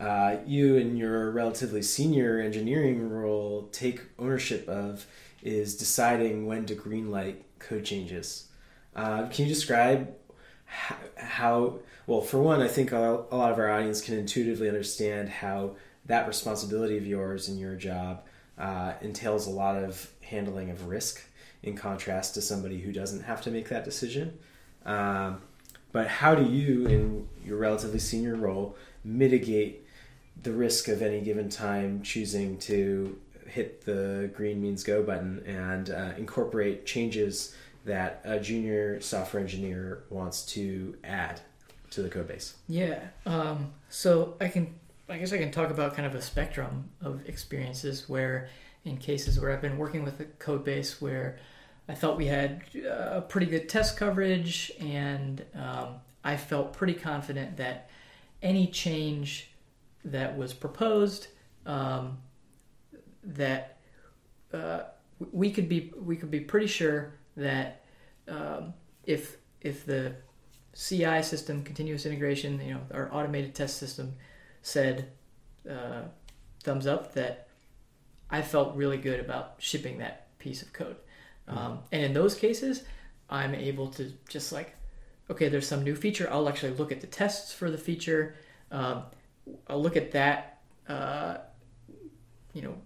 uh, 0.00 0.38
you 0.44 0.76
in 0.76 0.96
your 0.96 1.30
relatively 1.30 1.82
senior 1.82 2.40
engineering 2.40 3.08
role 3.08 3.68
take 3.70 4.02
ownership 4.18 4.68
of 4.68 5.06
is 5.46 5.76
deciding 5.76 6.46
when 6.46 6.66
to 6.66 6.74
greenlight 6.74 7.36
code 7.60 7.84
changes. 7.84 8.48
Uh, 8.94 9.28
can 9.28 9.46
you 9.46 9.54
describe 9.54 10.12
how, 10.64 10.96
how, 11.16 11.78
well, 12.06 12.20
for 12.20 12.42
one, 12.42 12.60
I 12.60 12.68
think 12.68 12.92
a 12.92 13.24
lot 13.30 13.52
of 13.52 13.58
our 13.58 13.70
audience 13.70 14.00
can 14.00 14.18
intuitively 14.18 14.68
understand 14.68 15.28
how 15.28 15.76
that 16.06 16.26
responsibility 16.26 16.98
of 16.98 17.06
yours 17.06 17.48
in 17.48 17.58
your 17.58 17.76
job 17.76 18.24
uh, 18.58 18.94
entails 19.00 19.46
a 19.46 19.50
lot 19.50 19.76
of 19.76 20.10
handling 20.20 20.70
of 20.70 20.88
risk 20.88 21.22
in 21.62 21.76
contrast 21.76 22.34
to 22.34 22.40
somebody 22.40 22.80
who 22.80 22.92
doesn't 22.92 23.22
have 23.22 23.42
to 23.42 23.50
make 23.50 23.68
that 23.68 23.84
decision. 23.84 24.38
Um, 24.84 25.42
but 25.92 26.08
how 26.08 26.34
do 26.34 26.44
you, 26.44 26.86
in 26.86 27.28
your 27.44 27.58
relatively 27.58 27.98
senior 27.98 28.34
role, 28.34 28.76
mitigate 29.04 29.86
the 30.42 30.52
risk 30.52 30.88
of 30.88 31.02
any 31.02 31.20
given 31.20 31.48
time 31.48 32.02
choosing 32.02 32.58
to 32.58 33.18
hit 33.56 33.86
the 33.86 34.30
green 34.34 34.60
means 34.60 34.84
go 34.84 35.02
button 35.02 35.42
and 35.46 35.88
uh, 35.88 36.10
incorporate 36.18 36.84
changes 36.84 37.56
that 37.86 38.20
a 38.24 38.38
junior 38.38 39.00
software 39.00 39.42
engineer 39.42 40.04
wants 40.10 40.44
to 40.44 40.94
add 41.02 41.40
to 41.90 42.02
the 42.02 42.10
code 42.10 42.28
base? 42.28 42.54
Yeah. 42.68 43.00
Um, 43.24 43.72
so 43.88 44.34
I 44.40 44.48
can, 44.48 44.74
I 45.08 45.16
guess 45.16 45.32
I 45.32 45.38
can 45.38 45.50
talk 45.50 45.70
about 45.70 45.94
kind 45.94 46.06
of 46.06 46.14
a 46.14 46.20
spectrum 46.20 46.90
of 47.00 47.26
experiences 47.26 48.08
where, 48.08 48.50
in 48.84 48.98
cases 48.98 49.40
where 49.40 49.52
I've 49.52 49.62
been 49.62 49.78
working 49.78 50.04
with 50.04 50.20
a 50.20 50.24
code 50.24 50.62
base 50.62 51.00
where 51.00 51.38
I 51.88 51.94
felt 51.94 52.18
we 52.18 52.26
had 52.26 52.62
a 52.74 52.90
uh, 52.90 53.20
pretty 53.22 53.46
good 53.46 53.68
test 53.68 53.96
coverage, 53.96 54.70
and 54.80 55.42
um, 55.54 55.94
I 56.22 56.36
felt 56.36 56.72
pretty 56.72 56.94
confident 56.94 57.56
that 57.56 57.88
any 58.42 58.66
change 58.66 59.50
that 60.04 60.36
was 60.36 60.52
proposed 60.52 61.28
um, 61.64 62.18
that 63.26 63.78
uh, 64.52 64.80
we 65.32 65.50
could 65.50 65.68
be 65.68 65.92
we 66.00 66.16
could 66.16 66.30
be 66.30 66.40
pretty 66.40 66.66
sure 66.66 67.14
that 67.36 67.84
um, 68.28 68.74
if 69.04 69.36
if 69.60 69.84
the 69.84 70.14
CI 70.74 71.22
system, 71.22 71.62
continuous 71.62 72.04
integration, 72.04 72.60
you 72.60 72.74
know, 72.74 72.80
our 72.92 73.12
automated 73.12 73.54
test 73.54 73.78
system 73.78 74.14
said 74.62 75.10
uh, 75.68 76.02
thumbs 76.62 76.86
up, 76.86 77.14
that 77.14 77.48
I 78.30 78.42
felt 78.42 78.76
really 78.76 78.98
good 78.98 79.20
about 79.20 79.54
shipping 79.58 79.98
that 79.98 80.38
piece 80.38 80.62
of 80.62 80.72
code. 80.72 80.96
Mm-hmm. 81.48 81.58
Um, 81.58 81.78
and 81.92 82.02
in 82.02 82.12
those 82.12 82.34
cases, 82.34 82.82
I'm 83.30 83.54
able 83.54 83.88
to 83.92 84.12
just 84.28 84.52
like, 84.52 84.74
okay, 85.30 85.48
there's 85.48 85.66
some 85.66 85.82
new 85.82 85.96
feature. 85.96 86.28
I'll 86.30 86.48
actually 86.48 86.72
look 86.72 86.92
at 86.92 87.00
the 87.00 87.06
tests 87.06 87.52
for 87.52 87.70
the 87.70 87.78
feature. 87.78 88.34
Um, 88.70 89.04
I'll 89.68 89.80
look 89.80 89.96
at 89.96 90.12
that, 90.12 90.60
uh, 90.88 91.38
you 92.52 92.62
know, 92.62 92.76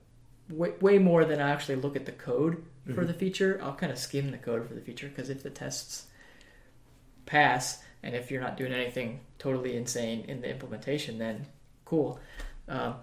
way, 0.51 0.73
way 0.81 0.99
more 0.99 1.25
than 1.25 1.41
I 1.41 1.51
actually 1.51 1.77
look 1.77 1.97
at 1.97 2.07
the 2.07 2.13
code 2.13 2.57
mm-hmm. 2.57 2.95
for 2.95 3.05
the 3.05 3.15
feature. 3.15 3.61
I'll 3.63 3.75
kind 3.75 3.93
of 3.93 3.99
skim 3.99 4.31
the 4.31 4.39
code 4.39 4.67
for 4.67 4.75
the 4.75 4.81
feature 4.81 5.09
because 5.09 5.31
if 5.31 5.43
the 5.43 5.51
tests 5.51 6.07
pass 7.27 7.83
and 8.03 8.15
if 8.15 8.31
you're 8.31 8.41
not 8.41 8.57
doing 8.57 8.73
anything 8.73 9.21
totally 9.39 9.77
insane 9.77 10.25
in 10.27 10.41
the 10.41 10.51
implementation, 10.51 11.19
then 11.19 11.47
cool. 11.85 12.21
Um, 12.69 12.97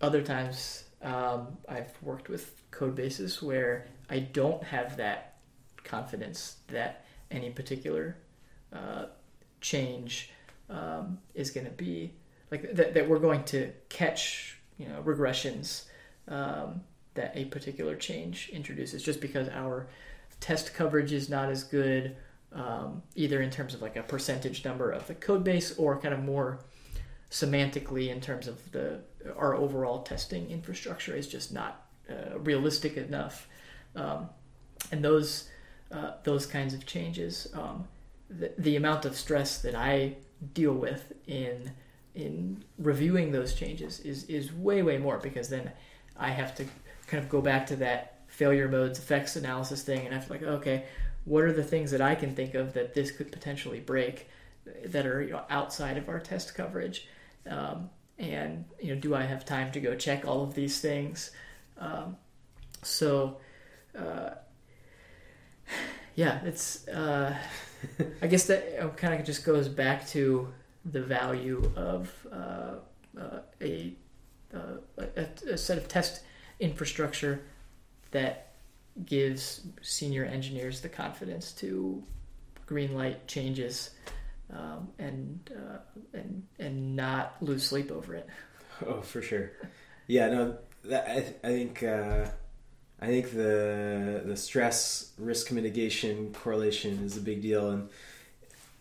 other 0.00 0.22
times, 0.22 0.84
um, 1.02 1.56
I've 1.68 1.92
worked 2.02 2.28
with 2.28 2.62
code 2.70 2.94
bases 2.94 3.42
where 3.42 3.86
I 4.10 4.20
don't 4.20 4.62
have 4.62 4.96
that 4.98 5.36
confidence 5.84 6.56
that 6.68 7.04
any 7.30 7.50
particular 7.50 8.16
uh, 8.72 9.06
change 9.60 10.30
um, 10.68 11.18
is 11.34 11.50
going 11.50 11.66
to 11.66 11.72
be 11.72 12.12
like 12.50 12.74
that, 12.74 12.94
that 12.94 13.08
we're 13.08 13.18
going 13.18 13.44
to 13.44 13.72
catch 13.88 14.58
you 14.78 14.88
know 14.88 15.02
regressions 15.02 15.84
um, 16.28 16.80
that 17.14 17.32
a 17.34 17.46
particular 17.46 17.96
change 17.96 18.50
introduces 18.52 19.02
just 19.02 19.20
because 19.20 19.48
our 19.48 19.88
test 20.40 20.74
coverage 20.74 21.12
is 21.12 21.28
not 21.28 21.48
as 21.48 21.64
good 21.64 22.16
um, 22.52 23.02
either 23.14 23.42
in 23.42 23.50
terms 23.50 23.74
of 23.74 23.82
like 23.82 23.96
a 23.96 24.02
percentage 24.02 24.64
number 24.64 24.90
of 24.90 25.06
the 25.06 25.14
code 25.14 25.44
base 25.44 25.76
or 25.78 25.98
kind 26.00 26.14
of 26.14 26.22
more 26.22 26.60
semantically 27.30 28.08
in 28.08 28.20
terms 28.20 28.46
of 28.46 28.70
the 28.72 29.00
our 29.36 29.54
overall 29.54 30.02
testing 30.02 30.48
infrastructure 30.50 31.14
is 31.14 31.26
just 31.26 31.52
not 31.52 31.86
uh, 32.08 32.38
realistic 32.38 32.96
enough. 32.96 33.48
Um, 33.96 34.28
and 34.92 35.04
those 35.04 35.48
uh, 35.90 36.12
those 36.22 36.46
kinds 36.46 36.74
of 36.74 36.86
changes 36.86 37.48
um, 37.54 37.86
the, 38.28 38.52
the 38.58 38.76
amount 38.76 39.04
of 39.04 39.16
stress 39.16 39.62
that 39.62 39.74
I 39.74 40.16
deal 40.52 40.72
with 40.72 41.12
in 41.26 41.72
in 42.14 42.64
reviewing 42.78 43.32
those 43.32 43.54
changes 43.54 44.00
is 44.00 44.24
is 44.24 44.52
way 44.52 44.82
way 44.82 44.98
more 44.98 45.18
because 45.18 45.48
then 45.48 45.72
I 46.18 46.30
have 46.30 46.54
to 46.56 46.64
kind 47.06 47.22
of 47.22 47.28
go 47.28 47.40
back 47.40 47.66
to 47.66 47.76
that 47.76 48.20
failure 48.28 48.68
modes 48.68 48.98
effects 48.98 49.36
analysis 49.36 49.82
thing 49.82 50.04
and 50.04 50.14
I 50.14 50.18
have 50.18 50.26
to 50.26 50.32
like 50.32 50.42
okay 50.42 50.84
what 51.24 51.42
are 51.42 51.52
the 51.52 51.62
things 51.62 51.90
that 51.90 52.00
I 52.00 52.14
can 52.14 52.34
think 52.34 52.54
of 52.54 52.74
that 52.74 52.94
this 52.94 53.10
could 53.10 53.32
potentially 53.32 53.80
break 53.80 54.28
that 54.86 55.06
are 55.06 55.22
you 55.22 55.32
know, 55.32 55.42
outside 55.50 55.96
of 55.96 56.08
our 56.08 56.20
test 56.20 56.54
coverage? 56.54 57.06
Um, 57.48 57.90
and 58.18 58.64
you 58.80 58.94
know 58.94 59.00
do 59.00 59.14
I 59.14 59.22
have 59.22 59.44
time 59.44 59.72
to 59.72 59.80
go 59.80 59.94
check 59.94 60.26
all 60.26 60.42
of 60.42 60.54
these 60.54 60.80
things? 60.80 61.32
Um, 61.78 62.16
so 62.82 63.38
uh, 63.98 64.30
yeah 66.14 66.40
it's 66.44 66.86
uh, 66.88 67.36
I 68.22 68.26
guess 68.26 68.46
that 68.46 68.96
kind 68.96 69.14
of 69.14 69.26
just 69.26 69.44
goes 69.44 69.68
back 69.68 70.06
to 70.08 70.52
the 70.84 71.02
value 71.02 71.72
of 71.74 72.12
uh, 72.32 72.74
uh, 73.20 73.40
a, 73.60 73.92
a, 74.98 75.26
a 75.50 75.58
set 75.58 75.78
of 75.78 75.88
test 75.88 76.22
infrastructure 76.60 77.42
that 78.10 78.52
gives 79.04 79.62
senior 79.82 80.24
engineers 80.24 80.80
the 80.80 80.88
confidence 80.88 81.52
to 81.52 82.02
greenlight 82.66 83.16
changes 83.26 83.90
um, 84.52 84.88
and 84.98 85.50
uh, 85.54 85.78
and 86.14 86.42
and 86.58 86.96
not 86.96 87.36
lose 87.40 87.64
sleep 87.64 87.90
over 87.90 88.14
it. 88.14 88.28
Oh, 88.86 89.00
for 89.00 89.22
sure. 89.22 89.52
Yeah, 90.06 90.28
no, 90.28 90.58
that, 90.84 91.08
I, 91.08 91.48
I 91.48 91.50
think 91.50 91.82
uh, 91.82 92.26
I 93.00 93.06
think 93.06 93.32
the 93.32 94.22
the 94.22 94.36
stress 94.36 95.12
risk 95.16 95.50
mitigation 95.50 96.34
correlation 96.34 97.02
is 97.02 97.16
a 97.16 97.22
big 97.22 97.40
deal, 97.40 97.70
and 97.70 97.88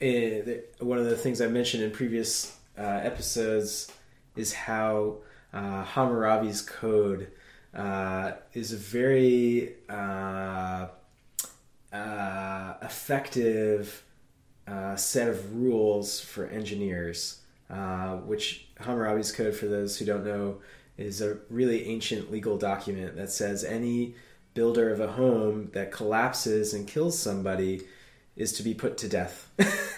it, 0.01 0.75
one 0.79 0.97
of 0.97 1.05
the 1.05 1.15
things 1.15 1.39
I 1.39 1.47
mentioned 1.47 1.81
in 1.81 1.91
previous 1.91 2.57
uh, 2.77 2.81
episodes 2.81 3.89
is 4.35 4.53
how 4.53 5.19
uh, 5.55 5.85
Hammurabi's 5.85 6.61
code 6.61 7.31
uh, 7.73 8.33
is 8.53 8.73
a 8.73 8.77
very 8.77 9.73
uh, 9.89 10.87
uh, 11.93 12.73
effective 12.81 14.03
uh, 14.67 14.95
set 14.95 15.29
of 15.29 15.55
rules 15.55 16.19
for 16.19 16.47
engineers. 16.47 17.39
which 18.25 18.67
Hammurabi's 18.79 19.31
code, 19.31 19.55
for 19.55 19.67
those 19.67 19.97
who 19.97 20.05
don't 20.05 20.25
know, 20.25 20.57
is 20.97 21.21
a 21.21 21.37
really 21.49 21.87
ancient 21.87 22.31
legal 22.31 22.57
document 22.57 23.15
that 23.15 23.31
says 23.31 23.63
any 23.63 24.15
builder 24.53 24.91
of 24.91 24.99
a 24.99 25.13
home 25.13 25.69
that 25.73 25.91
collapses 25.91 26.73
and 26.73 26.87
kills 26.87 27.17
somebody 27.17 27.81
is 28.35 28.53
to 28.53 28.63
be 28.63 28.73
put 28.73 28.97
to 28.97 29.07
death. 29.07 29.49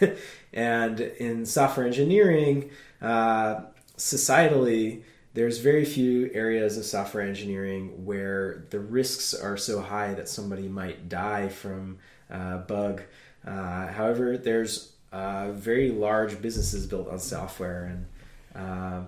and 0.53 0.99
in 0.99 1.45
software 1.45 1.85
engineering, 1.85 2.69
uh, 3.01 3.61
societally, 3.97 5.03
there's 5.38 5.59
very 5.59 5.85
few 5.85 6.31
areas 6.33 6.79
of 6.79 6.83
software 6.83 7.21
engineering 7.21 8.05
where 8.05 8.65
the 8.71 8.79
risks 8.79 9.35
are 9.35 9.55
so 9.55 9.81
high 9.81 10.15
that 10.15 10.27
somebody 10.27 10.67
might 10.67 11.09
die 11.09 11.47
from 11.47 11.99
a 12.31 12.57
bug. 12.57 13.03
Uh, 13.45 13.85
however, 13.85 14.35
there's 14.35 14.93
uh, 15.11 15.51
very 15.51 15.91
large 15.91 16.41
businesses 16.41 16.88
built 16.88 17.07
on 17.07 17.19
software, 17.19 17.85
and 17.85 18.05
uh, 18.55 19.03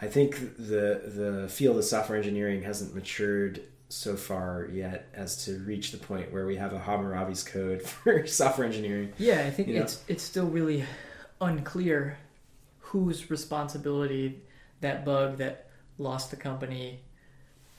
I 0.00 0.08
think 0.08 0.56
the 0.56 1.00
the 1.06 1.48
field 1.48 1.76
of 1.78 1.84
software 1.84 2.18
engineering 2.18 2.64
hasn't 2.64 2.92
matured 2.92 3.62
so 3.88 4.16
far 4.16 4.68
yet 4.72 5.06
as 5.14 5.44
to 5.44 5.60
reach 5.60 5.92
the 5.92 5.98
point 5.98 6.32
where 6.32 6.44
we 6.44 6.56
have 6.56 6.72
a 6.72 6.78
Hammurabi's 6.80 7.44
code 7.44 7.82
for 7.88 8.26
software 8.26 8.66
engineering. 8.66 9.12
Yeah, 9.16 9.44
I 9.46 9.50
think 9.50 9.68
You 9.68 9.74
know? 9.74 9.82
it's 9.82 10.02
it's 10.08 10.24
still 10.24 10.48
really 10.48 10.84
unclear 11.40 12.18
whose 12.80 13.30
responsibility 13.30 14.40
that 14.80 15.04
bug 15.04 15.38
that 15.38 15.68
lost 15.98 16.30
the 16.30 16.36
company 16.36 17.00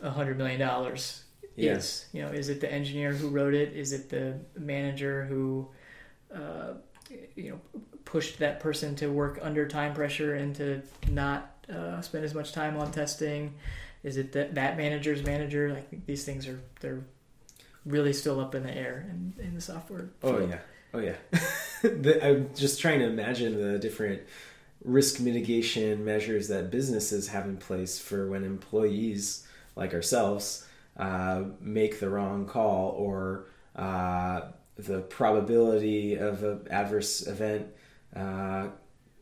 a 0.01 0.09
hundred 0.09 0.37
million 0.37 0.59
dollars 0.59 1.23
Yeah. 1.55 1.73
is. 1.73 2.05
You 2.13 2.23
know, 2.23 2.29
is 2.29 2.49
it 2.49 2.61
the 2.61 2.71
engineer 2.71 3.13
who 3.13 3.29
wrote 3.29 3.53
it? 3.53 3.73
Is 3.73 3.91
it 3.93 4.09
the 4.09 4.39
manager 4.57 5.25
who, 5.25 5.67
uh, 6.33 6.73
you 7.35 7.51
know, 7.51 7.81
pushed 8.05 8.39
that 8.39 8.59
person 8.59 8.95
to 8.95 9.07
work 9.07 9.39
under 9.41 9.67
time 9.67 9.93
pressure 9.93 10.35
and 10.35 10.55
to 10.55 10.81
not 11.09 11.51
uh, 11.73 12.01
spend 12.01 12.23
as 12.25 12.33
much 12.33 12.51
time 12.53 12.77
on 12.77 12.91
testing? 12.91 13.53
Is 14.03 14.17
it 14.17 14.31
that 14.33 14.55
that 14.55 14.77
manager's 14.77 15.23
manager? 15.23 15.75
I 15.75 15.81
think 15.81 16.05
these 16.05 16.23
things 16.23 16.47
are 16.47 16.59
they're 16.79 17.03
really 17.85 18.13
still 18.13 18.39
up 18.39 18.53
in 18.53 18.63
the 18.63 18.75
air 18.75 19.05
in, 19.09 19.33
in 19.43 19.55
the 19.55 19.61
software. 19.61 20.09
Oh 20.23 20.39
yeah, 20.45 20.59
oh 20.93 20.99
yeah. 20.99 21.15
the, 21.81 22.19
I'm 22.25 22.49
just 22.55 22.79
trying 22.79 22.99
to 22.99 23.05
imagine 23.05 23.59
the 23.59 23.79
different 23.79 24.21
risk 24.83 25.19
mitigation 25.19 26.05
measures 26.05 26.47
that 26.47 26.71
businesses 26.71 27.27
have 27.29 27.45
in 27.45 27.57
place 27.57 27.99
for 27.99 28.29
when 28.29 28.43
employees 28.43 29.45
like 29.75 29.93
ourselves 29.93 30.65
uh, 30.97 31.43
make 31.59 31.99
the 31.99 32.09
wrong 32.09 32.45
call 32.45 32.91
or 32.91 33.45
uh, 33.75 34.41
the 34.77 35.01
probability 35.01 36.15
of 36.15 36.43
an 36.43 36.67
adverse 36.69 37.25
event. 37.27 37.67
Uh, 38.15 38.67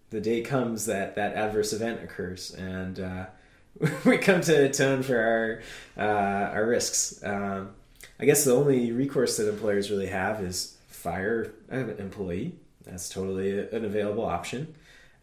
the 0.09 0.21
day 0.21 0.41
comes 0.41 0.85
that 0.85 1.15
that 1.15 1.33
adverse 1.33 1.73
event 1.73 2.01
occurs, 2.03 2.51
and 2.51 2.99
uh, 2.99 3.25
we 4.05 4.17
come 4.17 4.41
to 4.41 4.65
atone 4.65 5.03
for 5.03 5.19
our 5.19 5.61
uh, 5.97 6.51
our 6.51 6.65
risks. 6.65 7.21
Um, 7.23 7.71
I 8.19 8.25
guess 8.25 8.45
the 8.45 8.53
only 8.53 8.91
recourse 8.91 9.37
that 9.37 9.49
employers 9.49 9.91
really 9.91 10.07
have 10.07 10.41
is 10.41 10.77
fire 10.87 11.53
an 11.69 11.95
employee. 11.99 12.55
That's 12.85 13.09
totally 13.09 13.59
an 13.59 13.83
available 13.83 14.23
option. 14.23 14.75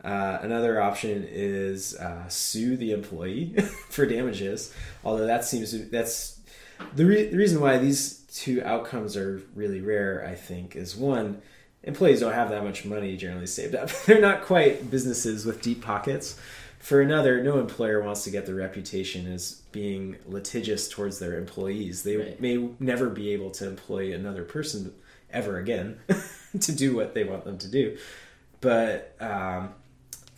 Uh, 0.05 0.39
another 0.43 0.81
option 0.81 1.27
is 1.31 1.95
uh, 1.97 2.27
sue 2.29 2.77
the 2.77 2.93
employee 2.93 3.55
for 3.91 4.05
damages. 4.07 4.75
Although 5.05 5.27
that 5.27 5.45
seems 5.45 5.71
to, 5.71 5.79
that's 5.79 6.41
the, 6.97 7.07
re- 7.07 7.27
the 7.29 7.37
reason 7.37 7.61
why 7.61 7.79
these 7.79 8.19
two 8.33 8.63
outcomes 8.65 9.17
are 9.17 9.43
really 9.55 9.81
rare. 9.81 10.27
I 10.29 10.35
think 10.35 10.75
is 10.75 10.97
one, 10.97 11.41
employees 11.85 12.21
don't 12.21 12.33
have 12.33 12.51
that 12.51 12.65
much 12.65 12.85
money 12.85 13.17
generally 13.17 13.47
saved 13.47 13.75
up. 13.77 13.91
They're 14.07 14.21
not 14.21 14.43
quite 14.43 14.91
businesses 14.91 15.45
with 15.47 15.63
deep 15.63 15.83
pockets. 15.83 16.39
For 16.81 17.01
another, 17.01 17.41
no 17.45 17.61
employer 17.61 18.03
wants 18.03 18.25
to 18.25 18.31
get 18.31 18.45
the 18.45 18.55
reputation 18.55 19.33
as 19.33 19.63
being 19.71 20.17
litigious 20.27 20.89
towards 20.89 21.21
their 21.21 21.39
employees. 21.39 22.03
They 22.03 22.17
Right. 22.17 22.41
may 22.41 22.71
never 22.81 23.09
be 23.09 23.31
able 23.31 23.53
to 23.53 23.69
employ 23.69 24.13
another 24.13 24.43
person 24.43 24.93
ever 25.31 25.59
again 25.59 26.01
to 26.61 26.73
do 26.73 26.97
what 26.97 27.15
they 27.15 27.23
want 27.23 27.45
them 27.45 27.57
to 27.59 27.69
do. 27.69 27.97
But 28.61 29.15
um, 29.21 29.75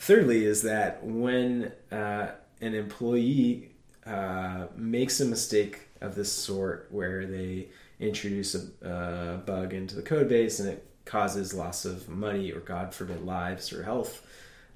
thirdly, 0.05 0.45
is 0.45 0.63
that 0.63 1.03
when 1.03 1.73
uh, 1.91 2.29
an 2.61 2.75
employee 2.75 3.71
uh, 4.07 4.67
makes 4.77 5.21
a 5.21 5.25
mistake 5.25 5.81
of 6.01 6.15
this 6.15 6.31
sort, 6.31 6.89
where 6.91 7.27
they 7.27 7.69
introduce 7.99 8.55
a, 8.55 8.87
a 8.87 9.39
bug 9.39 9.73
into 9.73 9.95
the 9.95 10.03
code 10.03 10.29
base 10.29 10.61
and 10.61 10.69
it 10.69 10.87
causes 11.07 11.55
loss 11.55 11.87
of 11.87 12.09
money 12.09 12.53
or, 12.53 12.61
God 12.61 12.93
forbid, 12.95 13.25
lives 13.25 13.73
or 13.73 13.83
health. 13.83 14.27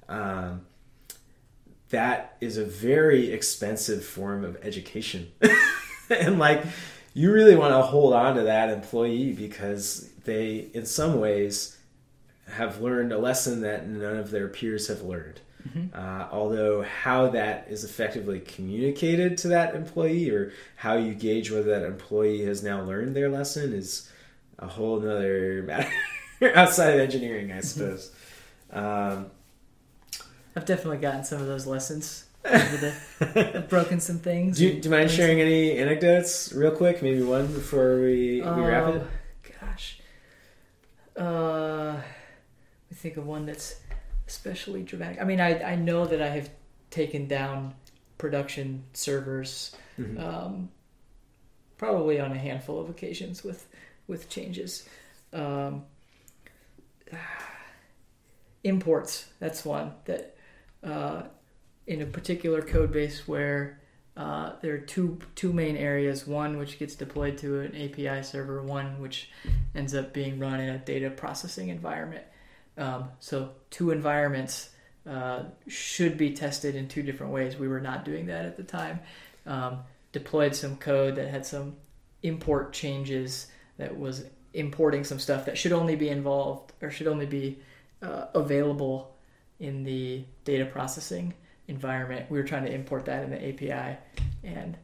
Um, 0.07 0.65
that 1.89 2.37
is 2.41 2.57
a 2.57 2.65
very 2.65 3.31
expensive 3.31 4.03
form 4.03 4.43
of 4.43 4.57
education. 4.63 5.31
and 6.09 6.39
like 6.39 6.63
you 7.13 7.31
really 7.31 7.55
want 7.55 7.73
to 7.73 7.81
hold 7.83 8.13
on 8.13 8.35
to 8.35 8.43
that 8.43 8.69
employee 8.69 9.33
because 9.33 10.09
they 10.23 10.69
in 10.73 10.85
some 10.85 11.19
ways 11.19 11.78
have 12.55 12.81
learned 12.81 13.11
a 13.11 13.17
lesson 13.17 13.61
that 13.61 13.87
none 13.87 14.17
of 14.17 14.31
their 14.31 14.47
peers 14.47 14.87
have 14.87 15.01
learned. 15.01 15.41
Uh, 15.93 16.27
although 16.31 16.81
how 16.81 17.29
that 17.29 17.67
is 17.69 17.83
effectively 17.83 18.39
communicated 18.39 19.37
to 19.37 19.49
that 19.49 19.75
employee 19.75 20.29
or 20.31 20.51
how 20.77 20.95
you 20.95 21.13
gauge 21.13 21.51
whether 21.51 21.79
that 21.79 21.83
employee 21.83 22.43
has 22.43 22.63
now 22.63 22.81
learned 22.81 23.15
their 23.15 23.29
lesson 23.29 23.71
is 23.73 24.09
a 24.57 24.65
whole 24.67 24.99
nother 24.99 25.61
matter 25.63 25.91
outside 26.55 26.95
of 26.95 26.99
engineering, 27.01 27.51
I 27.51 27.59
suppose. 27.59 28.11
Um, 28.71 29.27
I've 30.55 30.65
definitely 30.65 30.97
gotten 30.97 31.23
some 31.23 31.39
of 31.39 31.47
those 31.47 31.67
lessons. 31.67 32.25
over 32.45 32.77
the, 32.77 33.51
I've 33.57 33.69
broken 33.69 33.99
some 33.99 34.17
things. 34.17 34.57
Do 34.57 34.65
you, 34.65 34.81
do 34.81 34.89
you 34.89 34.95
mind 34.95 35.11
sharing 35.11 35.39
any 35.39 35.77
anecdotes 35.77 36.51
real 36.53 36.71
quick? 36.71 37.03
Maybe 37.03 37.21
one 37.21 37.45
before 37.47 37.99
we, 37.99 38.41
we 38.41 38.61
wrap 38.61 38.95
it? 38.95 39.01
Oh, 39.03 39.51
Gosh. 39.61 39.99
Uh, 41.15 42.01
think 42.99 43.17
of 43.17 43.25
one 43.25 43.45
that's 43.45 43.79
especially 44.27 44.83
dramatic. 44.83 45.19
I 45.21 45.23
mean, 45.23 45.39
I, 45.39 45.61
I 45.71 45.75
know 45.75 46.05
that 46.05 46.21
I 46.21 46.27
have 46.29 46.49
taken 46.91 47.27
down 47.27 47.73
production 48.17 48.83
servers 48.93 49.75
Mhm. 49.97 50.19
um, 50.19 50.69
probably 51.77 52.19
on 52.19 52.31
a 52.31 52.37
handful 52.37 52.79
of 52.79 52.89
occasions 52.89 53.43
with 53.43 53.67
with 54.07 54.29
changes. 54.29 54.87
Um, 55.33 55.85
imports. 58.63 59.27
That's 59.39 59.63
one 59.65 59.93
that 60.05 60.35
uh, 60.83 61.23
in 61.87 62.01
a 62.01 62.05
particular 62.05 62.61
code 62.61 62.91
base 62.91 63.27
where 63.27 63.79
uh, 64.17 64.53
there 64.61 64.73
are 64.73 64.79
two 64.79 65.19
two 65.35 65.53
main 65.53 65.77
areas. 65.77 66.27
One 66.27 66.57
which 66.57 66.77
gets 66.79 66.95
deployed 66.95 67.37
to 67.39 67.59
an 67.61 67.75
API 67.75 68.23
server. 68.23 68.61
One 68.63 68.99
which 69.01 69.29
ends 69.75 69.95
up 69.95 70.13
being 70.13 70.39
run 70.39 70.59
in 70.59 70.69
a 70.69 70.77
data 70.77 71.09
processing 71.09 71.69
environment. 71.69 72.25
Um, 72.79 73.09
so 73.19 73.51
two 73.69 73.91
environments 73.91 74.69
uh, 75.07 75.43
should 75.67 76.17
be 76.17 76.33
tested 76.33 76.75
in 76.75 76.87
two 76.87 77.03
different 77.03 77.33
ways. 77.33 77.57
We 77.57 77.67
were 77.67 77.81
not 77.81 78.05
doing 78.05 78.27
that 78.27 78.45
at 78.45 78.57
the 78.57 78.63
time. 78.63 79.01
Um, 79.45 79.79
deployed 80.11 80.55
some 80.55 80.77
code 80.77 81.15
that 81.15 81.27
had 81.29 81.45
some 81.45 81.75
import 82.23 82.73
changes 82.73 83.47
that 83.77 83.97
was 83.97 84.25
importing 84.53 85.03
some 85.03 85.19
stuff 85.19 85.45
that 85.45 85.57
should 85.57 85.71
only 85.71 85.95
be 85.95 86.09
involved 86.09 86.73
or 86.81 86.89
should 86.89 87.07
only 87.07 87.25
be 87.25 87.59
uh, 88.01 88.25
available 88.33 89.15
in 89.59 89.83
the 89.83 90.23
data 90.45 90.65
processing 90.65 91.33
environment. 91.67 92.29
We 92.29 92.37
were 92.37 92.45
trying 92.45 92.65
to 92.65 92.73
import 92.73 93.05
that 93.05 93.23
in 93.23 93.29
the 93.29 93.49
API 93.49 93.97
and 94.43 94.77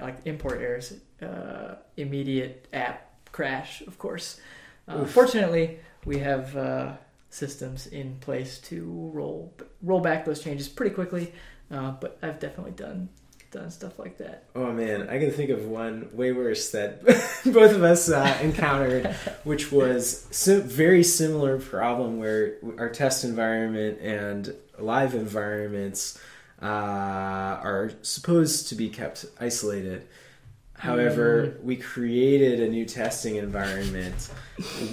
like 0.00 0.18
import 0.24 0.60
errors, 0.60 0.94
uh, 1.22 1.76
immediate 1.96 2.68
app 2.72 3.08
crash, 3.32 3.82
of 3.82 3.98
course. 3.98 4.40
Uh, 4.88 5.04
fortunately, 5.04 5.78
we 6.04 6.18
have 6.18 6.56
uh, 6.56 6.92
systems 7.30 7.86
in 7.86 8.16
place 8.20 8.58
to 8.58 9.10
roll 9.12 9.54
roll 9.82 10.00
back 10.00 10.24
those 10.24 10.42
changes 10.42 10.68
pretty 10.68 10.94
quickly. 10.94 11.32
Uh, 11.70 11.92
but 11.92 12.18
I've 12.22 12.38
definitely 12.38 12.72
done 12.72 13.08
done 13.50 13.70
stuff 13.70 13.98
like 13.98 14.18
that. 14.18 14.44
Oh 14.54 14.72
man, 14.72 15.08
I 15.08 15.18
can 15.18 15.30
think 15.30 15.50
of 15.50 15.66
one 15.66 16.08
way 16.12 16.32
worse 16.32 16.70
that 16.72 17.04
both 17.44 17.72
of 17.72 17.82
us 17.82 18.10
uh, 18.10 18.38
encountered, 18.42 19.06
which 19.44 19.70
was 19.70 20.26
a 20.48 20.60
very 20.60 21.04
similar 21.04 21.58
problem 21.58 22.18
where 22.18 22.56
our 22.78 22.88
test 22.88 23.24
environment 23.24 24.00
and 24.00 24.54
live 24.78 25.14
environments 25.14 26.18
uh, 26.60 26.66
are 26.66 27.92
supposed 28.02 28.68
to 28.68 28.74
be 28.74 28.88
kept 28.88 29.26
isolated. 29.40 30.06
However, 30.74 31.58
we 31.62 31.76
created 31.76 32.60
a 32.60 32.68
new 32.68 32.84
testing 32.84 33.36
environment 33.36 34.30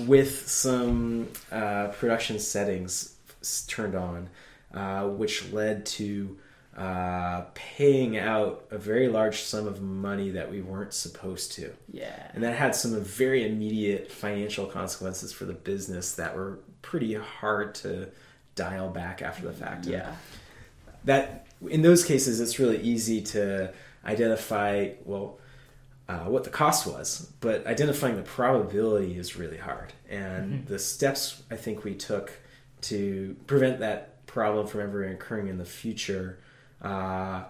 with 0.05 0.47
some 0.47 1.29
uh, 1.51 1.87
production 1.87 2.37
settings 2.39 3.15
s- 3.41 3.65
turned 3.67 3.95
on, 3.95 4.29
uh, 4.73 5.07
which 5.07 5.51
led 5.51 5.85
to 5.87 6.37
uh, 6.77 7.45
paying 7.55 8.17
out 8.17 8.65
a 8.71 8.77
very 8.77 9.07
large 9.07 9.41
sum 9.41 9.65
of 9.67 9.81
money 9.81 10.29
that 10.29 10.49
we 10.51 10.61
weren't 10.61 10.93
supposed 10.93 11.51
to. 11.53 11.73
Yeah. 11.91 12.29
And 12.33 12.43
that 12.43 12.55
had 12.55 12.75
some 12.75 12.99
very 13.01 13.45
immediate 13.49 14.11
financial 14.11 14.67
consequences 14.67 15.33
for 15.33 15.45
the 15.45 15.53
business 15.53 16.13
that 16.13 16.35
were 16.35 16.59
pretty 16.83 17.15
hard 17.15 17.73
to 17.75 18.09
dial 18.55 18.89
back 18.89 19.21
after 19.23 19.45
the 19.47 19.53
fact. 19.53 19.87
Yeah. 19.87 20.13
that 21.05 21.47
in 21.67 21.81
those 21.81 22.05
cases 22.05 22.39
it's 22.39 22.59
really 22.59 22.79
easy 22.81 23.21
to 23.21 23.73
identify 24.05 24.89
well 25.03 25.38
uh, 26.09 26.25
what 26.25 26.43
the 26.43 26.49
cost 26.49 26.85
was 26.87 27.31
but 27.39 27.65
identifying 27.67 28.15
the 28.15 28.21
probability 28.23 29.15
is 29.17 29.35
really 29.37 29.57
hard 29.57 29.93
and 30.09 30.65
the 30.67 30.79
steps 30.79 31.43
i 31.51 31.55
think 31.55 31.83
we 31.83 31.93
took 31.93 32.31
to 32.81 33.35
prevent 33.47 33.79
that 33.79 34.25
problem 34.25 34.65
from 34.67 34.81
ever 34.81 35.03
occurring 35.05 35.47
in 35.47 35.57
the 35.57 35.65
future 35.65 36.39
uh, 36.81 37.43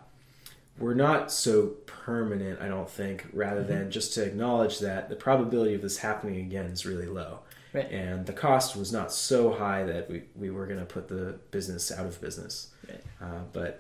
were 0.78 0.96
not 0.96 1.32
so 1.32 1.68
permanent 1.86 2.60
i 2.62 2.68
don't 2.68 2.90
think 2.90 3.26
rather 3.34 3.64
than 3.64 3.90
just 3.92 4.14
to 4.14 4.24
acknowledge 4.24 4.80
that 4.80 5.08
the 5.10 5.16
probability 5.16 5.74
of 5.74 5.82
this 5.82 5.98
happening 6.00 6.38
again 6.42 6.66
is 6.66 6.86
really 6.86 7.08
low 7.08 7.40
Right. 7.72 7.92
and 7.92 8.26
the 8.26 8.34
cost 8.34 8.76
was 8.76 8.92
not 8.92 9.12
so 9.14 9.52
high 9.54 9.84
that 9.84 10.10
we, 10.10 10.24
we 10.36 10.50
were 10.50 10.66
going 10.66 10.80
to 10.80 10.86
put 10.88 11.08
the 11.08 11.38
business 11.52 11.92
out 11.92 12.06
of 12.08 12.20
business 12.20 12.72
Right. 12.90 13.04
uh, 13.22 13.42
but 13.54 13.80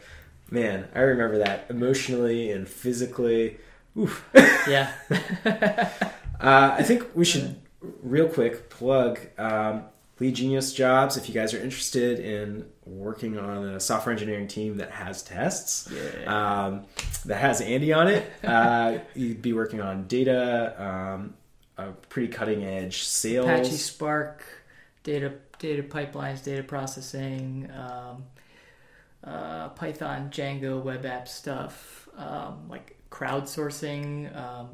man, 0.51 0.87
I 0.95 0.99
remember 0.99 1.37
that 1.39 1.65
emotionally 1.69 2.51
and 2.51 2.67
physically. 2.67 3.57
Oof. 3.97 4.25
Yeah. 4.67 4.91
Uh, 6.41 6.73
I 6.79 6.83
think 6.83 7.05
we 7.15 7.25
should 7.25 7.59
real 8.01 8.29
quick 8.29 8.69
plug 8.69 9.19
um, 9.37 9.83
LeadGenius 10.19 10.75
jobs 10.75 11.17
if 11.17 11.27
you 11.27 11.33
guys 11.33 11.53
are 11.53 11.61
interested 11.61 12.19
in 12.19 12.65
working 12.85 13.37
on 13.37 13.65
a 13.65 13.79
software 13.79 14.11
engineering 14.11 14.47
team 14.47 14.77
that 14.77 14.91
has 14.91 15.23
tests. 15.23 15.89
Yeah. 15.91 16.65
Um, 16.65 16.85
that 17.25 17.37
has 17.37 17.61
Andy 17.61 17.93
on 17.93 18.07
it. 18.07 18.29
Uh, 18.43 18.99
you'd 19.15 19.41
be 19.41 19.53
working 19.53 19.81
on 19.81 20.07
data, 20.07 20.75
um, 20.81 21.33
a 21.77 21.91
pretty 22.09 22.27
cutting 22.27 22.63
edge 22.65 23.03
sales. 23.03 23.45
Apache 23.45 23.71
Spark, 23.71 24.43
data 25.03 25.33
data 25.59 25.83
pipelines, 25.83 26.43
data 26.43 26.63
processing, 26.63 27.69
um, 27.77 28.23
uh, 29.23 29.69
Python, 29.69 30.29
Django, 30.29 30.81
web 30.81 31.05
app 31.05 31.27
stuff, 31.27 32.09
um, 32.17 32.67
like 32.69 32.97
crowdsourcing, 33.11 34.35
um, 34.35 34.69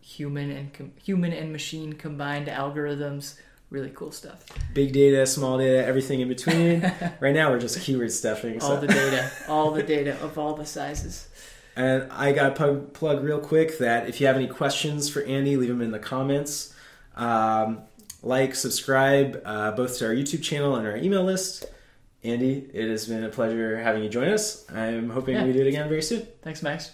human 0.00 0.50
and 0.50 0.72
com- 0.72 0.92
human 1.02 1.32
and 1.32 1.52
machine 1.52 1.92
combined 1.92 2.46
algorithms. 2.48 3.38
Really 3.70 3.90
cool 3.94 4.10
stuff. 4.10 4.44
big 4.74 4.92
data, 4.92 5.24
small 5.26 5.56
data, 5.58 5.86
everything 5.86 6.20
in 6.20 6.26
between. 6.28 6.80
right 7.20 7.32
now, 7.34 7.50
we're 7.50 7.60
just 7.60 7.80
keyword 7.80 8.10
stuffing. 8.10 8.60
All 8.60 8.68
So. 8.70 8.80
the 8.80 8.88
data, 8.88 9.30
all 9.48 9.70
the 9.70 9.82
data 9.96 10.20
of 10.22 10.36
all 10.38 10.54
the 10.54 10.66
sizes. 10.66 11.28
And 11.76 12.10
I 12.10 12.32
got 12.32 12.48
to 12.48 12.54
plug, 12.56 12.92
plug 12.94 13.22
real 13.22 13.38
quick 13.38 13.78
that 13.78 14.08
if 14.08 14.20
you 14.20 14.26
have 14.26 14.34
any 14.34 14.48
questions 14.48 15.08
for 15.08 15.22
Andy, 15.22 15.56
leave 15.56 15.68
them 15.68 15.80
in 15.80 15.92
the 15.92 16.00
comments. 16.00 16.74
Um, 17.14 17.82
like, 18.24 18.56
subscribe 18.56 19.40
uh, 19.44 19.70
both 19.70 19.98
to 19.98 20.06
our 20.06 20.12
YouTube 20.12 20.42
channel 20.42 20.74
and 20.74 20.84
our 20.84 20.96
email 20.96 21.22
list. 21.22 21.64
Andy, 22.24 22.68
it 22.74 22.88
has 22.90 23.06
been 23.06 23.22
a 23.22 23.28
pleasure 23.28 23.78
having 23.78 24.02
you 24.02 24.08
join 24.10 24.28
us. 24.28 24.68
I'm 24.68 25.10
hoping 25.10 25.36
Yeah. 25.36 25.44
we 25.44 25.52
do 25.52 25.60
it 25.60 25.68
again 25.68 25.88
very 25.88 26.02
soon. 26.02 26.26
Thanks, 26.42 26.60
Max. 26.60 26.90